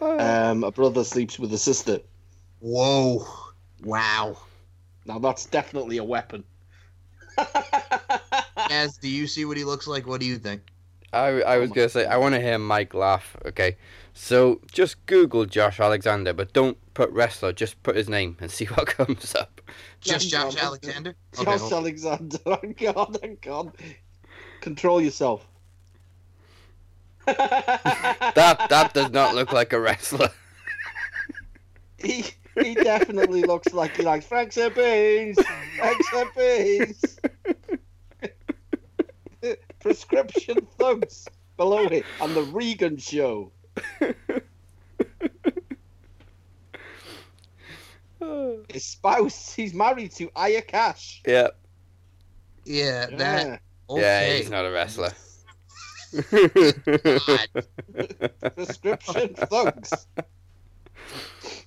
[0.00, 1.98] um, a brother sleeps with a sister.
[2.60, 3.26] Whoa!
[3.82, 4.38] Wow.
[5.04, 6.44] Now that's definitely a weapon.
[8.70, 10.06] As do you see what he looks like?
[10.06, 10.62] What do you think?
[11.12, 13.36] I, I was my gonna say I want to hear Mike laugh.
[13.46, 13.76] Okay,
[14.18, 17.52] so just Google Josh Alexander, but don't put wrestler.
[17.52, 19.60] Just put his name and see what comes up.
[20.00, 21.14] Just Yeah, Josh no, Alexander.
[21.36, 21.72] Okay, Josh hold.
[21.72, 22.38] Alexander.
[22.46, 23.72] Oh God, oh God.
[24.60, 25.46] Control yourself.
[27.26, 30.30] That that does not look like a wrestler.
[31.98, 32.24] he
[32.60, 35.38] he definitely looks like he likes Frank Beans.
[35.76, 37.18] Frank Beans.
[39.80, 43.52] Prescription thugs below it on the Regan show.
[48.68, 51.22] His spouse, he's married to Aya Cash.
[51.26, 51.48] yeah,
[52.64, 53.46] Yeah, that.
[53.46, 53.58] Yeah.
[53.90, 54.00] Okay.
[54.02, 55.12] yeah, he's not a wrestler.
[58.54, 60.06] Prescription thugs.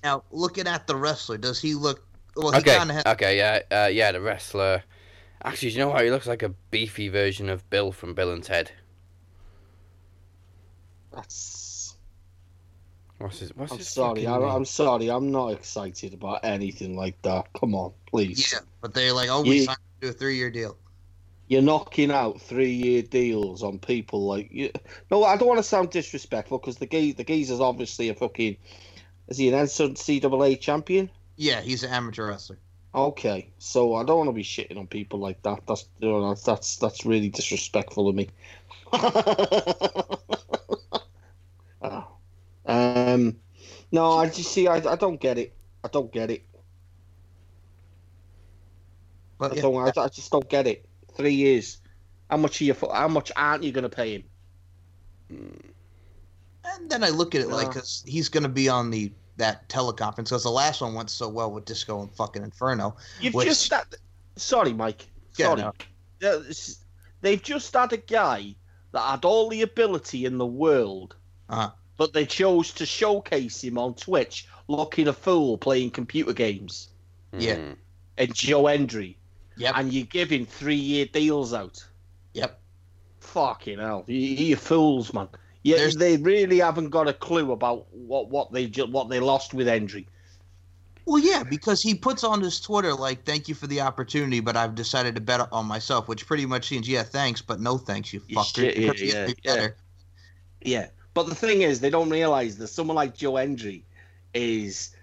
[0.04, 2.06] Now, looking at the wrestler, does he look?
[2.36, 3.06] Well, he okay, kind of has.
[3.06, 4.82] okay, yeah, uh, yeah, the wrestler.
[5.44, 6.04] Actually, do you know what?
[6.04, 8.70] He looks like a beefy version of Bill from Bill and Ted.
[11.12, 11.61] That's.
[13.22, 13.54] What's his?
[13.54, 14.26] What's I'm his sorry.
[14.26, 15.08] I, I'm sorry.
[15.08, 17.52] I'm not excited about anything like that.
[17.58, 18.52] Come on, please.
[18.52, 19.66] Yeah, but they're like, oh, we Yeah.
[19.66, 20.76] signed to a three-year deal.
[21.46, 24.70] You're knocking out three-year deals on people like you.
[25.10, 28.56] No, I don't want to sound disrespectful because the gay, the geezer's obviously a fucking.
[29.28, 31.08] Is he an NCAA champion?
[31.36, 32.58] Yeah, he's an amateur wrestler.
[32.94, 35.60] Okay, so I don't want to be shitting on people like that.
[35.66, 38.28] That's you know, that's that's, that's really disrespectful of me.
[42.72, 43.36] Um,
[43.90, 44.66] no, I just see.
[44.66, 45.54] I, I don't get it.
[45.84, 46.44] I don't get it.
[49.38, 49.98] But I yeah, don't.
[49.98, 50.86] I, I just don't get it.
[51.16, 51.78] three years.
[52.30, 52.74] How much are you?
[52.92, 54.24] How much aren't you going to pay him?
[56.64, 57.72] And then I look at it like Yeah.
[57.74, 61.28] 'cause he's going to be on the that teleconference because the last one went so
[61.28, 62.96] well with Disco and fucking Inferno.
[63.20, 63.94] You've Which- just that.
[64.36, 65.08] Sorry, Mike.
[65.32, 65.60] Sorry.
[66.20, 66.78] Yeah, it's-
[67.22, 68.54] They've just had a guy
[68.92, 71.14] that had all the ability in the world,
[71.48, 71.70] Uh-huh.
[72.02, 76.88] But they chose to showcase him on Twitch looking a fool playing computer games.
[77.32, 77.54] Yeah.
[77.54, 77.76] Mm.
[78.18, 79.16] And Joe Endry.
[79.56, 79.74] Yep.
[79.76, 81.84] and you're giving three-year deals out.
[82.34, 82.58] Yep.
[83.20, 85.28] Fucking hell, you, you fools, man.
[85.62, 89.54] Yeah, There's- they really haven't got a clue about what what they what they lost
[89.54, 90.08] with Endry.
[91.04, 94.56] Well, yeah, because he puts on his Twitter like, "Thank you for the opportunity, but
[94.56, 98.12] I've decided to bet on myself," which pretty much means, "Yeah, thanks, but no thanks,
[98.12, 99.54] you You fucker." shit, yeah, yeah, yeah.
[99.54, 99.76] better.
[100.62, 103.84] Yeah, but the thing is, they don't realize that someone like Joe Hendry
[104.34, 104.94] is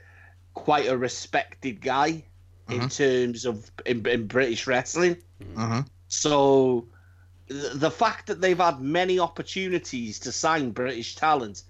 [0.54, 2.24] quite a respected guy
[2.70, 5.18] in terms of in, in British wrestling.
[5.56, 5.88] Mhm.
[6.08, 6.86] So
[7.48, 11.64] the fact that they've had many opportunities to sign British talent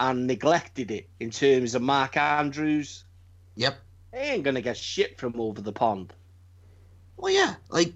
[0.00, 3.04] and neglected it in terms of Mark Andrews,
[3.56, 3.78] Yep.
[4.12, 6.12] they ain't gonna get shit from over the pond.
[7.16, 7.92] Well, yeah, like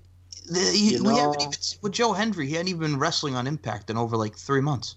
[0.46, 2.46] the, he, You we haven't know- even with Joe Hendry.
[2.46, 4.96] He hadn't even been wrestling on Impact in over like three months.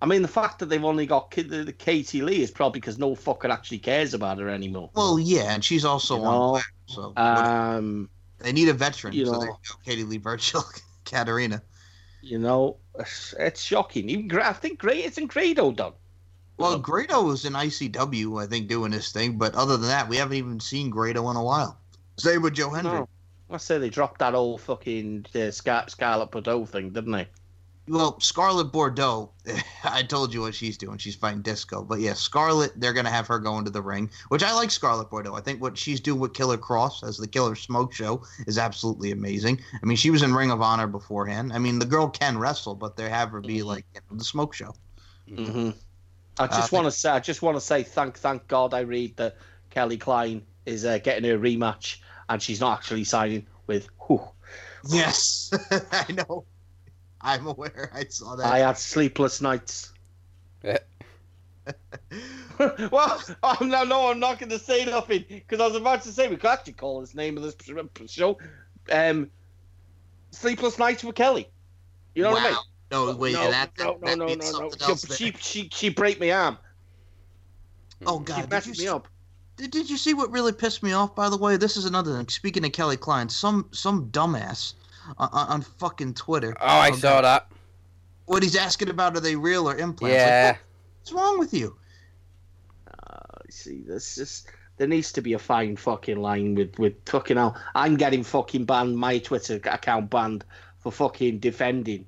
[0.00, 2.98] I mean, the fact that they've only got the, the Katie Lea is probably because
[2.98, 4.90] no fucker actually cares about her anymore.
[4.94, 9.14] Well, yeah, and she's also You on know, so Um, they need a veteran.
[9.14, 9.38] you so know.
[9.40, 10.64] go, Katie Lea Burchill,
[11.04, 11.62] Katarina.
[12.22, 14.10] you know, it's, it's shocking.
[14.10, 15.94] Even I think Great it's in Grado done.
[16.58, 20.16] Well, Grado was in ICW, I think, doing his thing, but other than that, we
[20.16, 21.78] haven't even seen Grado in a while.
[22.18, 22.92] Same with Joe Hendry.
[22.92, 23.08] No.
[23.50, 27.28] I say they dropped that old fucking uh, Scar- Scarlet Bordeaux thing, didn't they?
[27.88, 29.30] Well, Scarlet Bordeaux,
[29.84, 30.98] I told you what she's doing.
[30.98, 31.84] She's fighting Disco.
[31.84, 34.70] But yeah, Scarlet, they're going to have her go into the ring, which I like
[34.72, 35.34] Scarlet Bordeaux.
[35.34, 39.12] I think what she's doing with Killer Kross as the Killer Smoke Show is absolutely
[39.12, 39.60] amazing.
[39.80, 41.52] I mean, she was in Ring of Honor beforehand.
[41.52, 43.64] I mean, the girl can wrestle, but they have her be Mhm.
[43.66, 44.74] like you know, the Smoke Show.
[45.28, 45.70] Mm-hmm.
[46.38, 48.80] I just Uh, want to say, I just want to say, thank, thank God, I
[48.80, 49.36] read that
[49.70, 51.98] Kelly Klein is uh, getting her rematch,
[52.28, 53.88] and she's not actually signing with.
[54.06, 54.20] Whew,
[54.88, 55.50] Yes,
[55.92, 56.44] I know.
[57.20, 57.90] I'm aware.
[57.94, 58.46] I saw that.
[58.46, 59.92] I had sleepless nights.
[62.58, 66.12] Well, I'm no, no, I'm not going to say nothing because I was about to
[66.12, 67.54] say we could actually call this name of this
[68.10, 68.38] show,
[68.90, 69.30] um,
[70.30, 71.50] "Sleepless Nights with Kelly."
[72.14, 72.34] You know wow.
[72.34, 72.58] what I mean?
[72.90, 74.70] No, wait, no, that, that, no, no, that no, means no, no.
[74.86, 76.58] else She, she, she, she break my arm.
[78.06, 78.42] Oh God!
[78.42, 79.06] Did messed me see, up.
[79.56, 81.14] did, did you see what really pissed me off?
[81.14, 82.28] By the way, this is another thing.
[82.28, 84.72] Speaking of Kelly Klein, some some dumbass
[85.18, 86.54] on, on on fucking Twitter.
[86.60, 86.98] Oh, I Okay.
[86.98, 87.48] saw that.
[88.26, 90.14] What he's asking about are they real or implants?
[90.16, 90.52] Yeah.
[90.52, 90.58] what-
[91.00, 91.76] what's wrong with you?
[92.88, 94.46] Uh, see, this is
[94.76, 97.56] there needs to be a fine fucking line with with fucking hell.
[97.74, 100.44] I'm getting fucking banned, my Twitter account banned
[100.80, 102.06] for fucking defending.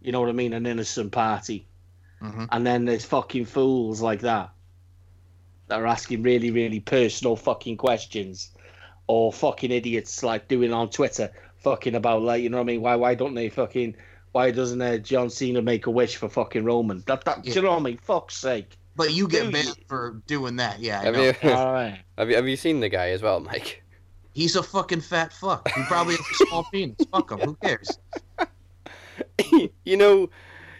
[0.00, 0.52] You know what I mean?
[0.52, 1.66] An innocent party,
[2.22, 2.48] Mhm.
[2.52, 4.50] and then there's fucking fools like that
[5.68, 8.50] that are asking really, really personal fucking questions,
[9.08, 11.32] or fucking idiots like doing on Twitter,
[11.66, 12.80] fucking about like you know what I mean?
[12.80, 13.96] Why why don't they fucking
[14.30, 17.02] why doesn't uh, John Cena make a wish for fucking Roman?
[17.08, 17.98] That that do you know what I mean?
[17.98, 18.76] Fuck's sake!
[18.94, 19.84] But you Do get banned you?
[19.88, 20.78] for doing that.
[20.78, 21.22] Yeah, I Have know.
[21.24, 21.98] you, All right.
[22.18, 23.82] have you have you seen the guy as well, Mike?
[24.32, 25.66] He's a fucking fat fuck.
[25.74, 26.96] He probably has a small penis.
[27.10, 27.40] Fuck him.
[27.40, 27.98] Who cares?
[29.84, 30.30] you know,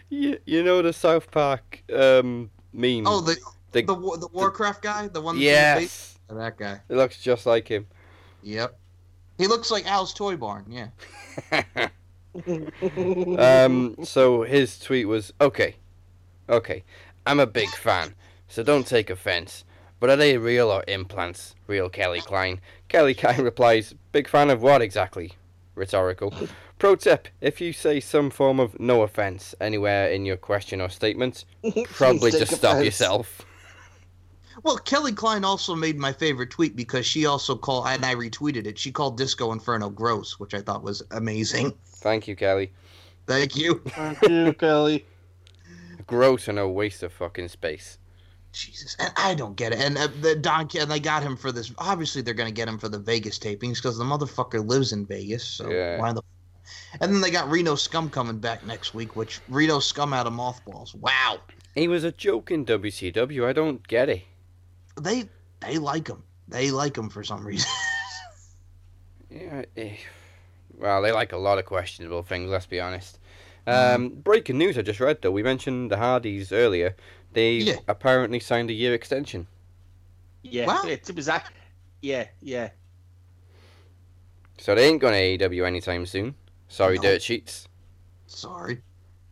[0.09, 3.05] you, you know the South Park um, meme.
[3.07, 3.35] Oh, the
[3.71, 5.35] The- the the Warcraft guy, the one.
[5.35, 6.79] that's yes, that guy.
[6.87, 7.87] it looks just like him.
[8.43, 8.79] Yep.
[9.37, 10.65] He looks like Al's toy barn.
[10.67, 10.87] Yeah.
[13.37, 15.75] um, so his tweet was okay,
[16.49, 16.83] okay.
[17.25, 18.15] I'm a big fan,
[18.47, 19.63] so don't take offense.
[19.99, 21.55] But are they real or implants?
[21.65, 22.61] Real Kelly Klein.
[22.87, 25.33] Kelly Klein replies, "Big fan of what exactly?"
[25.75, 26.33] Rhetorical.
[26.79, 30.89] Pro tip: If you say some form of no offense anywhere in your question or
[30.89, 31.45] statement,
[31.85, 32.85] probably just stop offense.
[32.85, 33.45] yourself.
[34.63, 38.65] Well, Kelly Klein also made my favorite tweet because she also called, and I retweeted
[38.65, 38.77] it.
[38.79, 41.73] She called Disco Inferno gross, which I thought was amazing.
[41.85, 42.71] Thank you, Kelly.
[43.27, 43.81] Thank you.
[43.89, 45.05] Thank you, Kelly.
[46.05, 47.97] Gross and a waste of fucking space.
[48.53, 49.79] Jesus, and I don't get it.
[49.79, 51.71] And uh, the Don, and they got him for this.
[51.77, 55.05] Obviously, they're going to get him for the Vegas tapings because the motherfucker lives in
[55.05, 55.43] Vegas.
[55.43, 55.99] So Yeah.
[55.99, 56.21] why the?
[56.99, 60.33] And then they got Reno Scum coming back next week, which Reno Scum out of
[60.33, 60.95] mothballs.
[60.95, 61.39] Wow,
[61.75, 63.45] He was a joke in WCW.
[63.45, 64.23] I don't get it.
[64.99, 65.29] They
[65.59, 66.23] they like him.
[66.47, 67.69] They like him for some reason.
[69.29, 69.63] Yeah.
[69.75, 69.97] eh.
[70.77, 72.49] Well, they like a lot of questionable things.
[72.49, 73.19] Let's be honest.
[73.67, 75.31] Um, breaking news I just read though.
[75.31, 76.95] We mentioned the Hardys earlier.
[77.33, 77.75] They Yeah.
[77.89, 79.47] apparently signed a year extension.
[80.43, 80.83] Yeah, Wow.
[80.85, 81.51] it, it was that.
[82.01, 82.69] Yeah, yeah.
[84.57, 86.35] So they ain't going to AEW anytime soon.
[86.69, 87.01] Sorry, No.
[87.01, 87.67] dirt sheets.
[88.27, 88.81] Sorry.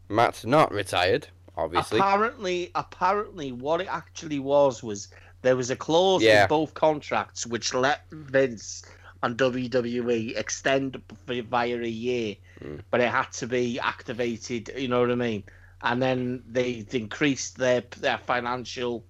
[0.10, 2.00] Matt's not retired, obviously.
[2.00, 5.08] Apparently, apparently, what it actually was was
[5.46, 6.44] there was a clause Yeah.
[6.44, 8.84] in both contracts which let Vince
[9.22, 12.82] and WWE extend via a year, Mm.
[12.90, 14.72] but it had to be activated.
[14.76, 15.44] You know what I mean?
[15.82, 19.06] And then they increased their their financial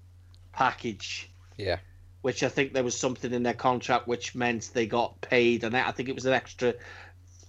[0.52, 1.30] package.
[1.58, 1.80] Yeah.
[2.22, 5.78] Which I think there was something in their contract which meant they got paid, and
[5.78, 6.74] I think it was an extra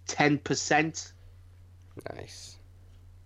[0.07, 1.13] ten percent.
[2.15, 2.57] Nice.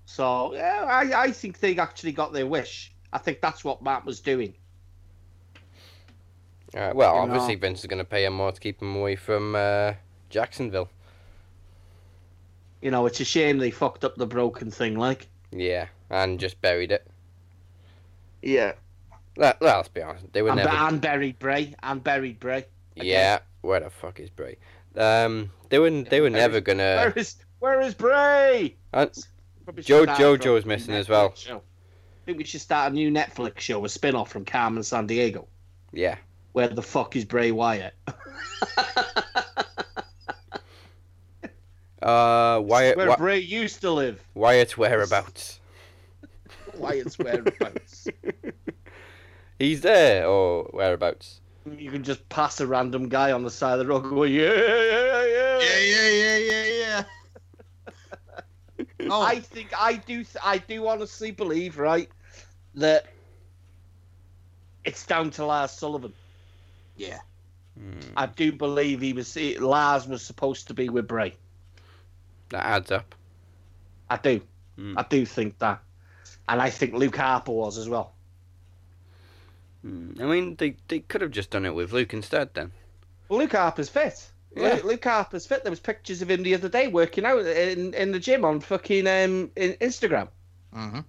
[0.07, 2.93] So yeah, I, I think they actually got their wish.
[3.13, 4.55] I think that's what Matt was doing.
[6.75, 7.61] Uh, well, You obviously know.
[7.61, 9.95] Vince is going to pay him more to keep him away from uh,
[10.29, 10.89] Jacksonville.
[12.81, 15.29] You know, it's a shame they fucked up the broken thing, like.
[15.53, 17.07] Yeah, and just buried it.
[18.43, 18.73] Yeah.
[19.37, 20.71] Let, let's be honest, they were And, never.
[20.71, 21.75] and buried Bray.
[21.83, 22.67] And buried Bray.
[22.95, 24.57] yeah, where the fuck is Bray?
[24.97, 26.97] Um, they were they were Where never is- gonna.
[26.97, 28.77] Where is Where is Bray?
[28.95, 31.35] Should Joe- Jojo's missing as well.
[31.37, 31.59] show.
[31.59, 35.47] I think we should start a new Netflix show, a spin off from Carmen Sandiego.
[35.93, 36.17] yeah,
[36.53, 37.95] Where the fuck is Bray Wyatt?
[42.03, 44.23] uh, Wyatt Where Wy- Bray used to live.
[44.35, 45.61] Wyatt's whereabouts?
[46.77, 48.09] Wyatt's whereabouts.
[49.59, 51.41] He's there or whereabouts?
[51.77, 54.55] you can just pass a random guy on the side of the road going, yeah,
[54.55, 55.59] yeah, yeah.
[55.61, 57.05] Yeah, yeah, yeah, yeah,
[58.79, 58.85] yeah.
[59.11, 60.25] oh, I think I do.
[60.43, 62.09] I do honestly believe, right,
[62.75, 63.07] that
[64.85, 66.15] it's down to Lars Sullivan.
[67.01, 67.21] Yeah.
[67.79, 69.37] Hmm, I do believe he was.
[69.37, 71.35] Lars was supposed to be with Bray.
[72.51, 73.15] that adds up.
[74.11, 74.41] I do.
[74.77, 74.99] Hmm.
[74.99, 75.81] I do think that,
[76.49, 78.13] and I think Luke Harper was as well.
[79.83, 82.73] Hmm, I mean, they they could have just done it with Luke instead then.
[83.29, 84.31] Well, Luke Harper's fit.
[84.55, 84.75] Yeah.
[84.75, 85.63] Luke, Luke Harper's fit.
[85.63, 88.61] There was pictures of him the other day working out in, in the gym on
[88.61, 90.29] fucking um in Instagram
[90.75, 91.01] Mm-hmm.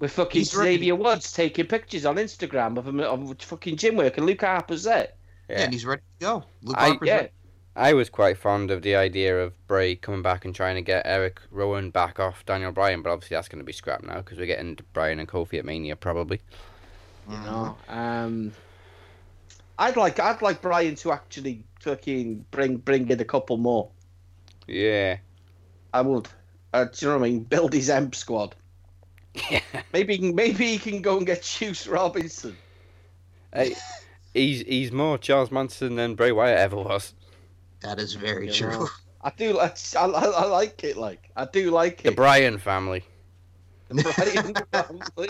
[0.00, 0.76] With fucking He's ready.
[0.76, 4.82] Xavier Woods taking pictures on Instagram of him of fucking gym work, and Luke Harper's
[4.84, 5.08] there.
[5.48, 5.62] Yeah.
[5.62, 6.44] and he's ready to go.
[6.62, 7.16] Luke I- Harper's Yeah.
[7.16, 7.28] ready.
[7.76, 11.02] I was quite fond of the idea of Bray coming back and trying to get
[11.06, 14.38] Eric Rowan back off Daniel Bryan, but obviously that's going to be scrapped now because
[14.38, 16.40] we're getting Bryan and Kofi at Mania probably.
[17.28, 17.44] You Mhm.
[17.44, 18.52] know, um,
[19.78, 23.90] I'd like I'd like Bryan to actually fucking bring bring in a couple more.
[24.66, 25.18] Yeah.
[25.92, 26.28] I would.
[26.72, 27.42] Uh, do you know what I mean?
[27.44, 28.54] Build his M squad.
[29.34, 29.60] Yeah.
[29.92, 32.56] Maybe he can maybe he can go and get Juice Robinson.
[33.52, 33.74] Hey,
[34.34, 37.14] he's he's more Charles Manson than Bray Wyatt ever was.
[37.82, 38.70] That is very You true.
[38.70, 38.88] know,
[39.22, 40.96] I do like I, I, I like it.
[40.96, 42.10] Like I do like it.
[42.10, 42.12] The.
[42.12, 43.04] Bryan family.
[43.88, 45.28] The Bryan family.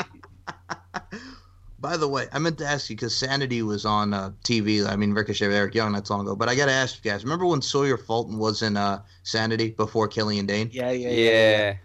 [1.79, 4.87] By the way, I meant to ask you because Sanity was on uh, TV.
[4.87, 6.37] I mean, Ricochet with Eric Young not so long ago.
[6.37, 9.71] But I got to ask you guys: Remember when Sawyer Fulton was in uh, Sanity
[9.71, 10.69] before Killian Dane?
[10.73, 11.15] Yeah, yeah, Yeah.
[11.15, 11.31] yeah.
[11.59, 11.77] yeah.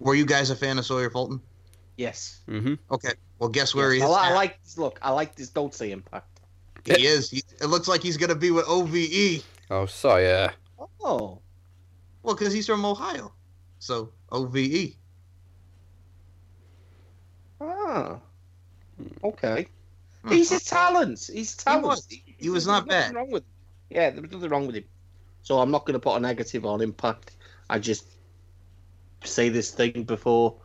[0.00, 1.40] Were you guys a fan of Sawyer Fulton?
[1.98, 2.40] Yes.
[2.48, 2.74] Mm-hmm.
[2.92, 3.12] Okay.
[3.40, 4.02] Well, guess where Yes.
[4.02, 4.10] he I, is.
[4.12, 4.78] li- I like this.
[4.78, 5.50] Look, I like this.
[5.50, 6.40] Don't say impact.
[6.84, 7.28] He is.
[7.30, 9.44] He, it looks like he's gonna be with OVE.
[9.70, 10.52] Oh, so yeah.
[11.00, 11.40] Oh,
[12.22, 13.32] Well, because he's from Ohio,
[13.80, 14.12] so.
[14.30, 14.94] OVE.
[17.60, 18.18] ah,
[19.24, 19.66] okay.
[20.28, 21.28] He's a talent.
[21.32, 21.84] He's a talent.
[21.86, 22.06] was.
[22.08, 23.14] He was There's not nothing bad.
[23.14, 23.48] Wrong with him.
[23.90, 24.84] Yeah, there was nothing wrong with him.
[25.42, 27.36] So I'm not going to put a negative on Impact.
[27.70, 28.06] I just
[29.24, 30.56] say this thing before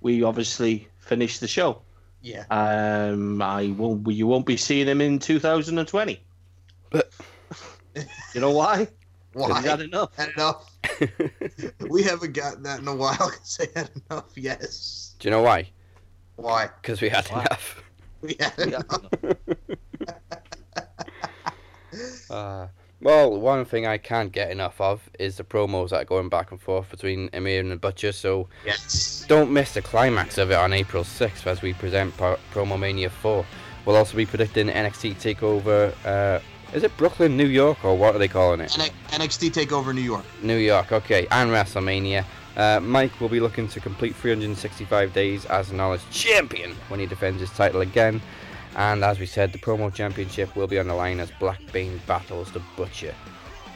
[0.00, 1.82] we obviously finish the show.
[2.22, 2.44] Yeah.
[2.50, 4.06] Um, I won't.
[4.10, 6.20] You won't be seeing him in 2020.
[6.90, 7.10] But-
[8.34, 8.86] you know why?
[9.32, 9.60] 'Cause Why?
[9.60, 10.16] He's had enough.
[10.16, 10.66] Had enough.
[11.88, 13.16] We haven't gotten that in a while.
[13.16, 14.26] Cause they had enough.
[14.36, 15.14] Yes.
[15.18, 15.70] Do you know why?
[16.36, 16.68] Why?
[16.82, 17.40] Because we had Why?
[17.42, 17.82] enough.
[18.22, 19.04] We had He had enough.
[19.22, 19.36] enough.
[22.30, 22.66] Uh,
[23.02, 26.50] well, one thing I can't get enough of is the promos that are going back
[26.50, 28.12] and forth between Amir and the Butcher.
[28.12, 29.24] So Yes.
[29.28, 33.10] don't miss the climax of it on April 6th as we present Pro- Promo Mania
[33.10, 33.44] 4.
[33.86, 35.92] We'll also be predicting NXT Takeover.
[36.04, 36.40] Uh,
[36.74, 38.78] is it Brooklyn, New York, or what are they calling it?
[38.78, 38.90] N-
[39.20, 40.24] NXT Takeover New York.
[40.42, 42.24] New York, okay, and WrestleMania.
[42.56, 47.06] Uh, Mike will be looking to complete 365 days as a knowledge champion when he
[47.06, 48.20] defends his title again.
[48.80, 52.50] And as we said, the promo championship will be on the line as Blackbane battles
[52.50, 53.14] the Butcher.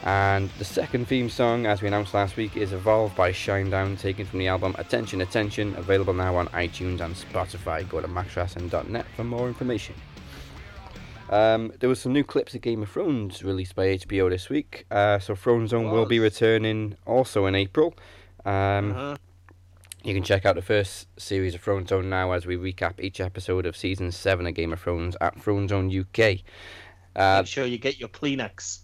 [0.03, 4.25] And the second theme song, as we announced last week, is Evolve by Shinedown, taken
[4.25, 7.87] from the album Attention Attention, available now on iTunes and Spotify.
[7.87, 9.93] Go to maxwrestling.net for more information.
[11.29, 14.87] Um, there was some new clips of Game of Thrones released by HBO this week.
[14.89, 17.93] Uh, so Throne Zone will be returning also in April.
[18.43, 19.17] Um, Uh-huh.
[20.05, 23.19] You can check out the first series of Throne Zone now as we recap each
[23.19, 26.41] episode of season seven of Game of Thrones at Throne Zone UK.
[27.15, 28.81] Uh, Make sure you get your Kleenex.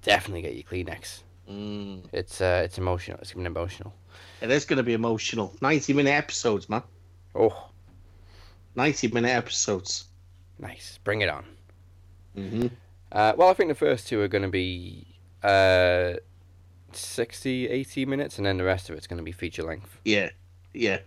[0.00, 1.20] definitely get your Kleenex.
[1.50, 2.04] Mm.
[2.12, 3.18] It's uh, it's emotional.
[3.20, 3.92] It's gonna be emotional.
[4.40, 5.54] It is going to be emotional.
[5.60, 6.82] 90 minute episodes, man.
[7.34, 7.70] Oh,
[8.74, 10.06] 90 minute episodes.
[10.58, 10.98] nice.
[11.04, 11.44] Bring it on.
[12.36, 12.66] Mm-hmm.
[13.12, 15.06] Uh, well, I think the first two are going to be
[15.44, 16.14] uh,
[16.92, 19.98] 60, 80 minutes, and then the rest of it's going to be feature length.
[20.04, 20.30] Yeah,
[20.74, 20.98] yeah.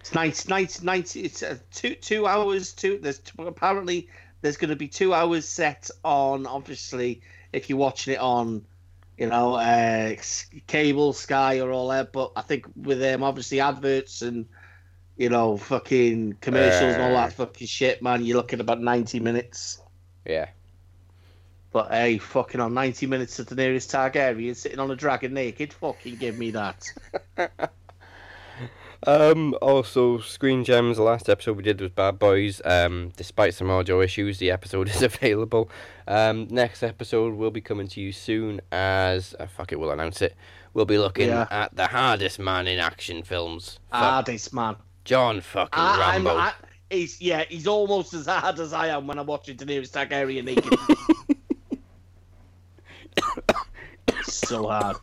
[0.00, 2.72] It's 90, 90, 90 it's uh, two two hours.
[2.72, 2.98] Two.
[3.00, 4.08] There's apparently
[4.40, 6.46] there's going to be two hours set on.
[6.46, 7.22] Obviously,
[7.52, 8.64] if you're watching it on,
[9.16, 10.16] you know, uh,
[10.66, 12.12] cable, Sky, or all that.
[12.12, 14.46] But I think with them, obviously adverts and
[15.16, 17.26] you know, fucking commercials and all Uh.
[17.26, 18.24] that fucking shit, man.
[18.24, 19.78] You're looking at about 90 minutes.
[20.26, 20.48] Yeah.
[21.70, 25.72] But hey, fucking on 90 minutes to the nearest Targaryen sitting on a dragon naked.
[25.74, 26.92] Fucking give me that.
[29.06, 32.62] Um, also, Screen Gems, the last episode we did was Bad Boys.
[32.64, 35.68] Um, despite some audio issues, the episode is available.
[36.06, 40.22] Um, next episode will be coming to you soon as, uh, fuck it, we'll announce
[40.22, 40.34] it.
[40.74, 41.46] We'll be looking Yeah.
[41.50, 43.78] at the hardest man in action films.
[43.90, 44.76] Fuck, Ah, man.
[45.04, 46.30] John fucking I, Rambo.
[46.36, 46.52] I,
[46.88, 50.72] he's yeah, he's almost as hard as I am when I'm watching Daenerys Targaryen naked.
[54.22, 54.96] so hard.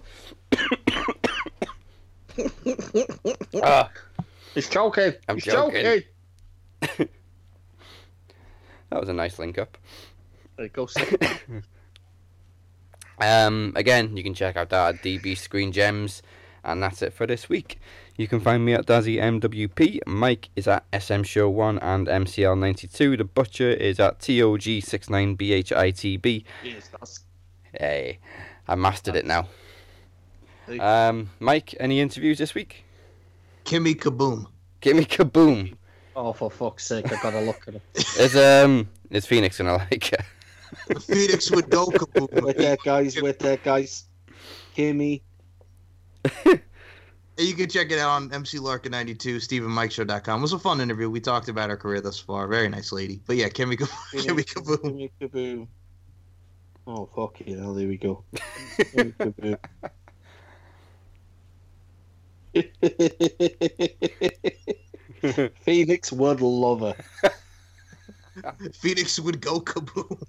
[3.64, 3.90] Ah,
[4.56, 5.14] He's choking.
[5.28, 6.04] I'm he's joking.
[6.82, 7.08] choking.
[8.90, 9.78] that was a nice link up.
[10.56, 10.88] There you go.
[13.22, 16.22] Um, again, you can check out that at DB Screen Gems,
[16.64, 17.78] and that's it for this week.
[18.16, 20.00] You can find me at Dazzy MWP.
[20.08, 23.18] Mike is at SM Show One and MCL ninety two.
[23.18, 26.44] The Butcher is at TOG 69BHITB.
[26.64, 27.26] Yes, that's-
[27.74, 28.20] Hey,
[28.70, 29.50] I mastered it now.
[30.70, 30.80] Hey.
[30.80, 32.86] Um, Mike, any interviews this week?
[33.66, 34.46] Kimmy Kaboom.
[34.82, 35.76] Kimmy kaboom.
[36.16, 37.82] Oh, for fuck's sake, I've gotta look at it.
[38.20, 40.22] Is um, is Phoenix gonna like it?
[41.02, 42.58] Phoenix would go With kaboom.
[42.58, 43.22] that, guys.
[43.22, 44.06] With that, guys.
[44.76, 45.22] Kimmy.
[46.46, 50.40] you can check it out on MC MCLarkin92, StephenMikeShow.com.
[50.40, 51.10] It was a fun interview.
[51.10, 52.48] We talked about her career thus far.
[52.48, 53.22] Very nice lady.
[53.26, 54.82] But yeah, Kimmy, Kaboom- Kimmy Kaboom.
[54.84, 55.68] Kimmy Kaboom.
[56.88, 57.58] Oh, fuck it.
[57.58, 58.24] Hell, there we go.
[62.54, 62.72] Kimmy
[65.22, 65.52] Kaboom.
[65.62, 66.96] Phoenix would love her.
[68.74, 70.22] Phoenix would go kaboom.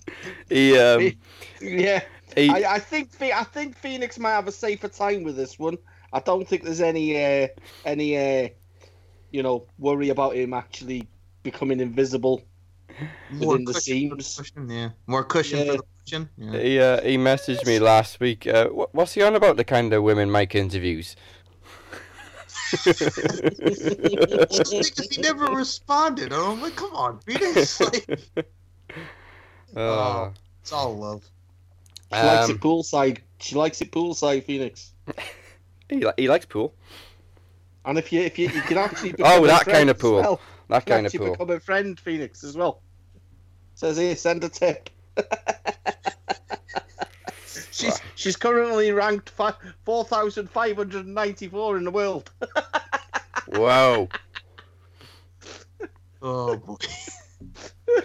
[0.49, 1.13] he um,
[1.61, 2.03] Yeah,
[2.35, 5.79] he, I, I think I think Phoenix might have a safer time with this one.
[6.13, 7.49] I don't think there's any uh,
[7.85, 8.49] any uh,
[9.31, 11.09] you know worry about him actually
[11.43, 12.43] becoming invisible.
[13.31, 14.37] Within the cushion the seams.
[14.37, 14.91] cushion, Yeah.
[15.07, 15.65] More cushion Yeah.
[15.73, 16.29] for the cushion.
[16.37, 16.59] Yeah.
[16.59, 18.47] he uh, he messaged me last week.
[18.47, 19.57] Uh, what's he on about?
[19.57, 21.15] The kind of women Mike interviews.
[22.73, 22.83] Well,
[24.51, 26.33] the thing is, he never responded.
[26.33, 27.81] I'm like, come on, Phoenix.
[27.81, 28.09] Like,
[29.77, 30.31] Uh,
[30.63, 31.23] it's all love.
[32.13, 33.19] She likes um, it poolside.
[33.39, 34.91] She likes it poolside, Phoenix.
[35.89, 36.75] he, li- he likes pool.
[37.85, 39.99] And if you if you, you can actually Oh, become a that friend kind of
[39.99, 40.21] pool.
[40.21, 40.41] well.
[40.69, 41.33] That kind of actually pool.
[41.33, 42.83] become a friend, Phoenix, as well.
[43.77, 44.91] Says here, send a tip.
[47.71, 49.31] she's she's currently ranked
[49.85, 52.31] four thousand five hundred ninety four in the world.
[53.49, 54.09] Whoa.
[56.23, 56.77] Oh boy.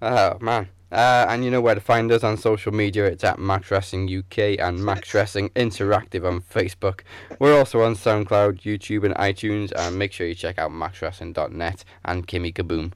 [0.00, 0.68] Oh man.
[0.92, 3.06] Uh, and you know where to find us on social media.
[3.06, 7.00] It's at Max Wrestling UK and Max Wrestling Interactive on Facebook.
[7.40, 9.72] We're also on SoundCloud, YouTube, and iTunes.
[9.74, 12.92] And make sure you check out maxwrestling.net and Kimmy Kaboom.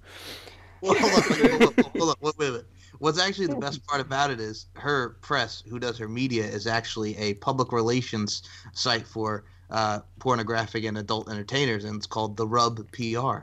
[0.80, 2.64] Well, hold on, hold on, hold on, wait, wait, wait.
[3.02, 6.68] What's actually the best part about it is her press, who does her media, is
[6.68, 12.46] actually a public relations site for uh, pornographic and adult entertainers, and it's called the
[12.46, 13.38] Rub PR.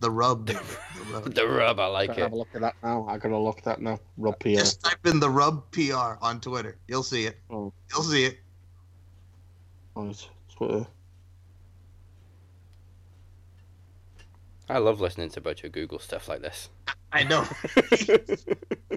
[0.00, 0.46] The Rub.
[0.46, 0.54] The
[1.12, 1.34] Rub.
[1.34, 2.22] The rub, I like Gotta it.
[2.22, 3.06] have a look at that now.
[3.06, 4.00] I gotta look at that now.
[4.16, 4.60] Rob Pierre.
[4.60, 6.78] Just type in the Rub PR on Twitter.
[6.88, 7.38] You'll see it.
[7.50, 7.74] Oh.
[7.92, 8.38] You'll see it.
[9.94, 10.86] Right, Twitter.
[14.68, 16.70] I love listening to a bunch of Google stuff like this.
[17.12, 17.46] I know.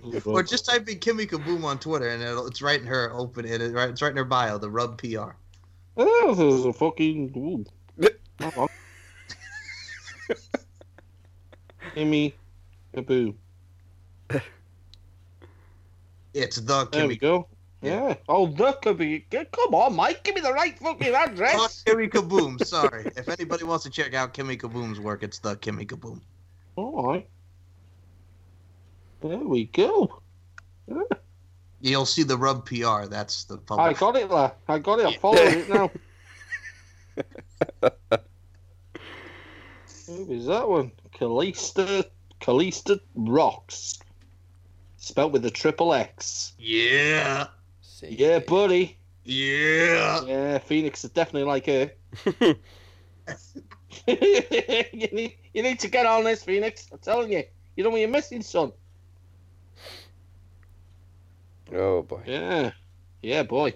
[0.26, 3.45] or just type in Kimmy Kaboom on Twitter, and it'll, it's right in her open.
[3.45, 4.57] It, right, it's right in her bio.
[4.57, 5.31] The Rub PR.
[5.98, 7.34] Oh, there's a fucking.
[7.35, 7.65] Ooh.
[8.39, 8.68] Hang on.
[11.95, 12.34] Gimme
[12.94, 13.35] a boo.
[16.34, 17.19] It's the There we Kimmy.
[17.19, 17.48] go.
[17.81, 18.15] Yeah.
[18.27, 19.25] Oh, that could be.
[19.29, 20.23] Come on, Mike.
[20.23, 21.83] Give me the right fucking Not address.
[21.85, 22.63] Kimmy Kaboom.
[22.65, 23.05] Sorry.
[23.15, 26.21] if anybody wants to check out Kimmy Kaboom's work, it's the Kimmy Kaboom.
[26.75, 27.27] All right.
[29.21, 30.21] There we go.
[31.81, 33.05] You'll see the Rub PR.
[33.05, 34.51] That's the I got it there.
[34.67, 35.07] I got it.
[35.07, 35.91] I'm following it now.
[40.07, 40.91] Who is that one?
[41.13, 42.05] Kalista.
[42.41, 43.99] Kalista Rocks.
[44.97, 46.53] Spelt with a triple X.
[46.57, 47.47] Yeah.
[47.98, 48.10] See.
[48.10, 48.95] Yeah, buddy.
[49.24, 50.24] Yeah.
[50.24, 51.91] Yeah, Phoenix is definitely like her.
[54.07, 56.90] you, need, you need to get on this, Phoenix.
[56.91, 57.44] I'm telling you.
[57.76, 58.72] You know what you're missing, son.
[61.74, 62.22] oh boy.
[62.28, 62.69] Yeah.
[63.24, 63.74] Yeah, boy.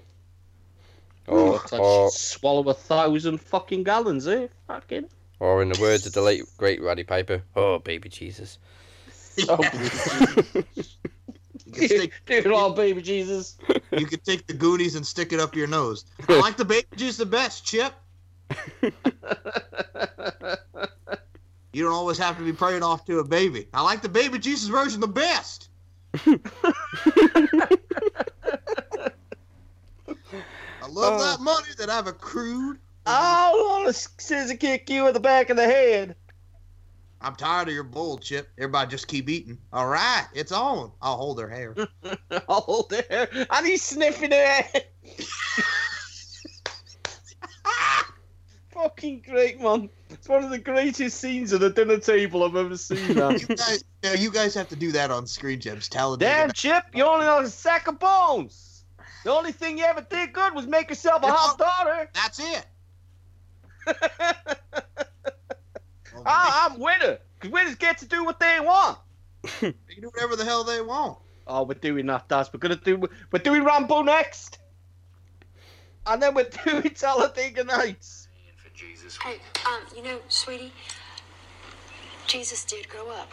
[1.28, 4.50] Oh, Looks like or, swallow a thousand fucking gallons, eh?
[4.68, 5.10] Fucking.
[5.40, 8.60] or in the words of the late great Roddy Piper, oh baby Jesus.
[9.50, 9.58] Oh,
[11.74, 13.58] You can, stick, Dear Lord, baby Jesus.
[13.92, 16.06] you can take the Goonies and stick it up your nose.
[16.30, 17.94] I like the baby Jesus the best, Chip.
[21.74, 23.66] You don't always have to be praying off to a baby.
[23.74, 25.70] I like the baby Jesus version the best.
[26.26, 26.38] I
[30.90, 31.24] love Oh.
[31.24, 32.78] that money that I've accrued.
[33.06, 36.16] I want to scissor kick you in the back of the head.
[37.22, 38.50] I'm tired of your bull, Chip.
[38.58, 39.58] Everybody just keep eating.
[39.72, 40.92] All right, it's on.
[41.02, 41.76] I'll hold her hair.
[42.48, 43.28] Oh, hair.
[43.50, 44.64] I need sniffing her.
[48.72, 49.90] Fucking great, man.
[50.10, 53.38] It's one of the greatest scenes at the dinner table I've ever seen, man.
[53.38, 56.32] You guys, now you guys have to do that on Screen Gems Talladega.
[56.32, 58.84] Damn, Chip, you only know a sack of bones.
[59.24, 62.10] The only thing you ever did good was make yourself a hot daughter.
[62.14, 62.66] That's it.
[66.26, 67.18] Well, I, I'm winner.
[67.40, 69.00] Because winners get to do what they want.
[69.62, 71.18] they can do whatever the hell they want.
[71.48, 72.52] Oh, we're doing that, Daz.
[72.54, 73.10] We're gonna do.
[73.32, 74.60] We're doing Rambo next,
[76.06, 78.28] and then we're doing Talladega Nights.
[79.24, 80.72] Hey, um, you know, sweetie,
[82.26, 83.32] Jesus did grow up.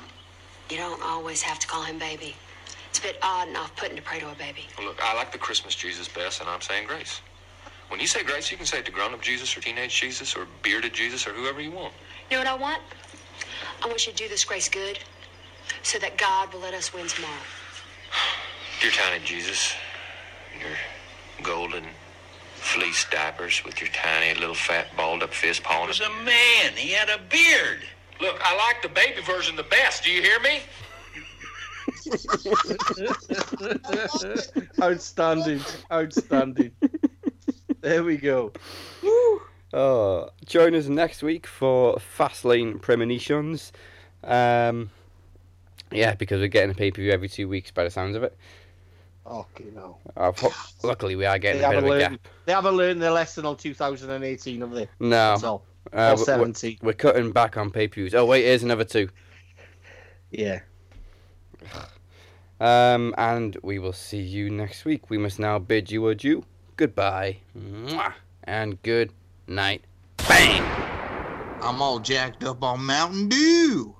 [0.68, 2.34] You don't always have to call him baby.
[2.90, 4.66] It's a bit odd and off-putting to pray to a baby.
[4.76, 7.20] Well, look, I like the Christmas Jesus best, and I'm saying grace.
[7.88, 10.46] When you say grace, you can say it to grown-up Jesus or teenage Jesus or
[10.62, 11.94] bearded Jesus or whoever you want.
[12.30, 12.82] You know what I want?
[13.82, 14.98] I want you to do this grace good
[15.82, 17.32] so that God will let us win tomorrow.
[18.80, 19.72] Dear tiny Jesus,
[20.60, 20.70] your
[21.42, 21.84] golden
[22.56, 25.88] fleece diapers with your tiny little fat balled up fist pawing.
[25.88, 26.72] was a man.
[26.76, 27.80] He had a beard.
[28.20, 30.04] Look, I like the baby version the best.
[30.04, 30.60] Do you hear me?
[34.82, 35.60] Outstanding,
[35.90, 36.72] outstanding.
[37.80, 38.52] there we go.
[39.72, 43.72] Oh, join us next week for Fastlane Premonitions.
[44.24, 44.90] Um,
[45.92, 48.22] yeah, because we're getting a pay per view every two weeks by the sounds of
[48.22, 48.36] it.
[49.26, 49.98] Okay, no.
[50.16, 50.32] Uh,
[50.82, 52.22] luckily, we are getting They a bit haven't of a learned.
[52.22, 52.32] gap.
[52.46, 54.88] They haven't learned their lesson on 2018, have they?
[55.00, 55.62] No, That's all.
[55.92, 58.14] uh, or we're- We're, cutting back on pay per views.
[58.14, 59.08] Oh wait, here's another two.
[60.30, 60.60] Yeah.
[62.60, 65.10] Um, and we will see you next week.
[65.10, 66.42] We must now bid you adieu.
[66.76, 67.36] Goodbye.
[67.56, 69.12] Mwah, and good
[69.48, 69.84] night.
[70.28, 70.62] Bang!
[71.62, 73.97] I'm all jacked up on Mountain Dew.